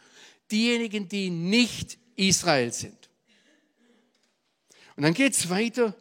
diejenigen, 0.50 1.10
die 1.10 1.28
nicht 1.28 1.98
Israel 2.16 2.72
sind. 2.72 3.10
Und 4.96 5.02
dann 5.02 5.12
geht 5.12 5.34
es 5.34 5.50
weiter, 5.50 5.94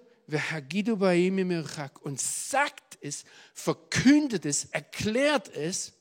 und 2.02 2.22
sagt 2.22 2.98
es, 3.02 3.26
verkündet 3.54 4.46
es, 4.46 4.66
erklärt 4.72 5.54
es, 5.54 5.92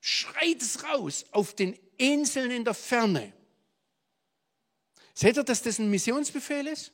schreit 0.00 0.62
es 0.62 0.82
raus 0.82 1.26
auf 1.30 1.54
den 1.54 1.78
Inseln 1.98 2.50
in 2.52 2.64
der 2.64 2.72
Ferne. 2.72 3.34
Seht 5.12 5.36
ihr, 5.36 5.44
dass 5.44 5.60
das 5.60 5.78
ein 5.78 5.90
Missionsbefehl 5.90 6.68
ist? 6.68 6.90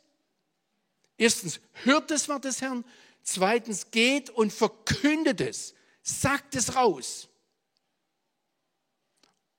Erstens, 1.17 1.61
hört 1.85 2.11
das 2.11 2.29
Wort 2.29 2.45
des 2.45 2.61
Herrn. 2.61 2.85
Zweitens, 3.23 3.91
geht 3.91 4.31
und 4.31 4.53
verkündet 4.53 5.41
es, 5.41 5.75
sagt 6.03 6.55
es 6.55 6.75
raus. 6.75 7.29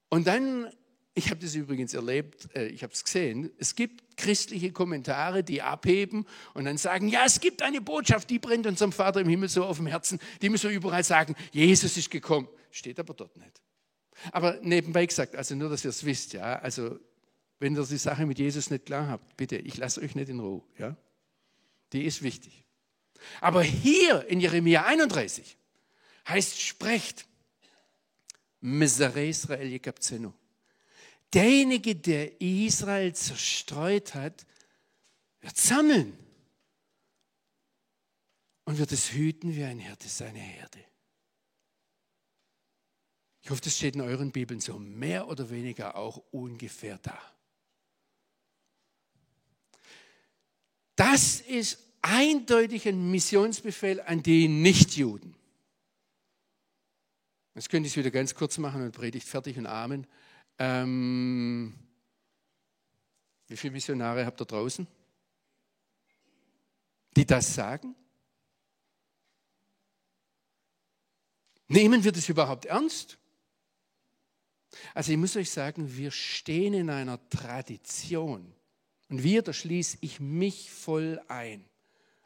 Und 0.10 0.28
dann, 0.28 0.70
ich 1.14 1.30
habe 1.30 1.40
das 1.40 1.56
übrigens 1.56 1.94
erlebt, 1.94 2.50
äh, 2.54 2.68
ich 2.68 2.84
habe 2.84 2.92
es 2.92 3.04
gesehen, 3.04 3.52
es 3.58 3.76
gibt 3.76 4.18
christliche 4.18 4.72
Kommentare, 4.72 5.44
die 5.44 5.62
abheben 5.62 6.26
und 6.54 6.66
dann 6.66 6.78
sagen, 6.78 7.08
ja, 7.08 7.24
es 7.26 7.40
gibt 7.40 7.62
eine 7.62 7.82
Botschaft, 7.82 8.30
die 8.30 8.40
brennt 8.40 8.68
unserem 8.68 8.92
Vater 8.92 9.22
im 9.22 9.30
Himmel 9.30 9.48
so 9.48 9.64
auf 9.64 9.78
dem 9.78 9.88
Herzen, 9.88 10.20
die 10.42 10.50
müssen 10.50 10.70
wir 10.70 10.76
überall 10.76 11.04
sagen, 11.04 11.36
Jesus 11.52 11.96
ist 11.98 12.12
gekommen. 12.12 12.48
Steht 12.72 13.00
aber 13.00 13.14
dort 13.14 13.38
nicht. 13.38 13.62
Aber 14.32 14.60
nebenbei 14.62 15.06
gesagt, 15.06 15.36
also 15.36 15.56
nur, 15.56 15.70
dass 15.70 15.84
ihr 15.86 15.90
es 15.90 16.06
wisst, 16.06 16.34
ja, 16.34 16.60
also 16.60 17.00
wenn 17.60 17.76
ihr 17.76 17.86
die 17.86 17.98
Sache 17.98 18.26
mit 18.26 18.40
Jesus 18.40 18.70
nicht 18.70 18.86
klar 18.86 19.08
habt, 19.08 19.38
bitte, 19.38 19.58
ich 19.58 19.78
lasse 19.78 20.02
euch 20.02 20.16
nicht 20.16 20.30
in 20.30 20.40
Ruhe, 20.40 20.64
ja. 20.78 20.96
Die 21.94 22.06
ist 22.06 22.22
wichtig. 22.22 22.66
Aber 23.40 23.64
hier 23.64 24.28
in 24.28 24.40
Jeremia 24.40 24.86
31 24.86 25.58
heißt, 26.28 26.60
sprecht, 26.62 27.26
Mesare 28.62 29.28
Israel 29.28 29.68
Yekabzeno. 29.68 30.34
Derjenige, 31.34 31.96
der 31.96 32.40
Israel 32.42 33.14
zerstreut 33.16 34.14
hat, 34.14 34.46
wird 35.40 35.58
sammeln 35.58 36.18
und 38.66 38.78
wird 38.78 38.92
es 38.92 39.12
hüten 39.12 39.56
wie 39.56 39.64
ein 39.64 39.80
Hirte 39.80 40.08
seine 40.08 40.40
Herde. 40.40 40.80
Ich 43.42 43.50
hoffe, 43.50 43.62
das 43.62 43.76
steht 43.76 43.96
in 43.96 44.02
euren 44.02 44.32
Bibeln 44.32 44.60
so 44.60 44.78
mehr 44.78 45.28
oder 45.28 45.50
weniger 45.50 45.96
auch 45.96 46.18
ungefähr 46.32 47.00
da. 47.00 47.20
Das 50.96 51.42
ist 51.42 51.80
eindeutig 52.02 52.88
ein 52.88 53.12
Missionsbefehl 53.12 54.02
an 54.02 54.24
die 54.24 54.48
Nichtjuden. 54.48 55.36
Jetzt 57.56 57.70
könnte 57.70 57.88
ich 57.88 57.94
es 57.94 57.98
wieder 57.98 58.12
ganz 58.12 58.34
kurz 58.34 58.58
machen 58.58 58.82
und 58.82 58.92
predigt 58.92 59.28
fertig 59.28 59.58
und 59.58 59.68
Amen. 59.68 60.08
Ähm, 60.58 61.74
wie 63.48 63.58
viele 63.58 63.74
Missionare 63.74 64.26
habt 64.26 64.42
ihr 64.42 64.46
draußen? 64.46 64.88
die 67.16 67.26
das 67.26 67.54
sagen? 67.54 67.96
Nehmen 71.68 72.04
wir 72.04 72.12
das 72.12 72.28
überhaupt 72.30 72.66
ernst? 72.66 73.18
Also 74.94 75.12
ich 75.12 75.18
muss 75.18 75.36
euch 75.36 75.50
sagen, 75.50 75.98
wir 75.98 76.12
stehen 76.12 76.74
in 76.74 76.90
einer 76.90 77.30
Tradition. 77.30 78.54
Und 79.10 79.24
wir, 79.24 79.42
da 79.42 79.54
schließe 79.54 79.98
ich 80.02 80.20
mich 80.20 80.72
voll 80.72 81.22
ein. 81.28 81.66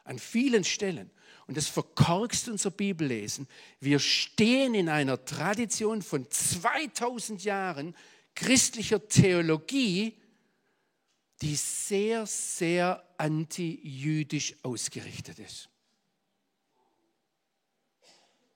An 0.06 0.18
vielen 0.18 0.64
Stellen. 0.64 1.10
Und 1.46 1.56
das 1.56 1.68
verkorkst 1.68 2.48
unser 2.48 2.70
Bibellesen. 2.70 3.46
Wir 3.80 3.98
stehen 3.98 4.74
in 4.74 4.88
einer 4.88 5.24
Tradition 5.24 6.02
von 6.02 6.28
2000 6.30 7.44
Jahren 7.44 7.94
christlicher 8.34 9.06
Theologie, 9.08 10.18
die 11.42 11.54
sehr, 11.54 12.26
sehr 12.26 13.04
anti-jüdisch 13.18 14.56
ausgerichtet 14.62 15.38
ist. 15.38 15.68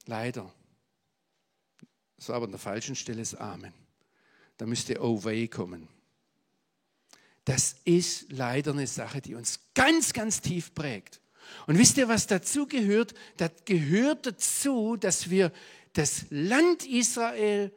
Leider. 0.07 0.53
Das 2.17 2.31
aber 2.31 2.47
an 2.47 2.51
der 2.51 2.61
falschen 2.61 2.97
Stelle 2.97 3.23
ist 3.23 3.35
Amen. 3.35 3.73
Da 4.57 4.67
müsste 4.67 4.99
Away 4.99 5.49
kommen. 5.49 5.89
Das 7.45 7.77
ist 7.85 8.31
leider 8.31 8.73
eine 8.73 8.87
Sache, 8.87 9.21
die 9.21 9.35
uns 9.35 9.61
ganz, 9.75 10.13
ganz 10.13 10.41
tief 10.41 10.75
prägt. 10.75 11.21
Und 11.67 11.79
wisst 11.79 11.97
ihr, 11.99 12.09
was 12.09 12.27
dazu 12.27 12.67
gehört? 12.67 13.15
Das 13.37 13.51
gehört 13.65 14.27
dazu, 14.27 14.97
dass 14.97 15.31
wir 15.31 15.53
das 15.93 16.27
Land 16.31 16.87
Israel 16.87 17.73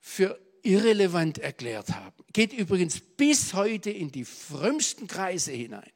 für 0.00 0.40
irrelevant 0.62 1.38
erklärt 1.38 1.90
haben. 1.90 2.24
Geht 2.32 2.52
übrigens 2.52 3.00
bis 3.00 3.54
heute 3.54 3.90
in 3.90 4.10
die 4.10 4.24
frömmsten 4.24 5.06
Kreise 5.06 5.52
hinein. 5.52 5.90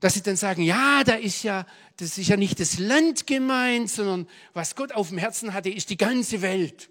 Dass 0.00 0.14
sie 0.14 0.22
dann 0.22 0.36
sagen, 0.36 0.62
ja, 0.62 1.04
da 1.04 1.14
ist 1.14 1.42
ja, 1.42 1.66
das 1.96 2.18
ist 2.18 2.28
ja 2.28 2.36
nicht 2.36 2.60
das 2.60 2.78
Land 2.78 3.26
gemeint, 3.26 3.90
sondern 3.90 4.28
was 4.52 4.76
Gott 4.76 4.92
auf 4.92 5.08
dem 5.08 5.18
Herzen 5.18 5.54
hatte, 5.54 5.70
ist 5.70 5.88
die 5.90 5.96
ganze 5.96 6.42
Welt. 6.42 6.90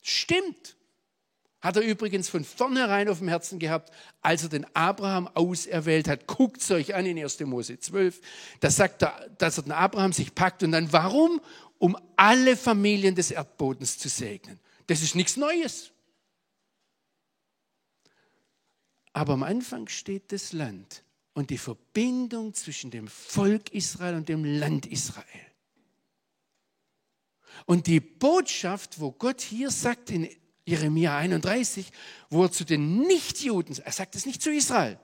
Stimmt. 0.00 0.76
Hat 1.60 1.76
er 1.76 1.82
übrigens 1.82 2.30
von 2.30 2.42
vornherein 2.42 3.08
auf 3.08 3.18
dem 3.18 3.28
Herzen 3.28 3.58
gehabt, 3.58 3.92
als 4.22 4.42
er 4.42 4.48
den 4.48 4.66
Abraham 4.74 5.28
auserwählt 5.28 6.08
hat. 6.08 6.26
Guckt 6.26 6.62
es 6.62 6.70
euch 6.70 6.94
an 6.94 7.04
in 7.04 7.18
1. 7.18 7.40
Mose 7.40 7.78
12. 7.78 8.20
Da 8.60 8.70
sagt 8.70 9.02
er, 9.02 9.28
dass 9.36 9.58
er 9.58 9.64
den 9.64 9.72
Abraham 9.72 10.12
sich 10.12 10.34
packt 10.34 10.62
und 10.62 10.72
dann 10.72 10.92
warum? 10.92 11.40
Um 11.78 11.96
alle 12.16 12.56
Familien 12.56 13.14
des 13.14 13.30
Erdbodens 13.30 13.98
zu 13.98 14.08
segnen. 14.08 14.58
Das 14.86 15.02
ist 15.02 15.14
nichts 15.14 15.36
Neues. 15.36 15.92
Aber 19.12 19.34
am 19.34 19.42
Anfang 19.42 19.88
steht 19.88 20.32
das 20.32 20.52
Land 20.52 21.02
und 21.34 21.50
die 21.50 21.58
Verbindung 21.58 22.54
zwischen 22.54 22.90
dem 22.90 23.06
Volk 23.08 23.72
Israel 23.72 24.14
und 24.14 24.28
dem 24.28 24.44
Land 24.44 24.86
Israel. 24.86 25.24
Und 27.66 27.86
die 27.86 28.00
Botschaft, 28.00 29.00
wo 29.00 29.12
Gott 29.12 29.40
hier 29.42 29.70
sagt 29.70 30.10
in 30.10 30.28
Jeremia 30.70 31.16
31, 31.16 31.90
wo 32.30 32.44
er 32.44 32.52
zu 32.52 32.64
den 32.64 33.02
Nichtjuden, 33.02 33.76
er 33.84 33.92
sagt 33.92 34.14
es 34.14 34.26
nicht 34.26 34.42
zu 34.42 34.52
Israel. 34.52 34.98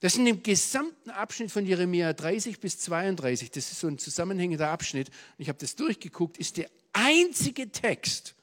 Das 0.00 0.12
ist 0.12 0.18
in 0.18 0.26
dem 0.26 0.42
gesamten 0.42 1.10
Abschnitt 1.10 1.50
von 1.50 1.64
Jeremia 1.64 2.12
30 2.12 2.60
bis 2.60 2.78
32, 2.80 3.50
das 3.50 3.72
ist 3.72 3.80
so 3.80 3.88
ein 3.88 3.98
zusammenhängender 3.98 4.68
Abschnitt, 4.68 5.10
ich 5.38 5.48
habe 5.48 5.58
das 5.58 5.74
durchgeguckt, 5.74 6.36
ist 6.36 6.58
der 6.58 6.70
einzige 6.92 7.70
Text, 7.72 8.34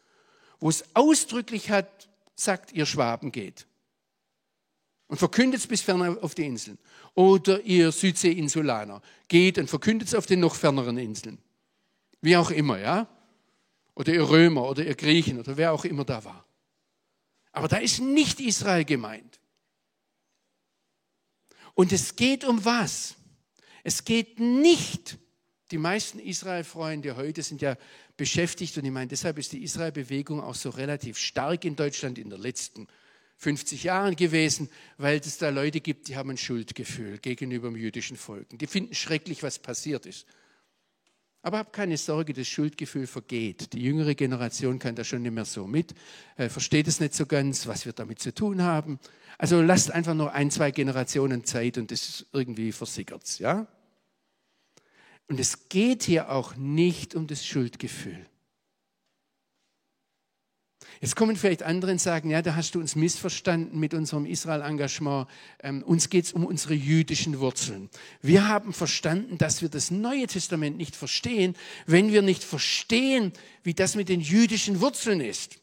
wo 0.60 0.70
es 0.70 0.84
ausdrücklich 0.96 1.70
hat, 1.70 2.10
sagt, 2.36 2.74
ihr 2.74 2.86
Schwaben 2.86 3.32
geht 3.32 3.68
und 5.14 5.18
verkündet 5.18 5.60
es 5.60 5.68
bis 5.68 5.82
ferner 5.82 6.18
auf 6.22 6.34
die 6.34 6.44
Inseln. 6.44 6.80
Oder 7.14 7.62
ihr 7.62 7.92
Südseeinsulaner, 7.92 9.00
geht 9.28 9.60
und 9.60 9.70
verkündet 9.70 10.08
es 10.08 10.16
auf 10.16 10.26
den 10.26 10.40
noch 10.40 10.56
ferneren 10.56 10.98
Inseln. 10.98 11.38
Wie 12.22 12.36
auch 12.36 12.50
immer, 12.50 12.80
ja? 12.80 13.08
Oder 13.96 14.14
ihr 14.14 14.28
Römer 14.28 14.68
oder 14.70 14.86
ihr 14.86 14.96
Griechen 14.96 15.40
oder 15.40 15.58
wer 15.58 15.72
auch 15.74 15.86
immer 15.86 16.06
da 16.06 16.24
war. 16.24 16.46
Aber 17.52 17.68
da 17.68 17.78
ist 17.78 18.00
nicht 18.00 18.40
Israel 18.40 18.84
gemeint. 18.84 19.40
Und 21.76 21.92
es 21.92 22.16
geht 22.16 22.44
um 22.44 22.64
was? 22.66 23.16
Es 23.84 24.04
geht 24.06 24.40
nicht, 24.40 25.18
die 25.72 25.78
meisten 25.78 26.20
Israel-Freunde 26.20 27.16
heute 27.16 27.42
sind 27.42 27.62
ja 27.62 27.78
beschäftigt 28.16 28.78
und 28.78 28.86
ich 28.86 28.92
meine, 28.92 29.08
deshalb 29.08 29.38
ist 29.38 29.52
die 29.52 29.64
Israel-Bewegung 29.64 30.40
auch 30.42 30.56
so 30.56 30.70
relativ 30.70 31.18
stark 31.18 31.66
in 31.66 31.76
Deutschland 31.76 32.18
in 32.18 32.30
der 32.30 32.40
letzten 32.40 32.88
50 33.38 33.84
Jahren 33.84 34.16
gewesen, 34.16 34.70
weil 34.98 35.20
es 35.20 35.38
da 35.38 35.50
Leute 35.50 35.82
gibt, 35.82 36.08
die 36.08 36.16
haben 36.16 36.30
ein 36.30 36.38
Schuldgefühl 36.38 37.18
gegenüber 37.18 37.70
dem 37.70 37.76
jüdischen 37.76 38.18
Volk. 38.18 38.48
Die 38.52 38.68
finden 38.68 38.94
schrecklich, 38.94 39.44
was 39.44 39.60
passiert 39.60 40.06
ist. 40.06 40.26
Aber 41.44 41.58
habt 41.58 41.74
keine 41.74 41.98
Sorge, 41.98 42.32
das 42.32 42.48
Schuldgefühl 42.48 43.06
vergeht. 43.06 43.74
Die 43.74 43.84
jüngere 43.84 44.16
Generation 44.16 44.80
kann 44.80 44.96
da 44.96 45.04
schon 45.04 45.24
nicht 45.24 45.34
mehr 45.34 45.44
so 45.44 45.68
mit, 45.68 45.94
äh, 46.38 46.48
versteht 46.48 46.88
es 46.88 47.02
nicht 47.02 47.14
so 47.14 47.26
ganz, 47.26 47.68
was 47.68 47.86
wir 47.86 47.92
damit 47.92 48.20
zu 48.20 48.34
tun 48.34 48.64
haben. 48.64 48.98
Also 49.38 49.62
lasst 49.62 49.92
einfach 49.92 50.14
nur 50.14 50.32
ein, 50.32 50.50
zwei 50.52 50.72
Generationen 50.72 51.44
Zeit 51.44 51.78
und 51.78 51.92
das 51.92 52.08
ist 52.08 52.26
irgendwie 52.32 52.72
versickert, 52.72 53.40
ja? 53.40 53.68
Und 55.28 55.38
es 55.38 55.68
geht 55.68 56.04
hier 56.04 56.32
auch 56.32 56.56
nicht 56.56 57.14
um 57.14 57.28
das 57.28 57.46
Schuldgefühl. 57.46 58.26
Jetzt 61.04 61.18
kommen 61.18 61.36
vielleicht 61.36 61.64
andere 61.64 61.92
und 61.92 62.00
sagen, 62.00 62.30
ja, 62.30 62.42
da 62.42 62.56
hast 62.56 62.76
du 62.76 62.80
uns 62.80 62.96
missverstanden 62.96 63.78
mit 63.78 63.94
unserem 63.94 64.26
Israel-Engagement. 64.26 65.28
Ähm, 65.62 65.84
uns 65.84 66.10
geht 66.10 66.24
es 66.24 66.32
um 66.32 66.46
unsere 66.46 66.76
jüdischen 66.76 67.42
Wurzeln. 67.42 67.90
Wir 68.22 68.48
haben 68.48 68.72
verstanden, 68.72 69.38
dass 69.38 69.62
wir 69.62 69.68
das 69.68 69.92
Neue 69.92 70.28
Testament 70.28 70.78
nicht 70.78 70.96
verstehen, 70.96 71.58
wenn 71.88 72.14
wir 72.14 72.22
nicht 72.22 72.42
verstehen, 72.42 73.34
wie 73.64 73.74
das 73.74 73.96
mit 73.96 74.08
den 74.08 74.22
jüdischen 74.22 74.80
Wurzeln 74.80 75.20
ist. 75.20 75.58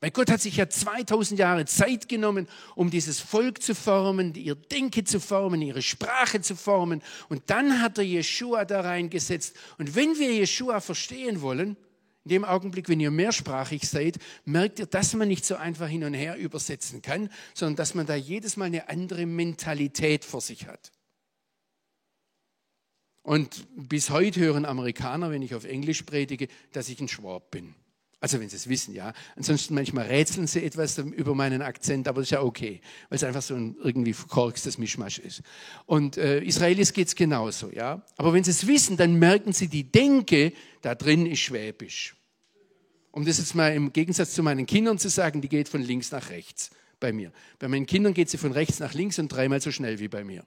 Weil 0.00 0.10
Gott 0.10 0.32
hat 0.32 0.40
sich 0.40 0.56
ja 0.56 0.68
2000 0.68 1.38
Jahre 1.38 1.64
Zeit 1.66 2.08
genommen, 2.08 2.48
um 2.74 2.90
dieses 2.90 3.20
Volk 3.20 3.62
zu 3.62 3.72
formen, 3.72 4.34
ihr 4.34 4.56
Denke 4.56 5.04
zu 5.04 5.20
formen, 5.20 5.62
ihre 5.62 5.80
Sprache 5.80 6.40
zu 6.40 6.56
formen. 6.56 7.02
Und 7.28 7.44
dann 7.46 7.80
hat 7.80 7.98
er 7.98 8.04
Jeshua 8.04 8.64
da 8.64 8.80
reingesetzt. 8.80 9.54
Und 9.78 9.94
wenn 9.94 10.18
wir 10.18 10.34
Jeshua 10.34 10.80
verstehen 10.80 11.40
wollen, 11.40 11.76
in 12.24 12.30
dem 12.30 12.44
Augenblick, 12.44 12.88
wenn 12.88 13.00
ihr 13.00 13.10
mehrsprachig 13.10 13.88
seid, 13.88 14.18
merkt 14.44 14.78
ihr, 14.78 14.86
dass 14.86 15.14
man 15.14 15.28
nicht 15.28 15.44
so 15.44 15.56
einfach 15.56 15.88
hin 15.88 16.04
und 16.04 16.14
her 16.14 16.36
übersetzen 16.36 17.02
kann, 17.02 17.30
sondern 17.52 17.76
dass 17.76 17.94
man 17.94 18.06
da 18.06 18.14
jedes 18.14 18.56
Mal 18.56 18.66
eine 18.66 18.88
andere 18.88 19.26
Mentalität 19.26 20.24
vor 20.24 20.40
sich 20.40 20.66
hat. 20.66 20.90
Und 23.22 23.66
bis 23.76 24.10
heute 24.10 24.40
hören 24.40 24.64
Amerikaner, 24.64 25.30
wenn 25.30 25.42
ich 25.42 25.54
auf 25.54 25.64
Englisch 25.64 26.02
predige, 26.02 26.48
dass 26.72 26.88
ich 26.88 27.00
ein 27.00 27.08
Schwab 27.08 27.50
bin. 27.50 27.74
Also 28.24 28.40
wenn 28.40 28.48
sie 28.48 28.56
es 28.56 28.70
wissen, 28.70 28.94
ja. 28.94 29.12
Ansonsten 29.36 29.74
manchmal 29.74 30.06
rätseln 30.06 30.46
sie 30.46 30.64
etwas 30.64 30.96
über 30.96 31.34
meinen 31.34 31.60
Akzent, 31.60 32.08
aber 32.08 32.22
das 32.22 32.28
ist 32.28 32.30
ja 32.30 32.40
okay, 32.40 32.80
weil 33.10 33.16
es 33.16 33.22
einfach 33.22 33.42
so 33.42 33.54
ein 33.54 33.76
irgendwie 33.82 34.14
verkorkstes 34.14 34.78
Mischmasch 34.78 35.18
ist. 35.18 35.42
Und 35.84 36.16
äh, 36.16 36.40
Israelis 36.42 36.94
geht 36.94 37.08
es 37.08 37.16
genauso, 37.16 37.70
ja. 37.70 38.02
Aber 38.16 38.32
wenn 38.32 38.42
sie 38.42 38.52
es 38.52 38.66
wissen, 38.66 38.96
dann 38.96 39.18
merken 39.18 39.52
sie, 39.52 39.68
die 39.68 39.92
Denke 39.92 40.54
da 40.80 40.94
drin 40.94 41.26
ist 41.26 41.40
schwäbisch. 41.40 42.16
Um 43.10 43.26
das 43.26 43.36
jetzt 43.36 43.54
mal 43.54 43.74
im 43.74 43.92
Gegensatz 43.92 44.32
zu 44.32 44.42
meinen 44.42 44.64
Kindern 44.64 44.96
zu 44.96 45.10
sagen, 45.10 45.42
die 45.42 45.50
geht 45.50 45.68
von 45.68 45.82
links 45.82 46.10
nach 46.10 46.30
rechts 46.30 46.70
bei 47.00 47.12
mir. 47.12 47.30
Bei 47.58 47.68
meinen 47.68 47.84
Kindern 47.84 48.14
geht 48.14 48.30
sie 48.30 48.38
von 48.38 48.52
rechts 48.52 48.80
nach 48.80 48.94
links 48.94 49.18
und 49.18 49.28
dreimal 49.28 49.60
so 49.60 49.70
schnell 49.70 49.98
wie 49.98 50.08
bei 50.08 50.24
mir. 50.24 50.46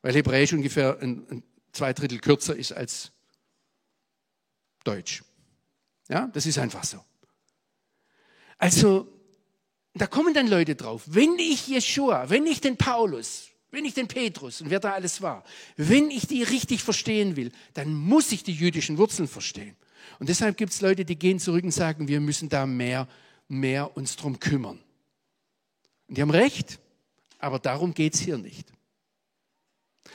Weil 0.00 0.14
Hebräisch 0.14 0.54
ungefähr 0.54 0.98
ein, 0.98 1.26
ein 1.28 1.42
zwei 1.72 1.92
Drittel 1.92 2.20
kürzer 2.20 2.56
ist 2.56 2.72
als 2.72 3.12
Deutsch. 4.82 5.22
Ja, 6.08 6.28
das 6.32 6.46
ist 6.46 6.58
einfach 6.58 6.84
so. 6.84 7.04
Also, 8.58 9.12
da 9.94 10.06
kommen 10.06 10.34
dann 10.34 10.46
Leute 10.46 10.76
drauf. 10.76 11.02
Wenn 11.06 11.38
ich 11.38 11.66
Jeshua, 11.66 12.28
wenn 12.30 12.46
ich 12.46 12.60
den 12.60 12.76
Paulus, 12.76 13.48
wenn 13.70 13.84
ich 13.84 13.94
den 13.94 14.08
Petrus 14.08 14.60
und 14.60 14.70
wer 14.70 14.80
da 14.80 14.92
alles 14.92 15.20
war, 15.22 15.44
wenn 15.76 16.10
ich 16.10 16.26
die 16.26 16.42
richtig 16.42 16.82
verstehen 16.82 17.36
will, 17.36 17.52
dann 17.74 17.92
muss 17.92 18.32
ich 18.32 18.42
die 18.42 18.52
jüdischen 18.52 18.98
Wurzeln 18.98 19.28
verstehen. 19.28 19.76
Und 20.18 20.28
deshalb 20.28 20.56
gibt 20.56 20.72
es 20.72 20.80
Leute, 20.80 21.04
die 21.04 21.18
gehen 21.18 21.38
zurück 21.38 21.64
und 21.64 21.72
sagen, 21.72 22.08
wir 22.08 22.20
müssen 22.20 22.48
da 22.48 22.66
mehr, 22.66 23.08
mehr 23.48 23.96
uns 23.96 24.16
drum 24.16 24.38
kümmern. 24.38 24.78
Und 26.08 26.16
die 26.16 26.22
haben 26.22 26.30
recht, 26.30 26.78
aber 27.38 27.58
darum 27.58 27.92
geht 27.92 28.14
es 28.14 28.20
hier 28.20 28.38
nicht. 28.38 28.68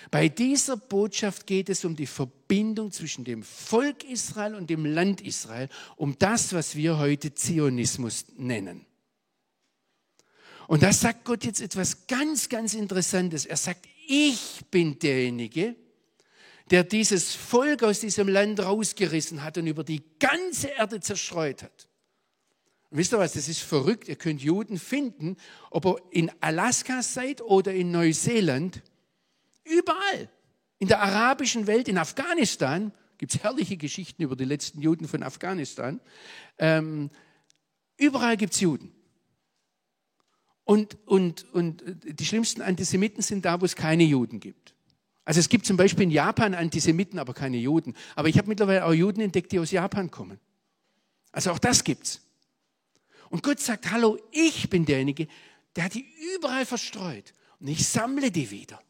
Bei 0.09 0.29
dieser 0.29 0.77
Botschaft 0.77 1.47
geht 1.47 1.69
es 1.69 1.85
um 1.85 1.95
die 1.95 2.07
Verbindung 2.07 2.91
zwischen 2.91 3.23
dem 3.23 3.43
Volk 3.43 4.03
Israel 4.03 4.55
und 4.55 4.69
dem 4.69 4.85
Land 4.85 5.21
Israel, 5.21 5.69
um 5.95 6.17
das, 6.19 6.53
was 6.53 6.75
wir 6.75 6.97
heute 6.97 7.33
Zionismus 7.33 8.25
nennen. 8.35 8.85
Und 10.67 10.83
da 10.83 10.93
sagt 10.93 11.25
Gott 11.25 11.43
jetzt 11.43 11.61
etwas 11.61 12.07
ganz, 12.07 12.47
ganz 12.47 12.73
Interessantes. 12.73 13.45
Er 13.45 13.57
sagt, 13.57 13.87
ich 14.07 14.61
bin 14.71 14.99
derjenige, 14.99 15.75
der 16.69 16.83
dieses 16.85 17.35
Volk 17.35 17.83
aus 17.83 17.99
diesem 17.99 18.29
Land 18.29 18.59
rausgerissen 18.61 19.43
hat 19.43 19.57
und 19.57 19.67
über 19.67 19.83
die 19.83 20.01
ganze 20.19 20.67
Erde 20.67 21.01
zerstreut 21.01 21.63
hat. 21.63 21.89
wisst 22.89 23.13
ihr 23.13 23.19
was, 23.19 23.33
das 23.33 23.49
ist 23.49 23.59
verrückt. 23.59 24.07
Ihr 24.07 24.15
könnt 24.15 24.41
Juden 24.41 24.79
finden, 24.79 25.35
ob 25.69 25.85
ihr 25.85 25.97
in 26.11 26.31
Alaska 26.39 27.03
seid 27.03 27.41
oder 27.41 27.73
in 27.73 27.91
Neuseeland. 27.91 28.81
Überall. 29.63 30.29
In 30.79 30.87
der 30.87 31.01
arabischen 31.01 31.67
Welt, 31.67 31.87
in 31.87 31.97
Afghanistan, 31.97 32.91
gibt 33.17 33.35
es 33.35 33.43
herrliche 33.43 33.77
Geschichten 33.77 34.23
über 34.23 34.35
die 34.35 34.45
letzten 34.45 34.81
Juden 34.81 35.07
von 35.07 35.21
Afghanistan. 35.21 35.99
Ähm, 36.57 37.11
überall 37.97 38.35
gibt 38.35 38.53
es 38.53 38.61
Juden. 38.61 38.91
Und, 40.63 40.97
und, 41.05 41.45
und 41.53 41.83
die 42.03 42.25
schlimmsten 42.25 42.61
Antisemiten 42.61 43.21
sind 43.21 43.45
da, 43.45 43.61
wo 43.61 43.65
es 43.65 43.75
keine 43.75 44.03
Juden 44.03 44.39
gibt. 44.39 44.73
Also 45.23 45.39
es 45.39 45.49
gibt 45.49 45.65
zum 45.65 45.77
Beispiel 45.77 46.03
in 46.03 46.11
Japan 46.11 46.53
Antisemiten, 46.53 47.19
aber 47.19 47.33
keine 47.33 47.57
Juden. 47.57 47.95
Aber 48.15 48.27
ich 48.27 48.37
habe 48.37 48.47
mittlerweile 48.47 48.85
auch 48.85 48.93
Juden 48.93 49.21
entdeckt, 49.21 49.51
die 49.51 49.59
aus 49.59 49.71
Japan 49.71 50.09
kommen. 50.09 50.39
Also 51.31 51.51
auch 51.51 51.59
das 51.59 51.83
gibt's. 51.83 52.21
Und 53.29 53.43
Gott 53.43 53.59
sagt, 53.59 53.91
hallo, 53.91 54.17
ich 54.31 54.69
bin 54.69 54.85
derjenige, 54.85 55.27
der 55.75 55.85
hat 55.85 55.93
die 55.93 56.05
überall 56.35 56.65
verstreut. 56.65 57.33
Und 57.59 57.67
ich 57.67 57.87
sammle 57.87 58.31
die 58.31 58.49
wieder. 58.51 58.81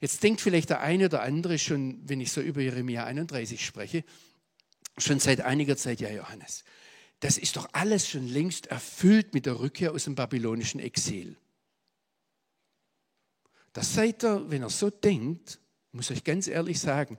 Jetzt 0.00 0.22
denkt 0.22 0.40
vielleicht 0.40 0.70
der 0.70 0.80
eine 0.80 1.06
oder 1.06 1.22
andere 1.22 1.58
schon, 1.58 2.00
wenn 2.08 2.20
ich 2.20 2.32
so 2.32 2.40
über 2.40 2.60
Jeremia 2.60 3.04
31 3.04 3.64
spreche, 3.64 4.04
schon 4.96 5.20
seit 5.20 5.40
einiger 5.40 5.76
Zeit, 5.76 6.00
ja 6.00 6.10
Johannes, 6.10 6.64
das 7.20 7.38
ist 7.38 7.56
doch 7.56 7.68
alles 7.72 8.08
schon 8.08 8.26
längst 8.26 8.66
erfüllt 8.66 9.34
mit 9.34 9.46
der 9.46 9.58
Rückkehr 9.60 9.92
aus 9.92 10.04
dem 10.04 10.14
babylonischen 10.14 10.80
Exil. 10.80 11.36
Das 13.72 13.94
seid 13.94 14.24
ihr, 14.24 14.50
wenn 14.50 14.62
ihr 14.62 14.70
so 14.70 14.90
denkt, 14.90 15.60
muss 15.92 16.10
ich 16.10 16.24
ganz 16.24 16.48
ehrlich 16.48 16.80
sagen, 16.80 17.18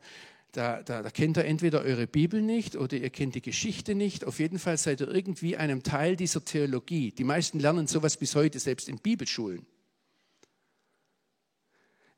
da, 0.52 0.82
da, 0.82 1.04
da, 1.04 1.12
kennt 1.12 1.38
ihr 1.38 1.45
entweder 1.45 1.82
eure 1.82 2.08
Bibel 2.08 2.41
nicht 2.41 2.76
oder 2.76 2.98
ihr 2.98 3.12
kennt 3.12 3.36
die 3.36 3.41
Geschichte 3.41 3.93
nicht. 3.93 4.26
Auf 4.26 4.39
jeden 4.39 4.58
Fall 4.58 4.78
seid 4.78 5.00
ihr 5.02 5.08
irgendwie 5.08 5.58
einem 5.58 5.84
Teil 5.84 6.15
dieser 6.15 6.43
Theologie. 6.43 7.12
Die 7.12 7.24
meisten 7.24 7.60
lernen 7.60 7.86
sowas 7.86 8.17
bis 8.17 8.34
heute, 8.36 8.60
selbst 8.60 8.89
in 8.89 8.98
Bibelschulen. 8.98 9.67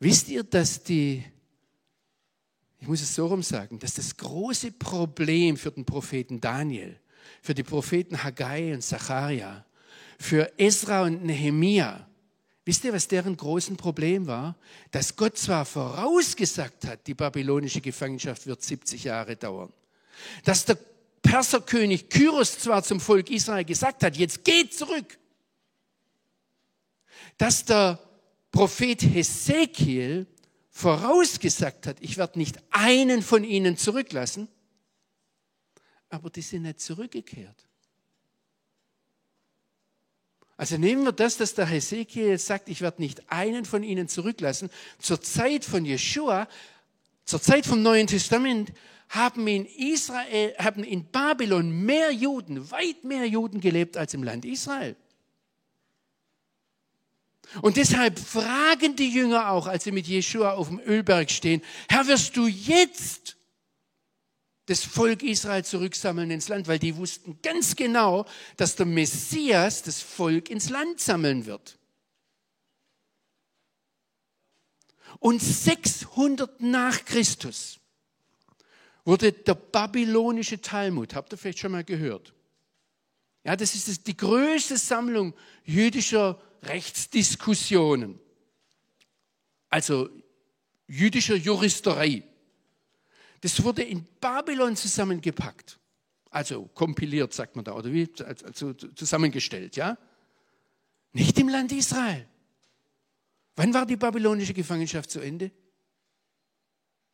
Wisst 0.02 0.30
ihr, 0.30 0.44
dass 0.44 0.82
die, 0.82 1.24
ich 2.80 2.88
muss 2.88 3.04
es 3.04 3.14
so 3.14 3.28
rum 3.28 3.44
sagen, 3.44 3.78
dass 3.78 3.94
das 3.94 4.18
große 4.18 4.72
Problem 4.72 5.58
für 5.58 5.70
den 5.70 5.86
Propheten 5.86 6.42
Daniel, 6.42 7.00
für 7.44 7.54
die 7.54 7.62
Propheten 7.62 8.24
Haggai 8.24 8.74
und 8.74 8.82
Zacharia, 8.82 9.64
für 10.18 10.52
Esra 10.58 11.04
und 11.04 11.24
Nehemia, 11.24 12.08
Wisst 12.64 12.84
ihr, 12.84 12.94
was 12.94 13.08
deren 13.08 13.36
großen 13.36 13.76
Problem 13.76 14.28
war? 14.28 14.56
Dass 14.92 15.16
Gott 15.16 15.36
zwar 15.36 15.66
vorausgesagt 15.66 16.86
hat, 16.86 17.08
die 17.08 17.16
babylonische 17.16 17.82
Gefangenschaft 17.82 18.46
wird 18.46 18.62
70 18.62 19.04
Jahre 19.04 19.36
dauern. 19.36 19.74
Dass 20.46 20.66
der 20.66 20.78
Perserkönig 21.24 22.10
Kyros 22.10 22.60
zwar 22.60 22.84
zum 22.84 23.00
Volk 23.00 23.32
Israel 23.32 23.66
gesagt 23.66 24.04
hat, 24.04 24.16
jetzt 24.16 24.44
geht 24.44 24.76
zurück. 24.76 25.18
Dass 27.40 27.66
der 27.66 27.98
Prophet 28.52 29.02
Hesekiel 29.02 30.28
vorausgesagt 30.70 31.88
hat, 31.88 31.98
ich 32.02 32.18
werde 32.18 32.40
nicht 32.40 32.58
einen 32.70 33.22
von 33.22 33.44
ihnen 33.44 33.78
zurücklassen, 33.78 34.48
aber 36.10 36.30
die 36.30 36.42
sind 36.42 36.64
nicht 36.64 36.82
zurückgekehrt. 36.82 37.68
Also 40.58 40.78
nehmen 40.78 41.04
wir 41.04 41.12
das, 41.12 41.38
dass 41.38 41.56
der 41.56 41.66
Hesekiel 41.66 42.38
sagt, 42.38 42.70
ich 42.70 42.82
werde 42.82 43.02
nicht 43.02 43.32
einen 43.32 43.66
von 43.66 43.82
ihnen 43.82 44.08
zurücklassen. 44.08 44.70
Zur 45.00 45.20
Zeit 45.20 45.66
von 45.66 45.86
Jeshua, 45.86 46.48
zur 47.26 47.42
Zeit 47.42 47.66
vom 47.66 47.82
Neuen 47.82 48.06
Testament, 48.06 48.72
haben 49.10 49.48
in 49.48 49.66
Israel, 49.66 50.56
haben 50.60 50.84
in 50.84 51.06
Babylon 51.06 51.84
mehr 51.84 52.12
Juden, 52.12 52.70
weit 52.70 53.04
mehr 53.04 53.26
Juden 53.26 53.60
gelebt 53.60 53.98
als 53.98 54.14
im 54.14 54.24
Land 54.24 54.46
Israel. 54.46 54.96
Und 57.62 57.76
deshalb 57.76 58.18
fragen 58.18 58.96
die 58.96 59.10
Jünger 59.10 59.50
auch, 59.50 59.68
als 59.68 59.84
sie 59.84 59.92
mit 59.92 60.08
Jeshua 60.08 60.54
auf 60.54 60.70
dem 60.70 60.80
Ölberg 60.80 61.30
stehen, 61.30 61.62
Herr, 61.90 62.08
wirst 62.08 62.38
du 62.38 62.48
jetzt 62.48 63.36
das 64.68 64.86
Volk 64.86 65.22
Israel 65.22 65.66
zurücksammeln 65.66 66.32
ins 66.32 66.48
Land, 66.48 66.68
weil 66.68 66.80
die 66.80 66.96
wussten 66.96 67.40
ganz 67.42 67.76
genau, 67.76 68.26
dass 68.56 68.78
der 68.78 68.86
Messias 68.86 69.84
das 69.84 70.02
Volk 70.02 70.50
ins 70.50 70.70
Land 70.70 71.02
sammeln 71.02 71.46
wird. 71.46 71.78
Und 75.20 75.42
600 75.42 76.62
nach 76.62 77.04
Christus 77.04 77.80
wurde 79.04 79.34
der 79.34 79.56
babylonische 79.56 80.62
Talmud, 80.62 81.16
habt 81.16 81.34
ihr 81.34 81.38
vielleicht 81.38 81.60
schon 81.60 81.74
mal 81.74 81.84
gehört? 81.84 82.34
Ja, 83.44 83.56
das 83.58 83.76
ist 83.76 84.08
die 84.08 84.16
größte 84.16 84.78
Sammlung 84.78 85.34
jüdischer 85.66 86.40
Rechtsdiskussionen, 86.64 88.20
also 89.70 90.10
jüdischer 90.88 91.36
Juristerei. 91.36 92.24
Das 93.42 93.64
wurde 93.64 93.84
in 93.84 94.06
Babylon 94.20 94.76
zusammengepackt. 94.76 95.80
Also 96.30 96.70
kompiliert, 96.74 97.34
sagt 97.34 97.56
man 97.56 97.66
da, 97.66 97.74
oder 97.74 97.92
wie? 97.92 98.08
Also 98.24 98.74
zusammengestellt, 98.74 99.76
ja? 99.76 99.98
Nicht 101.14 101.38
im 101.40 101.50
Land 101.50 101.72
Israel. 101.72 102.28
Wann 103.56 103.74
war 103.74 103.86
die 103.86 103.98
babylonische 103.98 104.54
Gefangenschaft 104.54 105.12
zu 105.12 105.20
Ende? 105.20 105.52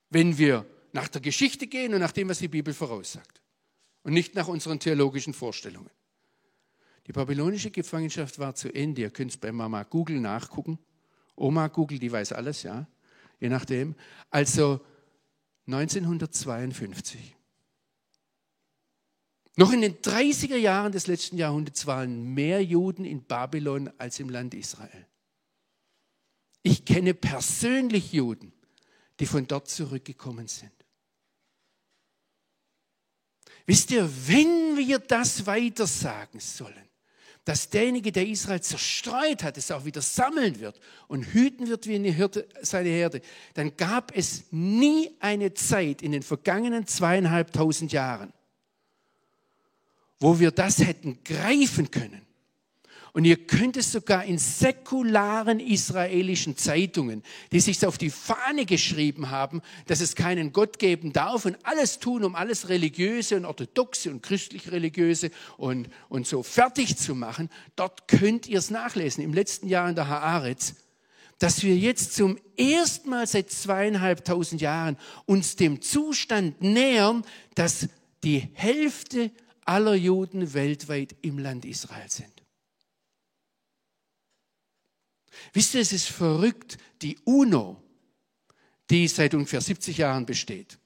Wenn 0.09 0.37
wir 0.37 0.65
nach 0.93 1.07
der 1.07 1.21
Geschichte 1.21 1.67
gehen 1.67 1.93
und 1.93 1.99
nach 1.99 2.11
dem, 2.11 2.29
was 2.29 2.39
die 2.39 2.47
Bibel 2.47 2.73
voraussagt. 2.73 3.41
Und 4.03 4.13
nicht 4.13 4.35
nach 4.35 4.47
unseren 4.47 4.79
theologischen 4.79 5.33
Vorstellungen. 5.33 5.89
Die 7.07 7.13
babylonische 7.13 7.71
Gefangenschaft 7.71 8.37
war 8.37 8.53
zu 8.53 8.73
Ende. 8.73 9.01
Ihr 9.01 9.09
könnt 9.09 9.31
es 9.31 9.37
bei 9.37 9.51
Mama 9.51 9.83
Google 9.83 10.19
nachgucken. 10.19 10.77
Oma 11.35 11.67
Google, 11.67 11.99
die 11.99 12.11
weiß 12.11 12.33
alles, 12.33 12.63
ja. 12.63 12.85
Je 13.39 13.47
nachdem. 13.47 13.95
Also 14.29 14.81
1952. 15.67 17.35
Noch 19.55 19.71
in 19.71 19.81
den 19.81 19.95
30er 19.95 20.57
Jahren 20.57 20.91
des 20.91 21.07
letzten 21.07 21.37
Jahrhunderts 21.37 21.87
waren 21.87 22.33
mehr 22.33 22.63
Juden 22.63 23.05
in 23.05 23.23
Babylon 23.23 23.89
als 23.97 24.19
im 24.19 24.29
Land 24.29 24.53
Israel. 24.53 25.07
Ich 26.61 26.85
kenne 26.85 27.13
persönlich 27.13 28.11
Juden, 28.11 28.51
die 29.19 29.25
von 29.25 29.47
dort 29.47 29.69
zurückgekommen 29.69 30.47
sind. 30.47 30.71
Wisst 33.65 33.91
ihr, 33.91 34.09
wenn 34.27 34.77
wir 34.77 34.99
das 34.99 35.45
weitersagen 35.45 36.39
sollen, 36.39 36.86
dass 37.47 37.69
derjenige, 37.69 38.11
der 38.11 38.27
Israel 38.27 38.59
zerstreut 38.59 39.41
hat, 39.41 39.57
es 39.57 39.71
auch 39.71 39.85
wieder 39.85 40.01
sammeln 40.01 40.59
wird 40.59 40.81
und 41.07 41.23
hüten 41.23 41.69
wird 41.69 41.87
wie 41.87 41.95
eine 41.95 42.11
Hirte, 42.11 42.45
seine 42.61 42.89
Herde, 42.89 43.21
dann 43.53 43.77
gab 43.77 44.11
es 44.13 44.43
nie 44.51 45.15
eine 45.21 45.53
Zeit 45.53 46.01
in 46.01 46.11
den 46.11 46.23
vergangenen 46.23 46.87
zweieinhalbtausend 46.87 47.93
Jahren, 47.93 48.33
wo 50.19 50.41
wir 50.41 50.51
das 50.51 50.79
hätten 50.79 51.23
greifen 51.23 51.89
können 51.89 52.26
und 53.17 53.25
ihr 53.25 53.47
könnt 53.47 53.77
es 53.77 53.91
sogar 53.91 54.25
in 54.25 54.37
säkularen 54.37 55.59
israelischen 55.59 56.55
Zeitungen, 56.55 57.23
die 57.51 57.59
sich 57.61 57.83
auf 57.83 57.97
die 57.97 58.11
Fahne 58.11 58.67
geschrieben 58.67 59.31
haben, 59.31 59.63
dass 59.87 60.01
es 60.01 60.13
keinen 60.13 60.53
Gott 60.53 60.77
geben 60.77 61.13
darf 61.13 61.45
und 61.45 61.57
alles 61.63 61.97
tun, 61.97 62.23
um 62.23 62.35
alles 62.35 62.69
religiöse 62.69 63.35
und 63.35 63.45
orthodoxe 63.45 64.11
und 64.11 64.21
christlich-religiöse 64.21 65.31
und, 65.57 65.89
und 66.09 66.27
so 66.27 66.43
fertig 66.43 66.95
zu 66.95 67.15
machen. 67.15 67.49
Dort 67.75 68.07
könnt 68.07 68.45
ihr 68.45 68.59
es 68.59 68.69
nachlesen. 68.69 69.23
Im 69.23 69.33
letzten 69.33 69.67
Jahr 69.67 69.89
in 69.89 69.95
der 69.95 70.09
Haaretz 70.09 70.75
dass 71.39 71.63
wir 71.63 71.75
jetzt 71.75 72.13
zum 72.13 72.37
ersten 72.55 73.09
Mal 73.09 73.25
seit 73.25 73.49
zweieinhalbtausend 73.49 74.61
Jahren 74.61 74.95
uns 75.25 75.55
dem 75.55 75.81
Zustand 75.81 76.61
nähern, 76.61 77.23
dass 77.55 77.89
die 78.23 78.47
Hälfte 78.53 79.31
aller 79.65 79.95
Juden 79.95 80.53
weltweit 80.53 81.15
im 81.21 81.39
Land 81.39 81.65
Israel 81.65 82.09
sind. 82.09 82.36
Wisst 85.53 85.73
ihr, 85.75 85.81
es 85.81 85.93
ist 85.93 86.09
verrückt, 86.09 86.77
die 87.01 87.17
UNO, 87.25 87.81
die 88.89 89.07
seit 89.07 89.33
ungefähr 89.33 89.61
70 89.61 89.97
Jahren 89.97 90.25
besteht. 90.25 90.77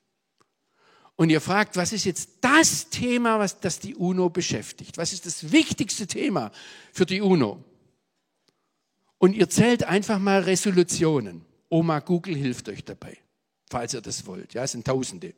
Und 1.15 1.29
ihr 1.29 1.41
fragt, 1.41 1.75
was 1.75 1.93
ist 1.93 2.05
jetzt 2.05 2.29
das 2.41 2.89
Thema, 2.89 3.37
was 3.37 3.59
das 3.59 3.79
die 3.79 3.95
UNO 3.95 4.29
beschäftigt? 4.29 4.97
Was 4.97 5.13
ist 5.13 5.25
das 5.25 5.51
wichtigste 5.51 6.07
Thema 6.07 6.51
für 6.93 7.05
die 7.05 7.21
UNO? 7.21 7.63
Und 9.17 9.33
ihr 9.33 9.49
zählt 9.49 9.83
einfach 9.83 10.17
mal 10.17 10.41
Resolutionen. 10.41 11.45
Oma 11.69 11.99
Google 11.99 12.35
hilft 12.35 12.69
euch 12.69 12.83
dabei, 12.83 13.17
falls 13.69 13.93
ihr 13.93 14.01
das 14.01 14.25
wollt. 14.25 14.53
Ja, 14.53 14.63
es 14.63 14.71
sind 14.71 14.85
Tausende 14.85 15.35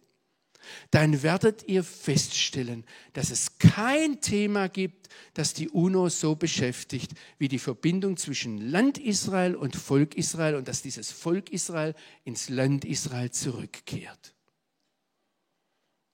dann 0.91 1.23
werdet 1.23 1.67
ihr 1.67 1.83
feststellen, 1.83 2.85
dass 3.13 3.29
es 3.29 3.57
kein 3.57 4.21
Thema 4.21 4.69
gibt, 4.69 5.09
das 5.33 5.53
die 5.53 5.69
UNO 5.69 6.09
so 6.09 6.35
beschäftigt 6.35 7.11
wie 7.37 7.47
die 7.47 7.59
Verbindung 7.59 8.17
zwischen 8.17 8.69
Land 8.69 8.97
Israel 8.97 9.55
und 9.55 9.75
Volk 9.75 10.15
Israel 10.15 10.55
und 10.55 10.67
dass 10.67 10.81
dieses 10.81 11.11
Volk 11.11 11.49
Israel 11.51 11.95
ins 12.23 12.49
Land 12.49 12.85
Israel 12.85 13.31
zurückkehrt. 13.31 14.33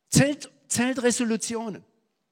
Zählt, 0.10 0.52
zählt 0.68 1.02
Resolutionen. 1.04 1.84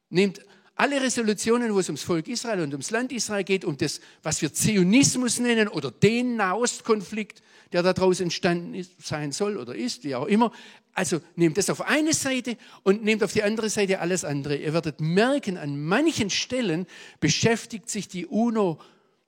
Nehmt 0.09 0.41
alle 0.77 1.01
Resolutionen, 1.01 1.73
wo 1.73 1.79
es 1.79 1.89
ums 1.89 2.03
Volk 2.03 2.27
Israel 2.27 2.61
und 2.61 2.71
ums 2.71 2.91
Land 2.91 3.11
Israel 3.11 3.43
geht, 3.43 3.65
um 3.65 3.77
das, 3.77 3.99
was 4.21 4.41
wir 4.41 4.53
Zionismus 4.53 5.39
nennen 5.39 5.67
oder 5.67 5.89
den 5.89 6.35
Nahostkonflikt, 6.35 7.41
der 7.71 7.81
daraus 7.81 8.19
entstanden 8.19 8.75
ist, 8.75 8.91
sein 9.05 9.31
soll 9.31 9.57
oder 9.57 9.75
ist, 9.75 10.03
wie 10.03 10.15
auch 10.15 10.27
immer. 10.27 10.51
Also 10.93 11.19
nehmt 11.35 11.57
das 11.57 11.71
auf 11.71 11.81
eine 11.81 12.13
Seite 12.13 12.57
und 12.83 13.03
nehmt 13.03 13.23
auf 13.23 13.33
die 13.33 13.43
andere 13.43 13.69
Seite 13.69 13.99
alles 13.99 14.23
andere. 14.23 14.55
Ihr 14.55 14.73
werdet 14.73 15.01
merken, 15.01 15.57
an 15.57 15.83
manchen 15.83 16.29
Stellen 16.29 16.85
beschäftigt 17.19 17.89
sich 17.89 18.07
die 18.07 18.27
UNO 18.27 18.79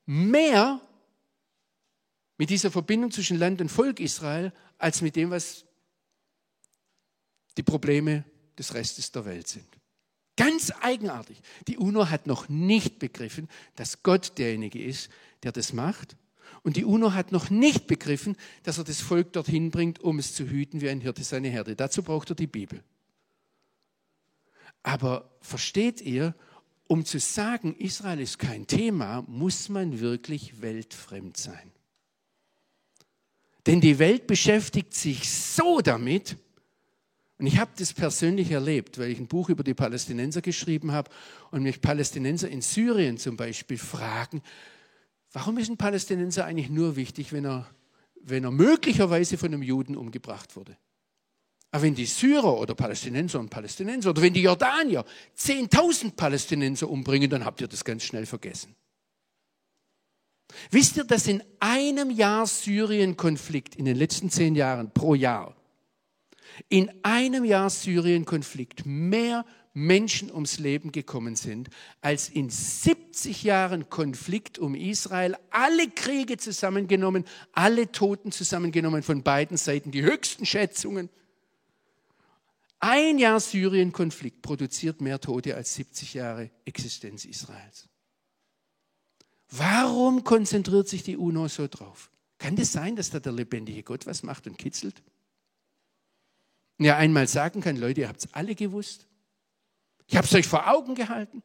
mehr 0.05 0.79
mit 2.37 2.51
dieser 2.51 2.71
Verbindung 2.71 3.11
zwischen 3.11 3.39
Land 3.39 3.59
und 3.59 3.69
Volk 3.69 3.99
Israel 3.99 4.53
als 4.77 5.01
mit 5.01 5.15
dem, 5.15 5.31
was 5.31 5.65
die 7.57 7.63
Probleme 7.63 8.23
des 8.57 8.73
Restes 8.73 9.11
der 9.11 9.25
Welt 9.25 9.47
sind. 9.47 9.78
Ganz 10.39 10.71
eigenartig. 10.79 11.41
Die 11.67 11.77
UNO 11.77 12.09
hat 12.09 12.25
noch 12.25 12.47
nicht 12.47 12.97
begriffen, 12.97 13.49
dass 13.75 14.03
Gott 14.03 14.37
derjenige 14.37 14.81
ist, 14.81 15.09
der 15.43 15.51
das 15.51 15.73
macht. 15.73 16.15
Und 16.63 16.77
die 16.77 16.85
UNO 16.85 17.11
hat 17.13 17.33
noch 17.33 17.49
nicht 17.49 17.87
begriffen, 17.87 18.37
dass 18.63 18.77
er 18.77 18.85
das 18.85 19.01
Volk 19.01 19.33
dorthin 19.33 19.69
bringt, 19.69 19.99
um 19.99 20.17
es 20.17 20.33
zu 20.33 20.45
hüten 20.45 20.79
wie 20.79 20.87
ein 20.87 21.01
Hirte 21.01 21.25
seine 21.25 21.49
Herde. 21.49 21.75
Dazu 21.75 22.03
braucht 22.03 22.29
er 22.29 22.35
die 22.37 22.47
Bibel. 22.47 22.81
Aber 24.81 25.29
versteht 25.41 25.99
ihr, 25.99 26.33
um 26.87 27.03
zu 27.03 27.19
sagen, 27.19 27.75
Israel 27.75 28.21
ist 28.21 28.39
kein 28.39 28.65
Thema, 28.65 29.23
muss 29.27 29.67
man 29.67 29.99
wirklich 29.99 30.61
weltfremd 30.61 31.35
sein. 31.35 31.69
Denn 33.67 33.81
die 33.81 33.99
Welt 33.99 34.25
beschäftigt 34.25 34.93
sich 34.93 35.29
so 35.29 35.81
damit, 35.81 36.37
und 37.39 37.47
ich 37.47 37.57
habe 37.57 37.71
das 37.77 37.93
persönlich 37.93 38.51
erlebt, 38.51 38.99
weil 38.99 39.09
ich 39.09 39.17
ein 39.17 39.27
Buch 39.27 39.47
über 39.47 39.63
die 39.63 39.73
Palästinenser 39.73 40.41
geschrieben 40.41 40.91
habe 40.91 41.09
und 41.51 41.63
mich 41.63 41.79
Palästinenser 41.79 42.49
in 42.49 42.61
Syrien 42.61 43.17
zum 43.17 43.37
Beispiel 43.37 43.77
fragen, 43.77 44.41
warum 45.31 45.57
ist 45.57 45.69
ein 45.69 45.77
Palästinenser 45.77 46.43
eigentlich 46.43 46.69
nur 46.69 46.97
wichtig, 46.97 47.31
wenn 47.31 47.45
er, 47.45 47.65
wenn 48.21 48.43
er 48.43 48.51
möglicherweise 48.51 49.37
von 49.37 49.53
einem 49.53 49.63
Juden 49.63 49.95
umgebracht 49.95 50.57
wurde? 50.57 50.75
Aber 51.71 51.83
wenn 51.83 51.95
die 51.95 52.07
Syrer 52.07 52.59
oder 52.59 52.75
Palästinenser 52.75 53.39
und 53.39 53.49
Palästinenser 53.49 54.09
oder 54.09 54.21
wenn 54.21 54.33
die 54.33 54.41
Jordanier 54.41 55.05
10.000 55.37 56.15
Palästinenser 56.15 56.89
umbringen, 56.89 57.29
dann 57.29 57.45
habt 57.45 57.61
ihr 57.61 57.67
das 57.69 57.85
ganz 57.85 58.03
schnell 58.03 58.25
vergessen. 58.25 58.75
Wisst 60.71 60.97
ihr, 60.97 61.05
dass 61.05 61.27
in 61.27 61.41
einem 61.59 62.09
Jahr 62.09 62.45
Syrien-Konflikt 62.45 63.75
in 63.75 63.85
den 63.85 63.95
letzten 63.95 64.29
zehn 64.29 64.55
Jahren 64.55 64.91
pro 64.91 65.15
Jahr 65.15 65.55
in 66.67 66.91
einem 67.03 67.45
Jahr 67.45 67.69
Syrien-Konflikt 67.69 68.85
mehr 68.85 69.45
Menschen 69.73 70.31
ums 70.31 70.59
Leben 70.59 70.91
gekommen 70.91 71.35
sind, 71.35 71.69
als 72.01 72.27
in 72.29 72.49
70 72.49 73.43
Jahren 73.43 73.89
Konflikt 73.89 74.59
um 74.59 74.75
Israel, 74.75 75.37
alle 75.51 75.89
Kriege 75.89 76.37
zusammengenommen, 76.37 77.25
alle 77.53 77.91
Toten 77.91 78.31
zusammengenommen 78.31 79.03
von 79.03 79.23
beiden 79.23 79.57
Seiten, 79.57 79.91
die 79.91 80.03
höchsten 80.03 80.45
Schätzungen. 80.45 81.09
Ein 82.79 83.19
Jahr 83.19 83.39
Syrien-Konflikt 83.39 84.41
produziert 84.41 85.01
mehr 85.01 85.19
Tote 85.19 85.55
als 85.55 85.75
70 85.75 86.13
Jahre 86.13 86.49
Existenz 86.65 87.25
Israels. 87.25 87.89
Warum 89.51 90.23
konzentriert 90.23 90.87
sich 90.87 91.03
die 91.03 91.17
UNO 91.17 91.47
so 91.47 91.67
drauf? 91.67 92.11
Kann 92.37 92.55
das 92.55 92.71
sein, 92.71 92.95
dass 92.95 93.09
da 93.09 93.19
der 93.19 93.33
lebendige 93.33 93.83
Gott 93.83 94.05
was 94.05 94.23
macht 94.23 94.47
und 94.47 94.57
kitzelt? 94.57 95.01
Und 96.79 96.85
er 96.85 96.97
einmal 96.97 97.27
sagen 97.27 97.59
kann, 97.59 97.75
Leute, 97.75 98.01
ihr 98.01 98.07
habt 98.07 98.21
es 98.21 98.33
alle 98.33 98.55
gewusst. 98.55 99.05
Ich 100.07 100.15
habe 100.15 100.25
es 100.25 100.33
euch 100.33 100.47
vor 100.47 100.67
Augen 100.67 100.95
gehalten. 100.95 101.43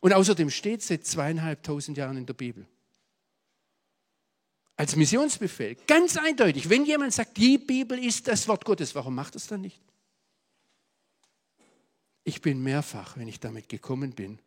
Und 0.00 0.12
außerdem 0.12 0.50
steht 0.50 0.80
es 0.80 0.88
seit 0.88 1.06
zweieinhalbtausend 1.06 1.96
Jahren 1.96 2.16
in 2.16 2.26
der 2.26 2.34
Bibel. 2.34 2.66
Als 4.76 4.96
Missionsbefehl, 4.96 5.76
ganz 5.86 6.16
eindeutig. 6.16 6.68
Wenn 6.68 6.84
jemand 6.84 7.14
sagt, 7.14 7.36
die 7.36 7.56
Bibel 7.56 7.96
ist 7.96 8.26
das 8.26 8.48
Wort 8.48 8.64
Gottes, 8.64 8.96
warum 8.96 9.14
macht 9.14 9.36
es 9.36 9.46
dann 9.46 9.60
nicht? 9.60 9.80
Ich 12.24 12.42
bin 12.42 12.62
mehrfach, 12.62 13.16
wenn 13.16 13.28
ich 13.28 13.38
damit 13.38 13.68
gekommen 13.68 14.12
bin, 14.12 14.40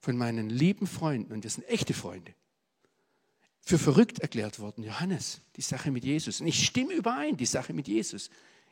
von 0.00 0.16
meinen 0.16 0.48
lieben 0.48 0.86
Freunden, 0.86 1.34
und 1.34 1.44
das 1.44 1.54
sind 1.54 1.68
echte 1.68 1.92
Freunde, 1.92 2.32
für 3.70 3.78
verrückt 3.78 4.18
erklärt 4.18 4.58
worden. 4.58 4.82
Johannes, 4.82 5.42
die 5.54 5.62
Sache 5.62 5.92
mit 5.92 6.04
Jesus. 6.04 6.40
Und 6.40 6.48
ich 6.48 6.66
stimme 6.66 6.92
überein, 6.92 7.36
die 7.36 7.46
Sache 7.46 7.72
mit 7.72 7.86
Jesus 7.86 8.28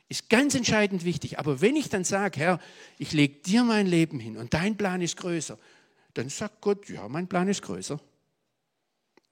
ist 0.08 0.28
ganz 0.28 0.56
entscheidend 0.56 1.04
wichtig. 1.04 1.38
Aber 1.38 1.60
wenn 1.60 1.76
ich 1.76 1.88
dann 1.88 2.02
sage, 2.02 2.40
Herr, 2.40 2.60
ich 2.98 3.12
lege 3.12 3.38
dir 3.40 3.62
mein 3.62 3.86
Leben 3.86 4.18
hin 4.18 4.36
und 4.36 4.54
dein 4.54 4.76
Plan 4.76 5.00
ist 5.00 5.16
größer, 5.16 5.56
dann 6.14 6.28
sagt 6.28 6.60
Gott, 6.62 6.88
ja, 6.88 7.06
mein 7.08 7.28
Plan 7.28 7.46
ist 7.46 7.62
größer. 7.62 8.00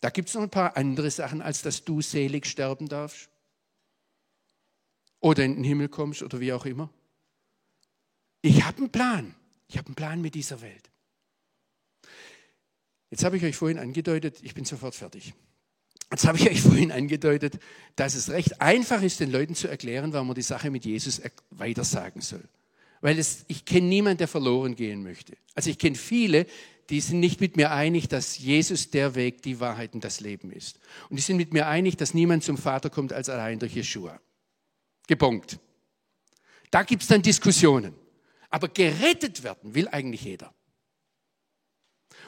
Da 0.00 0.10
gibt 0.10 0.28
es 0.28 0.36
noch 0.36 0.42
ein 0.42 0.50
paar 0.50 0.76
andere 0.76 1.10
Sachen, 1.10 1.42
als 1.42 1.62
dass 1.62 1.84
du 1.84 2.00
selig 2.00 2.46
sterben 2.46 2.88
darfst. 2.88 3.28
Oder 5.18 5.44
in 5.44 5.56
den 5.56 5.64
Himmel 5.64 5.88
kommst 5.88 6.22
oder 6.22 6.38
wie 6.38 6.52
auch 6.52 6.66
immer. 6.66 6.90
Ich 8.40 8.62
habe 8.64 8.78
einen 8.78 8.92
Plan. 8.92 9.34
Ich 9.66 9.78
habe 9.78 9.86
einen 9.86 9.96
Plan 9.96 10.20
mit 10.20 10.36
dieser 10.36 10.60
Welt. 10.60 10.90
Jetzt 13.10 13.24
habe 13.24 13.36
ich 13.36 13.42
euch 13.42 13.56
vorhin 13.56 13.80
angedeutet, 13.80 14.38
ich 14.42 14.54
bin 14.54 14.64
sofort 14.64 14.94
fertig. 14.94 15.34
Jetzt 16.10 16.26
habe 16.26 16.38
ich 16.38 16.48
euch 16.48 16.60
vorhin 16.62 16.92
angedeutet, 16.92 17.58
dass 17.96 18.14
es 18.14 18.30
recht 18.30 18.60
einfach 18.60 19.02
ist, 19.02 19.20
den 19.20 19.30
Leuten 19.30 19.54
zu 19.54 19.68
erklären, 19.68 20.12
warum 20.12 20.28
man 20.28 20.34
die 20.34 20.42
Sache 20.42 20.70
mit 20.70 20.84
Jesus 20.84 21.20
weitersagen 21.50 22.20
soll. 22.20 22.44
Weil 23.00 23.18
es, 23.18 23.44
ich 23.48 23.64
kenne 23.64 23.86
niemanden, 23.86 24.18
der 24.18 24.28
verloren 24.28 24.74
gehen 24.74 25.02
möchte. 25.02 25.36
Also 25.54 25.70
ich 25.70 25.78
kenne 25.78 25.96
viele, 25.96 26.46
die 26.88 27.00
sind 27.00 27.20
nicht 27.20 27.40
mit 27.40 27.56
mir 27.56 27.72
einig, 27.72 28.08
dass 28.08 28.38
Jesus 28.38 28.90
der 28.90 29.14
Weg, 29.14 29.42
die 29.42 29.60
Wahrheit 29.60 29.94
und 29.94 30.04
das 30.04 30.20
Leben 30.20 30.52
ist. 30.52 30.78
Und 31.10 31.16
die 31.16 31.22
sind 31.22 31.36
mit 31.36 31.52
mir 31.52 31.66
einig, 31.66 31.96
dass 31.96 32.14
niemand 32.14 32.44
zum 32.44 32.56
Vater 32.56 32.90
kommt 32.90 33.12
als 33.12 33.28
allein 33.28 33.58
durch 33.58 33.74
Jeshua. 33.74 34.20
Gepunkt. 35.08 35.58
Da 36.70 36.82
gibt 36.82 37.02
es 37.02 37.08
dann 37.08 37.22
Diskussionen. 37.22 37.94
Aber 38.50 38.68
gerettet 38.68 39.42
werden 39.42 39.74
will 39.74 39.88
eigentlich 39.88 40.22
jeder. 40.22 40.54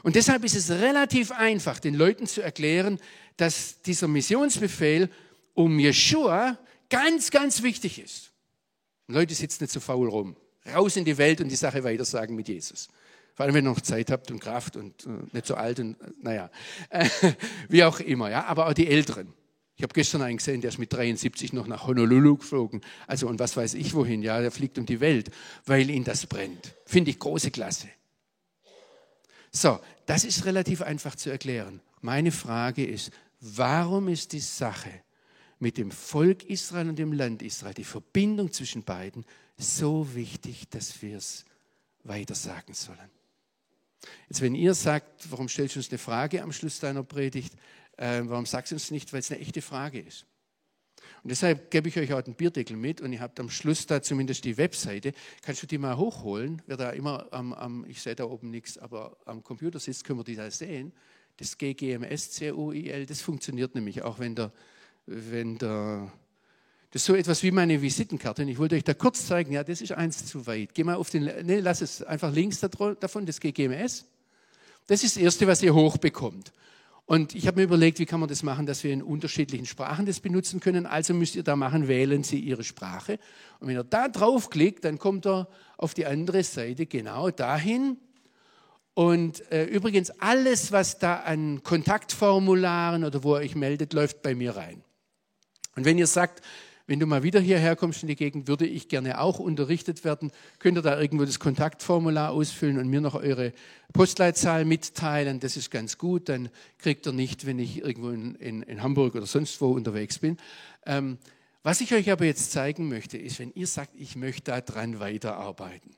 Und 0.02 0.16
deshalb 0.16 0.44
ist 0.44 0.56
es 0.56 0.70
relativ 0.70 1.32
einfach, 1.32 1.80
den 1.80 1.94
Leuten 1.94 2.26
zu 2.26 2.42
erklären, 2.42 2.98
dass 3.36 3.80
dieser 3.82 4.08
Missionsbefehl 4.08 5.10
um 5.54 5.78
Jeshua 5.78 6.58
ganz, 6.88 7.30
ganz 7.30 7.62
wichtig 7.62 8.00
ist. 8.00 8.32
Und 9.06 9.14
Leute 9.14 9.34
sitzen 9.34 9.64
nicht 9.64 9.72
so 9.72 9.80
faul 9.80 10.08
rum. 10.08 10.36
Raus 10.74 10.96
in 10.96 11.04
die 11.04 11.16
Welt 11.16 11.40
und 11.40 11.48
die 11.48 11.56
Sache 11.56 11.82
weitersagen 11.82 12.36
mit 12.36 12.48
Jesus. 12.48 12.88
Vor 13.34 13.44
allem, 13.44 13.54
wenn 13.54 13.64
ihr 13.64 13.70
noch 13.70 13.80
Zeit 13.80 14.10
habt 14.10 14.30
und 14.30 14.40
Kraft 14.40 14.76
und 14.76 15.06
äh, 15.06 15.10
nicht 15.32 15.46
so 15.46 15.54
alt 15.54 15.78
und 15.80 15.92
äh, 16.00 16.10
naja, 16.20 16.50
wie 17.68 17.84
auch 17.84 18.00
immer. 18.00 18.30
Ja? 18.30 18.44
Aber 18.46 18.66
auch 18.66 18.74
die 18.74 18.88
Älteren. 18.88 19.32
Ich 19.76 19.84
habe 19.84 19.94
gestern 19.94 20.22
einen 20.22 20.38
gesehen, 20.38 20.60
der 20.60 20.70
ist 20.70 20.78
mit 20.78 20.92
73 20.92 21.52
noch 21.52 21.68
nach 21.68 21.86
Honolulu 21.86 22.38
geflogen. 22.38 22.80
Also 23.06 23.28
und 23.28 23.38
was 23.38 23.56
weiß 23.56 23.74
ich 23.74 23.94
wohin. 23.94 24.22
Ja, 24.22 24.40
der 24.40 24.50
fliegt 24.50 24.76
um 24.76 24.86
die 24.86 24.98
Welt, 24.98 25.30
weil 25.66 25.88
ihn 25.88 26.02
das 26.02 26.26
brennt. 26.26 26.74
Finde 26.84 27.12
ich 27.12 27.20
große 27.20 27.52
Klasse. 27.52 27.88
So, 29.50 29.80
das 30.06 30.24
ist 30.24 30.44
relativ 30.44 30.82
einfach 30.82 31.14
zu 31.14 31.30
erklären. 31.30 31.80
Meine 32.00 32.32
Frage 32.32 32.84
ist, 32.84 33.10
warum 33.40 34.08
ist 34.08 34.32
die 34.32 34.40
Sache 34.40 34.90
mit 35.58 35.76
dem 35.76 35.90
Volk 35.90 36.44
Israel 36.44 36.88
und 36.88 36.98
dem 36.98 37.12
Land 37.12 37.42
Israel, 37.42 37.74
die 37.74 37.84
Verbindung 37.84 38.52
zwischen 38.52 38.84
beiden, 38.84 39.24
so 39.56 40.14
wichtig, 40.14 40.68
dass 40.70 41.02
wir 41.02 41.16
es 41.16 41.44
weiter 42.04 42.34
sagen 42.34 42.74
sollen? 42.74 43.10
Jetzt, 44.28 44.40
wenn 44.40 44.54
ihr 44.54 44.74
sagt, 44.74 45.30
warum 45.30 45.48
stellst 45.48 45.74
du 45.74 45.80
uns 45.80 45.88
eine 45.90 45.98
Frage 45.98 46.42
am 46.42 46.52
Schluss 46.52 46.78
deiner 46.78 47.02
Predigt, 47.02 47.54
äh, 47.96 48.22
warum 48.24 48.46
sagst 48.46 48.70
du 48.70 48.76
uns 48.76 48.90
nicht, 48.90 49.12
weil 49.12 49.20
es 49.20 49.30
eine 49.30 49.40
echte 49.40 49.62
Frage 49.62 50.00
ist? 50.00 50.24
Und 51.22 51.30
deshalb 51.30 51.70
gebe 51.70 51.88
ich 51.88 51.98
euch 51.98 52.12
auch 52.12 52.22
den 52.22 52.34
Bierdeckel 52.34 52.76
mit 52.76 53.00
und 53.00 53.12
ihr 53.12 53.20
habt 53.20 53.40
am 53.40 53.50
Schluss 53.50 53.86
da 53.86 54.02
zumindest 54.02 54.44
die 54.44 54.56
Webseite. 54.56 55.12
Kannst 55.42 55.62
du 55.62 55.66
die 55.66 55.78
mal 55.78 55.96
hochholen? 55.96 56.62
Wer 56.66 56.76
da 56.76 56.90
immer 56.90 57.26
am, 57.32 57.52
am 57.52 57.84
ich 57.86 58.00
sehe 58.00 58.14
da 58.14 58.24
oben 58.24 58.50
nichts, 58.50 58.78
aber 58.78 59.16
am 59.24 59.42
Computer 59.42 59.78
sitzt, 59.78 60.04
können 60.04 60.18
wir 60.18 60.24
die 60.24 60.36
da 60.36 60.50
sehen. 60.50 60.92
Das 61.36 61.58
GGMS 61.58 62.38
CUIL, 62.38 63.06
das 63.06 63.20
funktioniert 63.20 63.74
nämlich 63.74 64.02
auch, 64.02 64.18
wenn 64.18 64.34
der, 64.34 64.52
wenn 65.06 65.58
der, 65.58 66.12
das 66.90 67.02
ist 67.02 67.06
so 67.06 67.14
etwas 67.14 67.42
wie 67.42 67.50
meine 67.50 67.80
Visitenkarte. 67.80 68.42
Und 68.42 68.48
ich 68.48 68.58
wollte 68.58 68.76
euch 68.76 68.84
da 68.84 68.94
kurz 68.94 69.26
zeigen, 69.26 69.52
ja, 69.52 69.62
das 69.64 69.80
ist 69.80 69.92
eins 69.92 70.26
zu 70.26 70.46
weit. 70.46 70.74
Geh 70.74 70.84
mal 70.84 70.96
auf 70.96 71.10
den, 71.10 71.24
ne, 71.24 71.60
lass 71.60 71.80
es 71.80 72.02
einfach 72.02 72.32
links 72.32 72.60
davon, 72.60 73.26
das 73.26 73.40
GGMS. 73.40 74.06
Das 74.86 75.04
ist 75.04 75.16
das 75.16 75.22
Erste, 75.22 75.46
was 75.46 75.62
ihr 75.62 75.74
hochbekommt. 75.74 76.52
Und 77.08 77.34
ich 77.34 77.46
habe 77.46 77.56
mir 77.56 77.62
überlegt, 77.62 78.00
wie 78.00 78.04
kann 78.04 78.20
man 78.20 78.28
das 78.28 78.42
machen, 78.42 78.66
dass 78.66 78.84
wir 78.84 78.92
in 78.92 79.02
unterschiedlichen 79.02 79.64
Sprachen 79.64 80.04
das 80.04 80.20
benutzen 80.20 80.60
können. 80.60 80.84
Also 80.84 81.14
müsst 81.14 81.36
ihr 81.36 81.42
da 81.42 81.56
machen, 81.56 81.88
wählen 81.88 82.22
Sie 82.22 82.38
Ihre 82.38 82.64
Sprache. 82.64 83.18
Und 83.60 83.68
wenn 83.68 83.76
ihr 83.76 83.82
da 83.82 84.08
draufklickt, 84.08 84.84
dann 84.84 84.98
kommt 84.98 85.26
er 85.26 85.48
auf 85.78 85.94
die 85.94 86.04
andere 86.04 86.44
Seite 86.44 86.84
genau 86.84 87.30
dahin. 87.30 87.96
Und 88.92 89.50
äh, 89.50 89.64
übrigens, 89.64 90.10
alles, 90.20 90.70
was 90.70 90.98
da 90.98 91.20
an 91.20 91.62
Kontaktformularen 91.62 93.04
oder 93.04 93.24
wo 93.24 93.36
ihr 93.36 93.40
euch 93.40 93.54
meldet, 93.54 93.94
läuft 93.94 94.20
bei 94.20 94.34
mir 94.34 94.54
rein. 94.54 94.84
Und 95.76 95.86
wenn 95.86 95.96
ihr 95.96 96.06
sagt, 96.06 96.42
Wenn 96.88 97.00
du 97.00 97.06
mal 97.06 97.22
wieder 97.22 97.38
hierher 97.38 97.76
kommst 97.76 98.02
in 98.02 98.08
die 98.08 98.16
Gegend, 98.16 98.48
würde 98.48 98.66
ich 98.66 98.88
gerne 98.88 99.20
auch 99.20 99.38
unterrichtet 99.38 100.04
werden. 100.04 100.32
Könnt 100.58 100.78
ihr 100.78 100.82
da 100.82 100.98
irgendwo 100.98 101.26
das 101.26 101.38
Kontaktformular 101.38 102.30
ausfüllen 102.30 102.78
und 102.78 102.88
mir 102.88 103.02
noch 103.02 103.14
eure 103.14 103.52
Postleitzahl 103.92 104.64
mitteilen? 104.64 105.38
Das 105.38 105.58
ist 105.58 105.70
ganz 105.70 105.98
gut. 105.98 106.30
Dann 106.30 106.48
kriegt 106.78 107.06
ihr 107.06 107.12
nicht, 107.12 107.44
wenn 107.44 107.58
ich 107.58 107.82
irgendwo 107.82 108.08
in, 108.08 108.36
in, 108.36 108.62
in 108.62 108.82
Hamburg 108.82 109.16
oder 109.16 109.26
sonst 109.26 109.60
wo 109.60 109.70
unterwegs 109.70 110.18
bin. 110.18 110.38
Ähm, 110.86 111.18
was 111.62 111.82
ich 111.82 111.92
euch 111.92 112.10
aber 112.10 112.24
jetzt 112.24 112.52
zeigen 112.52 112.88
möchte, 112.88 113.18
ist, 113.18 113.38
wenn 113.38 113.52
ihr 113.52 113.66
sagt, 113.66 113.90
ich 113.94 114.16
möchte 114.16 114.50
daran 114.50 114.98
weiterarbeiten. 114.98 115.94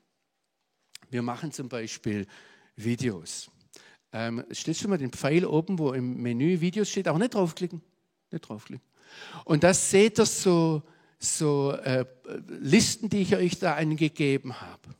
Wir 1.08 1.22
machen 1.22 1.52
zum 1.52 1.68
Beispiel 1.68 2.26
Videos. 2.74 3.48
Ähm, 4.12 4.42
steht 4.50 4.78
schon 4.78 4.90
mal 4.90 4.98
den 4.98 5.12
Pfeil 5.12 5.46
oben, 5.46 5.78
wo 5.78 5.92
im 5.92 6.20
Menü 6.20 6.60
Videos 6.60 6.90
steht, 6.90 7.06
aber 7.06 7.20
nicht 7.20 7.34
draufklicken. 7.34 7.80
Nicht 8.32 8.48
draufklicken. 8.48 8.89
Und 9.44 9.64
das 9.64 9.90
seht 9.90 10.18
ihr 10.18 10.26
so, 10.26 10.82
so 11.18 11.72
äh, 11.72 12.04
Listen, 12.48 13.08
die 13.08 13.22
ich 13.22 13.36
euch 13.36 13.58
da 13.58 13.74
angegeben 13.74 14.60
habe. 14.60 14.94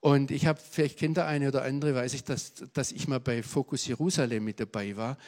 Und 0.00 0.30
ich 0.30 0.46
habe, 0.46 0.58
vielleicht 0.58 0.98
kennt 0.98 1.18
der 1.18 1.26
eine 1.26 1.48
oder 1.48 1.62
andere, 1.62 1.94
weiß 1.94 2.14
ich, 2.14 2.24
dass, 2.24 2.54
dass 2.72 2.90
ich 2.90 3.06
mal 3.06 3.20
bei 3.20 3.42
Focus 3.42 3.86
Jerusalem 3.86 4.44
mit 4.44 4.58
dabei 4.58 4.96
war. 4.96 5.18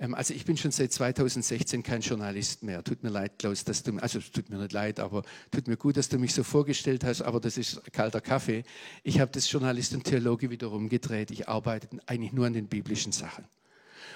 Ähm, 0.00 0.14
also 0.14 0.34
ich 0.34 0.44
bin 0.44 0.56
schon 0.56 0.70
seit 0.70 0.92
2016 0.92 1.82
kein 1.82 2.00
Journalist 2.00 2.62
mehr. 2.62 2.82
Tut 2.82 3.02
mir 3.02 3.10
leid, 3.10 3.38
Klaus, 3.38 3.64
dass 3.64 3.82
du, 3.82 3.96
also 3.98 4.20
tut 4.20 4.48
mir 4.48 4.58
nicht 4.58 4.72
leid, 4.72 5.00
aber 5.00 5.22
tut 5.50 5.68
mir 5.68 5.76
gut, 5.76 5.96
dass 5.96 6.08
du 6.08 6.18
mich 6.18 6.32
so 6.32 6.42
vorgestellt 6.42 7.04
hast, 7.04 7.22
aber 7.22 7.40
das 7.40 7.58
ist 7.58 7.92
kalter 7.92 8.20
Kaffee. 8.20 8.64
Ich 9.02 9.20
habe 9.20 9.30
das 9.30 9.50
Journalist 9.50 9.94
und 9.94 10.04
Theologie 10.04 10.50
wiederum 10.50 10.88
gedreht. 10.88 11.30
Ich 11.30 11.48
arbeite 11.48 11.88
eigentlich 12.06 12.32
nur 12.32 12.46
an 12.46 12.54
den 12.54 12.68
biblischen 12.68 13.12
Sachen. 13.12 13.44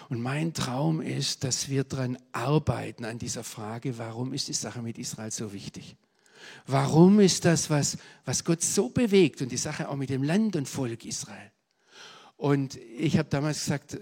Und 0.09 0.21
mein 0.21 0.53
Traum 0.55 1.01
ist, 1.01 1.45
dass 1.45 1.69
wir 1.69 1.85
daran 1.85 2.19
arbeiten, 2.33 3.05
an 3.05 3.19
dieser 3.19 3.45
Frage, 3.45 3.99
warum 3.99 4.33
ist 4.33 4.49
die 4.49 4.53
Sache 4.53 4.83
mit 4.83 4.99
Israel 4.99 5.31
so 5.31 5.53
wichtig? 5.53 5.97
Warum 6.67 7.21
ist 7.21 7.45
das, 7.45 7.71
was, 7.71 7.99
was 8.25 8.45
Gott 8.45 8.63
so 8.63 8.89
bewegt 8.89 9.43
und 9.43 9.51
die 9.51 9.57
Sache 9.57 9.89
auch 9.89 9.97
mit 9.97 10.11
dem 10.11 10.23
Land 10.23 10.57
und 10.57 10.69
Volk 10.69 11.05
Israel? 11.05 11.51
Und 12.37 12.77
ich 12.99 13.19
habe 13.19 13.29
damals 13.29 13.61
gesagt, 13.61 13.99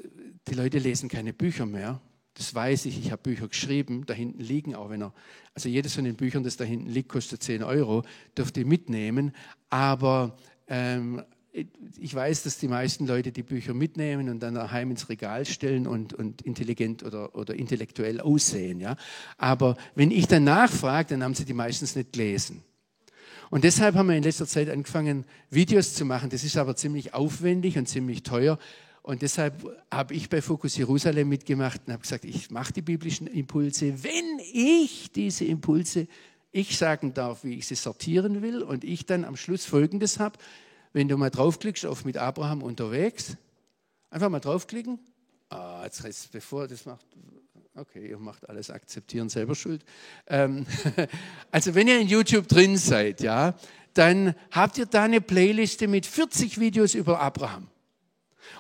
die 0.49 0.55
Leute 0.55 0.79
lesen 0.79 1.09
keine 1.09 1.33
Bücher 1.33 1.67
mehr. 1.67 2.01
Das 2.35 2.55
weiß 2.55 2.87
ich, 2.87 2.99
ich 2.99 3.13
habe 3.13 3.23
Bücher 3.23 3.47
geschrieben, 3.47 4.07
da 4.07 4.15
hinten 4.15 4.41
liegen 4.41 4.75
auch, 4.75 4.89
wenn 4.89 5.03
er, 5.03 5.13
also 5.55 5.69
jedes 5.69 5.95
von 5.95 6.05
den 6.05 6.17
Büchern, 6.17 6.43
das 6.43 6.57
da 6.57 6.65
hinten 6.65 6.89
liegt, 6.89 7.11
kostet 7.11 7.43
10 7.43 7.63
Euro, 7.63 8.05
dürft 8.37 8.57
ihr 8.57 8.67
mitnehmen. 8.67 9.33
Aber 9.69 10.37
ähm, 10.67 11.23
ich 11.53 12.15
weiß, 12.15 12.45
dass 12.45 12.59
die 12.59 12.69
meisten 12.69 13.07
Leute 13.07 13.31
die 13.31 13.43
Bücher 13.43 13.75
mitnehmen 13.75 14.31
und 14.31 14.41
dann 14.41 14.55
daheim 14.55 14.91
ins 14.91 15.09
Regal 15.09 15.45
stellen 15.45 15.87
und, 15.87 16.15
und 16.15 16.41
intelligent 16.43 17.03
oder, 17.03 17.35
oder 17.35 17.55
intellektuell 17.55 18.21
aussehen. 18.21 18.81
Ja? 18.81 18.97
Aber 19.37 19.77
wenn 19.95 20.11
ich 20.11 20.27
dann 20.27 20.45
nachfrage, 20.45 21.11
dann 21.11 21.23
haben 21.23 21.35
sie 21.35 21.45
die 21.45 21.53
meistens 21.53 21.95
nicht 21.95 22.13
gelesen. 22.13 22.63
Und 23.51 23.65
deshalb 23.65 23.97
haben 23.97 24.09
wir 24.09 24.17
in 24.17 24.23
letzter 24.23 24.47
Zeit 24.47 24.71
angefangen, 24.71 25.27
Videos 25.51 25.93
zu 25.93 26.07
machen. 26.07 26.31
Das 26.31 26.43
ist 26.43 26.57
aber 26.57 26.75
ziemlich 26.75 27.13
aufwendig 27.13 27.77
und 27.77 27.87
ziemlich 27.87 28.23
teuer. 28.23 28.59
Und 29.03 29.21
deshalb 29.21 29.63
habe 29.91 30.15
ich 30.15 30.31
bei 30.31 30.41
Fokus 30.41 30.77
Jerusalem 30.77 31.29
mitgemacht 31.29 31.83
und 31.87 31.93
habe 31.93 32.03
gesagt, 32.03 32.25
ich 32.25 32.51
mache 32.51 32.73
die 32.73 32.83
biblischen 32.83 33.27
Impulse, 33.27 34.03
wenn 34.03 34.39
ich 34.55 35.13
diese 35.13 35.45
Impulse, 35.45 36.07
ich 36.51 36.79
sagen 36.79 37.13
darf, 37.13 37.45
wie 37.45 37.55
ich 37.55 37.67
sie 37.67 37.75
sortieren 37.75 38.41
will 38.41 38.63
und 38.63 38.85
ich 38.85 39.05
dann 39.05 39.25
am 39.25 39.37
Schluss 39.37 39.67
Folgendes 39.67 40.19
habe. 40.19 40.39
Wenn 40.93 41.09
du 41.09 41.17
mal 41.17 41.31
draufklickst 41.31 41.87
auf 41.87 42.05
mit 42.05 42.19
Abraham 42.19 42.63
unterwegs, 42.63 43.37
einfach 44.11 44.29
mal 44.29 44.41
draufklicken. 44.41 44.99
Ah, 45.49 45.83
jetzt 45.85 46.03
heißt 46.03 46.33
bevor 46.33 46.69
das 46.69 46.85
macht, 46.87 47.07
okay, 47.75 48.09
ihr 48.11 48.19
macht 48.19 48.49
alles 48.49 48.71
akzeptieren, 48.71 49.29
selber 49.29 49.55
schuld. 49.55 49.85
Ähm, 50.27 50.67
also 51.51 51.75
wenn 51.75 51.89
ihr 51.89 51.99
in 52.01 52.09
YouTube 52.09 52.49
drin 52.49 52.77
seid, 52.77 53.21
ja, 53.21 53.55
dann 53.95 54.35
habt 54.51 54.79
ihr 54.79 54.87
da 54.87 55.05
eine 55.05 55.21
Playliste 55.21 55.89
mit 55.89 56.07
40 56.07 56.59
Videos 56.61 56.95
über 56.95 57.21
Abraham. 57.21 57.69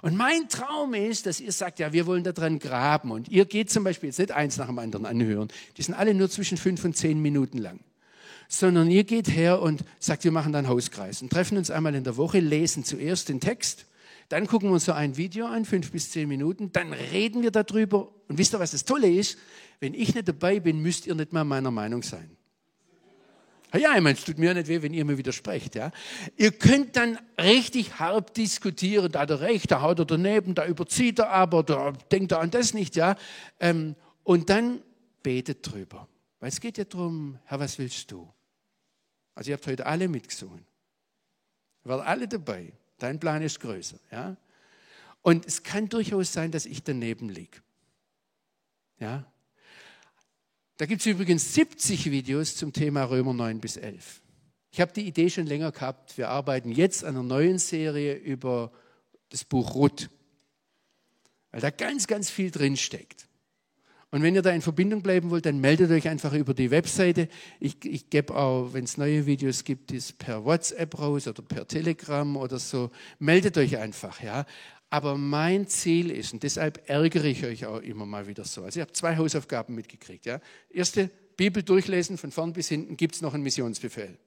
Und 0.00 0.16
mein 0.16 0.48
Traum 0.48 0.94
ist, 0.94 1.26
dass 1.26 1.40
ihr 1.40 1.52
sagt, 1.52 1.78
ja, 1.78 1.92
wir 1.92 2.06
wollen 2.06 2.24
da 2.24 2.32
dran 2.32 2.58
graben. 2.58 3.10
Und 3.10 3.28
ihr 3.28 3.44
geht 3.44 3.70
zum 3.70 3.84
Beispiel 3.84 4.08
jetzt 4.08 4.18
nicht 4.18 4.32
eins 4.32 4.56
nach 4.56 4.66
dem 4.66 4.78
anderen 4.78 5.06
anhören. 5.06 5.48
Die 5.76 5.82
sind 5.82 5.94
alle 5.94 6.14
nur 6.14 6.30
zwischen 6.30 6.56
fünf 6.56 6.84
und 6.84 6.96
zehn 6.96 7.20
Minuten 7.20 7.58
lang 7.58 7.80
sondern 8.52 8.90
ihr 8.90 9.04
geht 9.04 9.28
her 9.28 9.62
und 9.62 9.82
sagt, 9.98 10.24
wir 10.24 10.30
machen 10.30 10.52
dann 10.52 10.68
Hauskreis 10.68 11.22
und 11.22 11.30
treffen 11.30 11.56
uns 11.56 11.70
einmal 11.70 11.94
in 11.94 12.04
der 12.04 12.18
Woche, 12.18 12.38
lesen 12.38 12.84
zuerst 12.84 13.30
den 13.30 13.40
Text, 13.40 13.86
dann 14.28 14.46
gucken 14.46 14.68
wir 14.68 14.74
uns 14.74 14.84
so 14.84 14.92
ein 14.92 15.16
Video 15.16 15.46
an, 15.46 15.64
fünf 15.64 15.90
bis 15.90 16.10
zehn 16.10 16.28
Minuten, 16.28 16.70
dann 16.70 16.92
reden 16.92 17.42
wir 17.42 17.50
darüber. 17.50 18.08
Und 18.28 18.38
wisst 18.38 18.54
ihr, 18.54 18.60
was 18.60 18.72
das 18.72 18.84
Tolle 18.84 19.10
ist? 19.10 19.38
Wenn 19.80 19.94
ich 19.94 20.14
nicht 20.14 20.28
dabei 20.28 20.60
bin, 20.60 20.80
müsst 20.80 21.06
ihr 21.06 21.14
nicht 21.14 21.32
mal 21.32 21.44
meiner 21.44 21.70
Meinung 21.70 22.02
sein. 22.02 22.36
Ja, 23.74 23.96
ich 23.96 24.02
meine, 24.02 24.18
es 24.18 24.24
tut 24.24 24.36
mir 24.36 24.52
nicht 24.52 24.68
weh, 24.68 24.82
wenn 24.82 24.92
ihr 24.92 25.06
mir 25.06 25.16
widersprecht. 25.16 25.74
Ja? 25.74 25.90
Ihr 26.36 26.52
könnt 26.52 26.96
dann 26.96 27.18
richtig 27.40 27.98
hart 27.98 28.36
diskutieren, 28.36 29.10
da 29.10 29.20
hat 29.20 29.30
er 29.30 29.40
recht, 29.40 29.70
da 29.70 29.80
haut 29.80 29.98
er 29.98 30.04
daneben, 30.04 30.54
da 30.54 30.66
überzieht 30.66 31.20
er 31.20 31.30
aber, 31.30 31.62
da 31.62 31.92
denkt 32.10 32.32
er 32.32 32.40
an 32.40 32.50
das 32.50 32.74
nicht. 32.74 32.96
Ja? 32.96 33.16
Ähm, 33.60 33.96
und 34.24 34.50
dann 34.50 34.82
betet 35.22 35.60
drüber. 35.62 36.06
Weil 36.38 36.50
es 36.50 36.60
geht 36.60 36.76
ja 36.76 36.84
darum, 36.84 37.38
Herr, 37.44 37.60
was 37.60 37.78
willst 37.78 38.10
du? 38.10 38.28
Also 39.34 39.50
ihr 39.50 39.56
habt 39.56 39.66
heute 39.66 39.86
alle 39.86 40.08
mitgesungen. 40.08 40.64
Ihr 41.84 41.90
wart 41.90 42.06
alle 42.06 42.28
dabei. 42.28 42.72
Dein 42.98 43.18
Plan 43.18 43.42
ist 43.42 43.60
größer. 43.60 43.98
Ja? 44.10 44.36
Und 45.22 45.46
es 45.46 45.62
kann 45.62 45.88
durchaus 45.88 46.32
sein, 46.32 46.50
dass 46.50 46.66
ich 46.66 46.82
daneben 46.82 47.28
liege. 47.28 47.58
Ja? 48.98 49.24
Da 50.76 50.86
gibt 50.86 51.00
es 51.00 51.06
übrigens 51.06 51.54
70 51.54 52.10
Videos 52.10 52.56
zum 52.56 52.72
Thema 52.72 53.04
Römer 53.04 53.32
9 53.32 53.60
bis 53.60 53.76
11. 53.76 54.20
Ich 54.70 54.80
habe 54.80 54.92
die 54.92 55.06
Idee 55.06 55.28
schon 55.28 55.46
länger 55.46 55.70
gehabt. 55.70 56.16
Wir 56.16 56.30
arbeiten 56.30 56.72
jetzt 56.72 57.04
an 57.04 57.16
einer 57.16 57.22
neuen 57.22 57.58
Serie 57.58 58.14
über 58.14 58.72
das 59.28 59.44
Buch 59.44 59.74
Ruth, 59.74 60.10
weil 61.50 61.60
da 61.60 61.70
ganz, 61.70 62.06
ganz 62.06 62.30
viel 62.30 62.50
drin 62.50 62.76
steckt. 62.76 63.28
Und 64.12 64.22
wenn 64.22 64.34
ihr 64.34 64.42
da 64.42 64.50
in 64.50 64.60
Verbindung 64.60 65.00
bleiben 65.00 65.30
wollt, 65.30 65.46
dann 65.46 65.58
meldet 65.58 65.90
euch 65.90 66.06
einfach 66.06 66.34
über 66.34 66.52
die 66.52 66.70
Webseite. 66.70 67.28
Ich, 67.58 67.82
ich 67.82 68.10
gebe 68.10 68.36
auch, 68.36 68.74
wenn 68.74 68.84
es 68.84 68.98
neue 68.98 69.24
Videos 69.24 69.64
gibt, 69.64 69.90
das 69.90 70.12
per 70.12 70.44
WhatsApp 70.44 70.98
raus 70.98 71.26
oder 71.26 71.40
per 71.40 71.66
Telegram 71.66 72.36
oder 72.36 72.58
so. 72.58 72.90
Meldet 73.18 73.56
euch 73.56 73.78
einfach, 73.78 74.22
ja. 74.22 74.44
Aber 74.90 75.16
mein 75.16 75.66
Ziel 75.66 76.10
ist, 76.10 76.34
und 76.34 76.42
deshalb 76.42 76.90
ärgere 76.90 77.24
ich 77.24 77.42
euch 77.46 77.64
auch 77.64 77.80
immer 77.80 78.04
mal 78.04 78.26
wieder 78.26 78.44
so. 78.44 78.62
Also 78.62 78.80
ich 78.80 78.82
habe 78.82 78.92
zwei 78.92 79.16
Hausaufgaben 79.16 79.74
mitgekriegt. 79.74 80.26
Ja. 80.26 80.42
Erste, 80.68 81.10
Bibel 81.38 81.62
durchlesen, 81.62 82.18
von 82.18 82.30
vorn 82.32 82.52
bis 82.52 82.68
hinten 82.68 82.98
gibt 82.98 83.14
es 83.14 83.22
noch 83.22 83.32
einen 83.32 83.42
Missionsbefehl. 83.42 84.18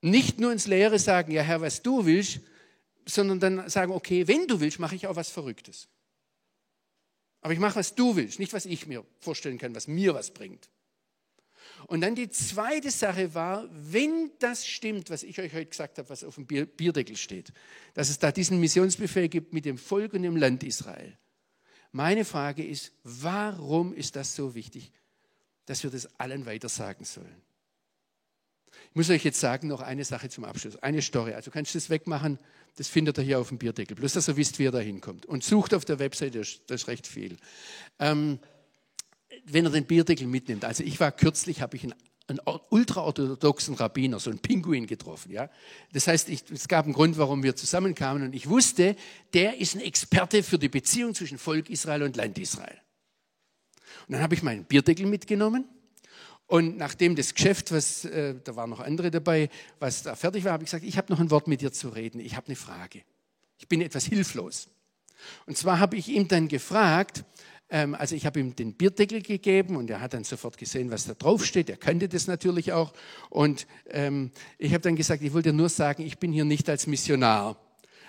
Nicht 0.00 0.40
nur 0.40 0.52
ins 0.52 0.66
Leere 0.66 0.98
sagen, 0.98 1.32
ja 1.32 1.42
Herr, 1.42 1.60
was 1.60 1.82
du 1.82 2.06
willst, 2.06 2.40
sondern 3.04 3.40
dann 3.40 3.68
sagen, 3.68 3.92
okay, 3.92 4.26
wenn 4.26 4.46
du 4.46 4.58
willst, 4.60 4.78
mache 4.78 4.94
ich 4.94 5.06
auch 5.06 5.16
was 5.16 5.28
Verrücktes. 5.28 5.88
Aber 7.44 7.52
ich 7.52 7.58
mache, 7.58 7.76
was 7.76 7.94
du 7.94 8.16
willst, 8.16 8.38
nicht 8.38 8.54
was 8.54 8.64
ich 8.64 8.86
mir 8.86 9.04
vorstellen 9.20 9.58
kann, 9.58 9.74
was 9.74 9.86
mir 9.86 10.14
was 10.14 10.30
bringt. 10.32 10.70
Und 11.86 12.00
dann 12.00 12.14
die 12.14 12.30
zweite 12.30 12.90
Sache 12.90 13.34
war, 13.34 13.68
wenn 13.70 14.30
das 14.38 14.66
stimmt, 14.66 15.10
was 15.10 15.22
ich 15.22 15.38
euch 15.38 15.52
heute 15.52 15.66
gesagt 15.66 15.98
habe, 15.98 16.08
was 16.08 16.24
auf 16.24 16.36
dem 16.36 16.46
Bierdeckel 16.46 17.18
steht, 17.18 17.52
dass 17.92 18.08
es 18.08 18.18
da 18.18 18.32
diesen 18.32 18.60
Missionsbefehl 18.60 19.28
gibt 19.28 19.52
mit 19.52 19.66
dem 19.66 19.76
Volk 19.76 20.14
und 20.14 20.22
dem 20.22 20.36
Land 20.36 20.62
Israel. 20.62 21.18
Meine 21.92 22.24
Frage 22.24 22.64
ist, 22.64 22.92
warum 23.02 23.92
ist 23.92 24.16
das 24.16 24.34
so 24.34 24.54
wichtig, 24.54 24.90
dass 25.66 25.82
wir 25.82 25.90
das 25.90 26.18
allen 26.18 26.46
weiter 26.46 26.70
sagen 26.70 27.04
sollen? 27.04 27.43
Muss 28.96 29.10
euch 29.10 29.24
jetzt 29.24 29.40
sagen, 29.40 29.66
noch 29.66 29.80
eine 29.80 30.04
Sache 30.04 30.28
zum 30.28 30.44
Abschluss, 30.44 30.76
eine 30.76 31.02
Story. 31.02 31.34
Also 31.34 31.50
kannst 31.50 31.74
du 31.74 31.78
das 31.78 31.90
wegmachen, 31.90 32.38
das 32.76 32.86
findet 32.86 33.18
ihr 33.18 33.24
hier 33.24 33.40
auf 33.40 33.48
dem 33.48 33.58
Bierdeckel. 33.58 33.96
Bloß, 33.96 34.12
dass 34.12 34.28
ihr 34.28 34.36
wisst, 34.36 34.60
wie 34.60 34.64
ihr 34.64 34.70
da 34.70 34.78
hinkommt. 34.78 35.26
Und 35.26 35.42
sucht 35.42 35.74
auf 35.74 35.84
der 35.84 35.98
Webseite, 35.98 36.38
das 36.38 36.60
ist 36.68 36.86
recht 36.86 37.08
viel. 37.08 37.36
Ähm, 37.98 38.38
wenn 39.46 39.64
er 39.64 39.72
den 39.72 39.84
Bierdeckel 39.84 40.28
mitnimmt. 40.28 40.64
Also 40.64 40.84
ich 40.84 41.00
war 41.00 41.10
kürzlich, 41.10 41.60
habe 41.60 41.76
ich 41.76 41.82
einen, 41.82 41.94
einen 42.28 42.40
ultraorthodoxen 42.70 43.74
Rabbiner, 43.74 44.20
so 44.20 44.30
einen 44.30 44.38
Pinguin 44.38 44.86
getroffen. 44.86 45.32
Ja? 45.32 45.50
Das 45.92 46.06
heißt, 46.06 46.28
ich, 46.28 46.44
es 46.52 46.68
gab 46.68 46.84
einen 46.84 46.94
Grund, 46.94 47.18
warum 47.18 47.42
wir 47.42 47.56
zusammenkamen 47.56 48.22
und 48.22 48.32
ich 48.32 48.48
wusste, 48.48 48.94
der 49.34 49.58
ist 49.58 49.74
ein 49.74 49.80
Experte 49.80 50.44
für 50.44 50.58
die 50.58 50.68
Beziehung 50.68 51.16
zwischen 51.16 51.38
Volk 51.38 51.68
Israel 51.68 52.04
und 52.04 52.16
Land 52.16 52.38
Israel. 52.38 52.78
Und 54.06 54.12
dann 54.12 54.22
habe 54.22 54.34
ich 54.34 54.42
meinen 54.44 54.64
Bierdeckel 54.64 55.06
mitgenommen 55.06 55.64
und 56.46 56.76
nachdem 56.76 57.16
das 57.16 57.34
Geschäft, 57.34 57.72
was, 57.72 58.04
äh, 58.04 58.34
da 58.44 58.54
waren 58.56 58.70
noch 58.70 58.80
andere 58.80 59.10
dabei, 59.10 59.48
was 59.78 60.02
da 60.02 60.14
fertig 60.14 60.44
war, 60.44 60.52
habe 60.52 60.64
ich 60.64 60.70
gesagt, 60.70 60.84
ich 60.84 60.98
habe 60.98 61.12
noch 61.12 61.20
ein 61.20 61.30
Wort 61.30 61.48
mit 61.48 61.60
dir 61.60 61.72
zu 61.72 61.88
reden. 61.88 62.20
Ich 62.20 62.36
habe 62.36 62.48
eine 62.48 62.56
Frage. 62.56 63.02
Ich 63.58 63.68
bin 63.68 63.80
etwas 63.80 64.04
hilflos. 64.04 64.68
Und 65.46 65.56
zwar 65.56 65.78
habe 65.78 65.96
ich 65.96 66.08
ihm 66.08 66.28
dann 66.28 66.48
gefragt, 66.48 67.24
ähm, 67.70 67.94
also 67.94 68.14
ich 68.14 68.26
habe 68.26 68.40
ihm 68.40 68.54
den 68.54 68.74
Bierdeckel 68.74 69.22
gegeben 69.22 69.76
und 69.76 69.88
er 69.88 70.00
hat 70.00 70.12
dann 70.12 70.24
sofort 70.24 70.58
gesehen, 70.58 70.90
was 70.90 71.06
da 71.06 71.14
drauf 71.14 71.46
steht. 71.46 71.70
Er 71.70 71.78
kannte 71.78 72.08
das 72.08 72.26
natürlich 72.26 72.72
auch. 72.72 72.92
Und 73.30 73.66
ähm, 73.88 74.30
ich 74.58 74.72
habe 74.74 74.82
dann 74.82 74.96
gesagt, 74.96 75.22
ich 75.22 75.32
wollte 75.32 75.52
nur 75.52 75.70
sagen, 75.70 76.02
ich 76.04 76.18
bin 76.18 76.32
hier 76.32 76.44
nicht 76.44 76.68
als 76.68 76.86
Missionar. 76.86 77.56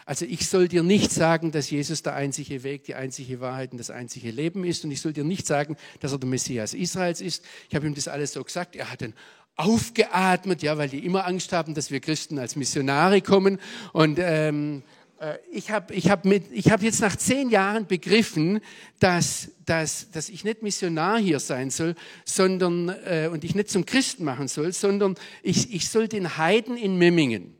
Also 0.05 0.25
ich 0.25 0.47
soll 0.47 0.67
dir 0.67 0.83
nicht 0.83 1.11
sagen, 1.11 1.51
dass 1.51 1.71
Jesus 1.71 2.03
der 2.03 2.13
einzige 2.13 2.61
Weg, 2.61 2.83
die 2.83 2.93
einzige 2.93 3.41
Wahrheit 3.41 3.71
und 3.71 3.79
das 3.79 3.89
einzige 3.89 4.29
Leben 4.29 4.63
ist. 4.63 4.85
Und 4.85 4.91
ich 4.91 5.01
soll 5.01 5.13
dir 5.13 5.23
nicht 5.23 5.47
sagen, 5.47 5.77
dass 5.99 6.11
er 6.11 6.19
der 6.19 6.29
Messias 6.29 6.75
Israels 6.75 7.21
ist. 7.21 7.43
Ich 7.69 7.75
habe 7.75 7.87
ihm 7.87 7.95
das 7.95 8.07
alles 8.07 8.33
so 8.33 8.43
gesagt. 8.43 8.75
Er 8.75 8.91
hat 8.91 9.01
dann 9.01 9.15
aufgeatmet, 9.55 10.61
ja, 10.61 10.77
weil 10.77 10.89
die 10.89 11.03
immer 11.03 11.25
Angst 11.25 11.51
haben, 11.53 11.73
dass 11.73 11.89
wir 11.89 12.01
Christen 12.01 12.37
als 12.37 12.55
Missionare 12.55 13.21
kommen. 13.21 13.59
Und 13.93 14.19
ähm, 14.21 14.83
äh, 15.19 15.37
ich 15.51 15.71
habe 15.71 15.91
ich 15.95 16.11
hab 16.11 16.23
hab 16.23 16.83
jetzt 16.83 17.01
nach 17.01 17.15
zehn 17.15 17.49
Jahren 17.49 17.87
begriffen, 17.87 18.59
dass, 18.99 19.49
dass, 19.65 20.11
dass 20.11 20.29
ich 20.29 20.43
nicht 20.43 20.61
Missionar 20.61 21.17
hier 21.17 21.39
sein 21.39 21.71
soll, 21.71 21.95
sondern 22.25 22.89
äh, 22.89 23.27
und 23.31 23.43
ich 23.43 23.55
nicht 23.55 23.69
zum 23.69 23.87
Christen 23.87 24.23
machen 24.23 24.49
soll, 24.49 24.71
sondern 24.71 25.15
ich, 25.41 25.73
ich 25.73 25.89
soll 25.89 26.07
den 26.07 26.37
Heiden 26.37 26.77
in 26.77 26.97
Memmingen 26.99 27.55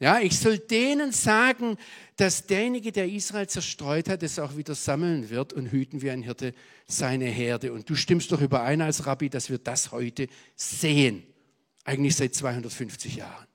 ja, 0.00 0.20
ich 0.20 0.38
soll 0.38 0.58
denen 0.58 1.10
sagen, 1.10 1.76
dass 2.16 2.46
derjenige, 2.46 2.92
der 2.92 3.08
Israel 3.08 3.48
zerstreut 3.48 4.08
hat, 4.08 4.22
es 4.22 4.38
auch 4.38 4.56
wieder 4.56 4.76
sammeln 4.76 5.28
wird 5.28 5.52
und 5.52 5.66
hüten 5.66 6.02
wie 6.02 6.10
ein 6.10 6.22
Hirte 6.22 6.54
seine 6.86 7.26
Herde. 7.26 7.72
Und 7.72 7.90
du 7.90 7.96
stimmst 7.96 8.30
doch 8.30 8.40
überein 8.40 8.80
als 8.80 9.06
Rabbi, 9.06 9.28
dass 9.28 9.50
wir 9.50 9.58
das 9.58 9.90
heute 9.90 10.28
sehen. 10.54 11.24
Eigentlich 11.84 12.14
seit 12.14 12.34
250 12.34 13.16
Jahren. 13.16 13.46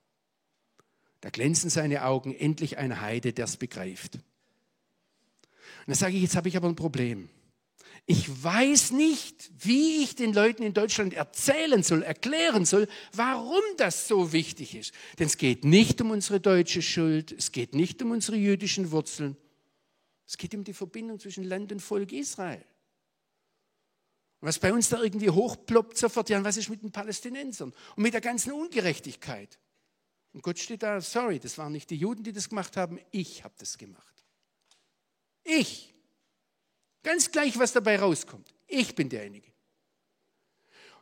Da 1.22 1.30
glänzen 1.30 1.70
seine 1.70 2.04
Augen, 2.04 2.34
endlich 2.34 2.76
ein 2.76 3.00
Heide, 3.00 3.32
der 3.32 3.46
es 3.46 3.56
begreift. 3.56 4.16
Und 4.16 4.22
dann 5.86 5.94
sage 5.94 6.16
ich, 6.16 6.22
jetzt 6.22 6.36
habe 6.36 6.48
ich 6.48 6.56
aber 6.58 6.68
ein 6.68 6.76
Problem. 6.76 7.30
Ich 8.06 8.42
weiß 8.42 8.90
nicht, 8.92 9.50
wie 9.64 10.02
ich 10.02 10.14
den 10.14 10.34
Leuten 10.34 10.62
in 10.62 10.74
Deutschland 10.74 11.14
erzählen 11.14 11.82
soll, 11.82 12.02
erklären 12.02 12.66
soll, 12.66 12.86
warum 13.12 13.62
das 13.78 14.08
so 14.08 14.32
wichtig 14.32 14.74
ist. 14.74 14.92
Denn 15.18 15.26
es 15.26 15.38
geht 15.38 15.64
nicht 15.64 16.02
um 16.02 16.10
unsere 16.10 16.38
deutsche 16.38 16.82
Schuld, 16.82 17.32
es 17.32 17.50
geht 17.50 17.74
nicht 17.74 18.02
um 18.02 18.10
unsere 18.10 18.36
jüdischen 18.36 18.90
Wurzeln, 18.90 19.38
es 20.26 20.36
geht 20.36 20.54
um 20.54 20.64
die 20.64 20.74
Verbindung 20.74 21.18
zwischen 21.18 21.44
Land 21.44 21.72
und 21.72 21.80
Volk 21.80 22.12
Israel. 22.12 22.64
Was 24.40 24.58
bei 24.58 24.74
uns 24.74 24.90
da 24.90 25.02
irgendwie 25.02 25.30
hochploppt 25.30 25.96
sofort, 25.96 26.28
ja, 26.28 26.44
was 26.44 26.58
ist 26.58 26.68
mit 26.68 26.82
den 26.82 26.92
Palästinensern 26.92 27.72
und 27.96 28.02
mit 28.02 28.12
der 28.12 28.20
ganzen 28.20 28.52
Ungerechtigkeit? 28.52 29.58
Und 30.34 30.42
Gott 30.42 30.58
steht 30.58 30.82
da, 30.82 31.00
sorry, 31.00 31.38
das 31.38 31.56
waren 31.56 31.72
nicht 31.72 31.88
die 31.88 31.96
Juden, 31.96 32.22
die 32.22 32.32
das 32.32 32.50
gemacht 32.50 32.76
haben, 32.76 32.98
ich 33.12 33.44
habe 33.44 33.54
das 33.56 33.78
gemacht. 33.78 34.26
Ich. 35.44 35.93
Ganz 37.04 37.30
gleich, 37.30 37.56
was 37.58 37.72
dabei 37.72 38.00
rauskommt. 38.00 38.52
Ich 38.66 38.96
bin 38.96 39.08
derjenige. 39.08 39.46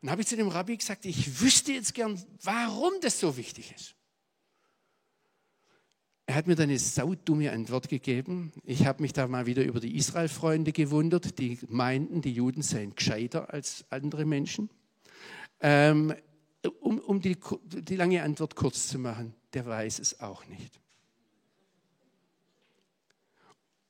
Und 0.02 0.10
habe 0.10 0.20
ich 0.20 0.26
zu 0.26 0.36
dem 0.36 0.48
Rabbi 0.48 0.76
gesagt, 0.76 1.06
ich 1.06 1.40
wüsste 1.40 1.72
jetzt 1.72 1.94
gern, 1.94 2.22
warum 2.42 2.92
das 3.00 3.20
so 3.20 3.36
wichtig 3.36 3.72
ist. 3.74 3.94
Er 6.26 6.34
hat 6.34 6.46
mir 6.46 6.56
dann 6.56 6.70
eine 6.70 6.78
saudumme 6.78 7.52
Antwort 7.52 7.88
gegeben. 7.88 8.52
Ich 8.64 8.84
habe 8.84 9.02
mich 9.02 9.12
da 9.12 9.28
mal 9.28 9.46
wieder 9.46 9.62
über 9.62 9.80
die 9.80 9.96
Israel-Freunde 9.96 10.72
gewundert, 10.72 11.38
die 11.38 11.58
meinten, 11.68 12.20
die 12.20 12.32
Juden 12.32 12.62
seien 12.62 12.94
gescheiter 12.96 13.52
als 13.52 13.84
andere 13.90 14.24
Menschen. 14.24 14.70
Ähm, 15.60 16.14
um, 16.80 16.98
um 16.98 17.20
die, 17.20 17.36
die 17.64 17.96
lange 17.96 18.22
Antwort 18.22 18.56
kurz 18.56 18.88
zu 18.88 18.98
machen, 18.98 19.34
der 19.54 19.66
weiß 19.66 20.00
es 20.00 20.20
auch 20.20 20.46
nicht. 20.46 20.80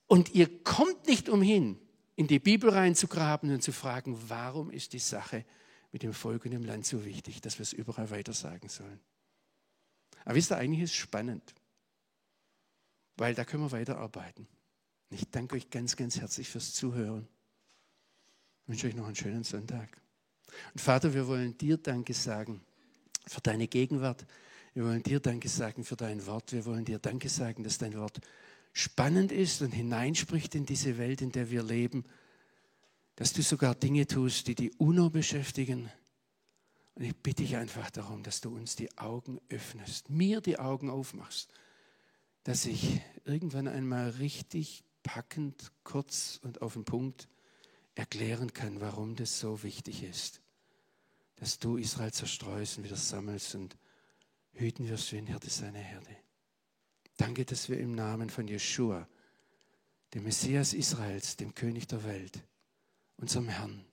Und 0.07 0.35
ihr 0.35 0.63
kommt 0.63 1.07
nicht 1.07 1.31
umhin, 1.31 1.79
in 2.17 2.27
die 2.27 2.39
Bibel 2.39 2.71
reinzugraben 2.71 3.51
und 3.51 3.63
zu 3.63 3.73
fragen, 3.73 4.19
warum 4.29 4.71
ist 4.71 4.93
die 4.93 4.99
Sache 4.99 5.45
mit 5.93 6.03
dem 6.03 6.13
Volk 6.13 6.45
und 6.45 6.51
dem 6.53 6.65
Land 6.65 6.87
so 6.87 7.05
wichtig, 7.05 7.41
dass 7.41 7.59
wir 7.59 7.63
es 7.63 7.73
überall 7.73 8.11
weiter 8.11 8.33
sagen 8.33 8.69
sollen. 8.69 9.01
Aber 10.25 10.35
wisst 10.35 10.53
ihr, 10.53 10.57
eigentlich 10.57 10.83
ist 10.83 10.91
es 10.91 10.97
spannend, 10.97 11.55
weil 13.17 13.35
da 13.35 13.45
können 13.45 13.65
wir 13.65 13.73
weiterarbeiten. 13.73 14.47
Ich 15.11 15.29
danke 15.31 15.57
euch 15.57 15.69
ganz, 15.69 15.97
ganz 15.97 16.19
herzlich 16.19 16.49
fürs 16.49 16.73
Zuhören. 16.73 17.29
Ich 18.63 18.69
wünsche 18.69 18.87
euch 18.87 18.95
noch 18.95 19.07
einen 19.07 19.17
schönen 19.17 19.45
Sonntag. 19.45 20.01
Und 20.73 20.81
Vater, 20.81 21.13
wir 21.13 21.27
wollen 21.27 21.57
dir 21.59 21.77
Danke 21.77 22.15
sagen 22.15 22.63
für 23.27 23.41
deine 23.41 23.69
Gegenwart. 23.69 24.25
Wir 24.75 24.85
wollen 24.85 25.03
dir 25.03 25.21
Danke 25.21 25.49
sagen 25.49 25.85
für 25.85 25.97
dein 25.97 26.25
Wort. 26.27 26.53
Wir 26.53 26.65
wollen 26.65 26.85
dir 26.85 26.99
Danke 26.99 27.29
sagen, 27.29 27.63
dass 27.63 27.79
dein 27.79 27.99
Wort 27.99 28.21
spannend 28.73 29.33
ist 29.33 29.63
und 29.63 29.73
hineinspricht 29.73 30.55
in 30.55 30.67
diese 30.67 30.99
Welt, 30.99 31.21
in 31.23 31.33
der 31.33 31.51
wir 31.51 31.63
leben, 31.63 32.05
dass 33.17 33.33
du 33.33 33.43
sogar 33.43 33.75
Dinge 33.75 34.07
tust, 34.07 34.47
die 34.49 34.55
die 34.55 34.73
UNO 34.79 35.11
beschäftigen. 35.11 35.91
Und 36.95 37.05
ich 37.05 37.17
bitte 37.17 37.43
dich 37.43 37.57
einfach 37.57 37.91
darum, 37.91 38.23
dass 38.23 38.41
du 38.41 38.55
uns 38.55 38.77
die 38.77 38.97
Augen 38.99 39.41
öffnest, 39.49 40.11
mir 40.11 40.41
die 40.41 40.59
Augen 40.59 40.91
aufmachst, 40.91 41.53
dass 42.45 42.67
ich 42.67 43.01
irgendwann 43.25 43.69
einmal 43.69 44.11
richtig 44.11 44.85
packend, 45.03 45.73
kurz 45.85 46.41
und 46.43 46.63
auf 46.63 46.75
den 46.75 46.85
Punkt 46.85 47.29
erklären 47.95 48.53
kann, 48.53 48.81
warum 48.81 49.17
das 49.17 49.39
so 49.39 49.63
wichtig 49.63 50.03
ist, 50.03 50.41
dass 51.37 51.59
du 51.59 51.77
Israel 51.77 52.13
zerstreust 52.13 52.79
und 52.79 52.85
wieder 52.85 52.97
sammelst 52.97 53.55
und 53.55 53.77
hüten 54.53 54.89
wirst 54.89 55.13
wie 55.13 55.19
ein 55.19 55.27
Hirte 55.27 55.51
seine 55.51 55.79
Herde. 55.79 56.17
Danke, 57.23 57.45
dass 57.45 57.69
wir 57.69 57.79
im 57.79 57.95
Namen 57.95 58.31
von 58.31 58.49
Jeshua, 58.49 59.07
dem 60.13 60.25
Messias 60.25 60.75
Israels, 60.75 61.37
dem 61.37 61.55
König 61.55 61.87
der 61.87 62.03
Welt, 62.03 62.43
unserem 63.17 63.49
Herrn, 63.49 63.85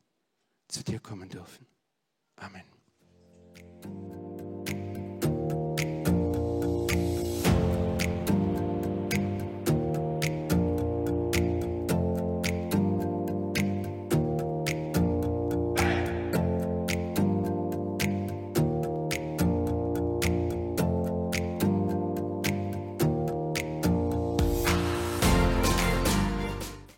zu 0.68 0.84
dir 0.84 1.00
kommen 1.00 1.30
dürfen. 1.30 1.68
Amen. 2.38 2.64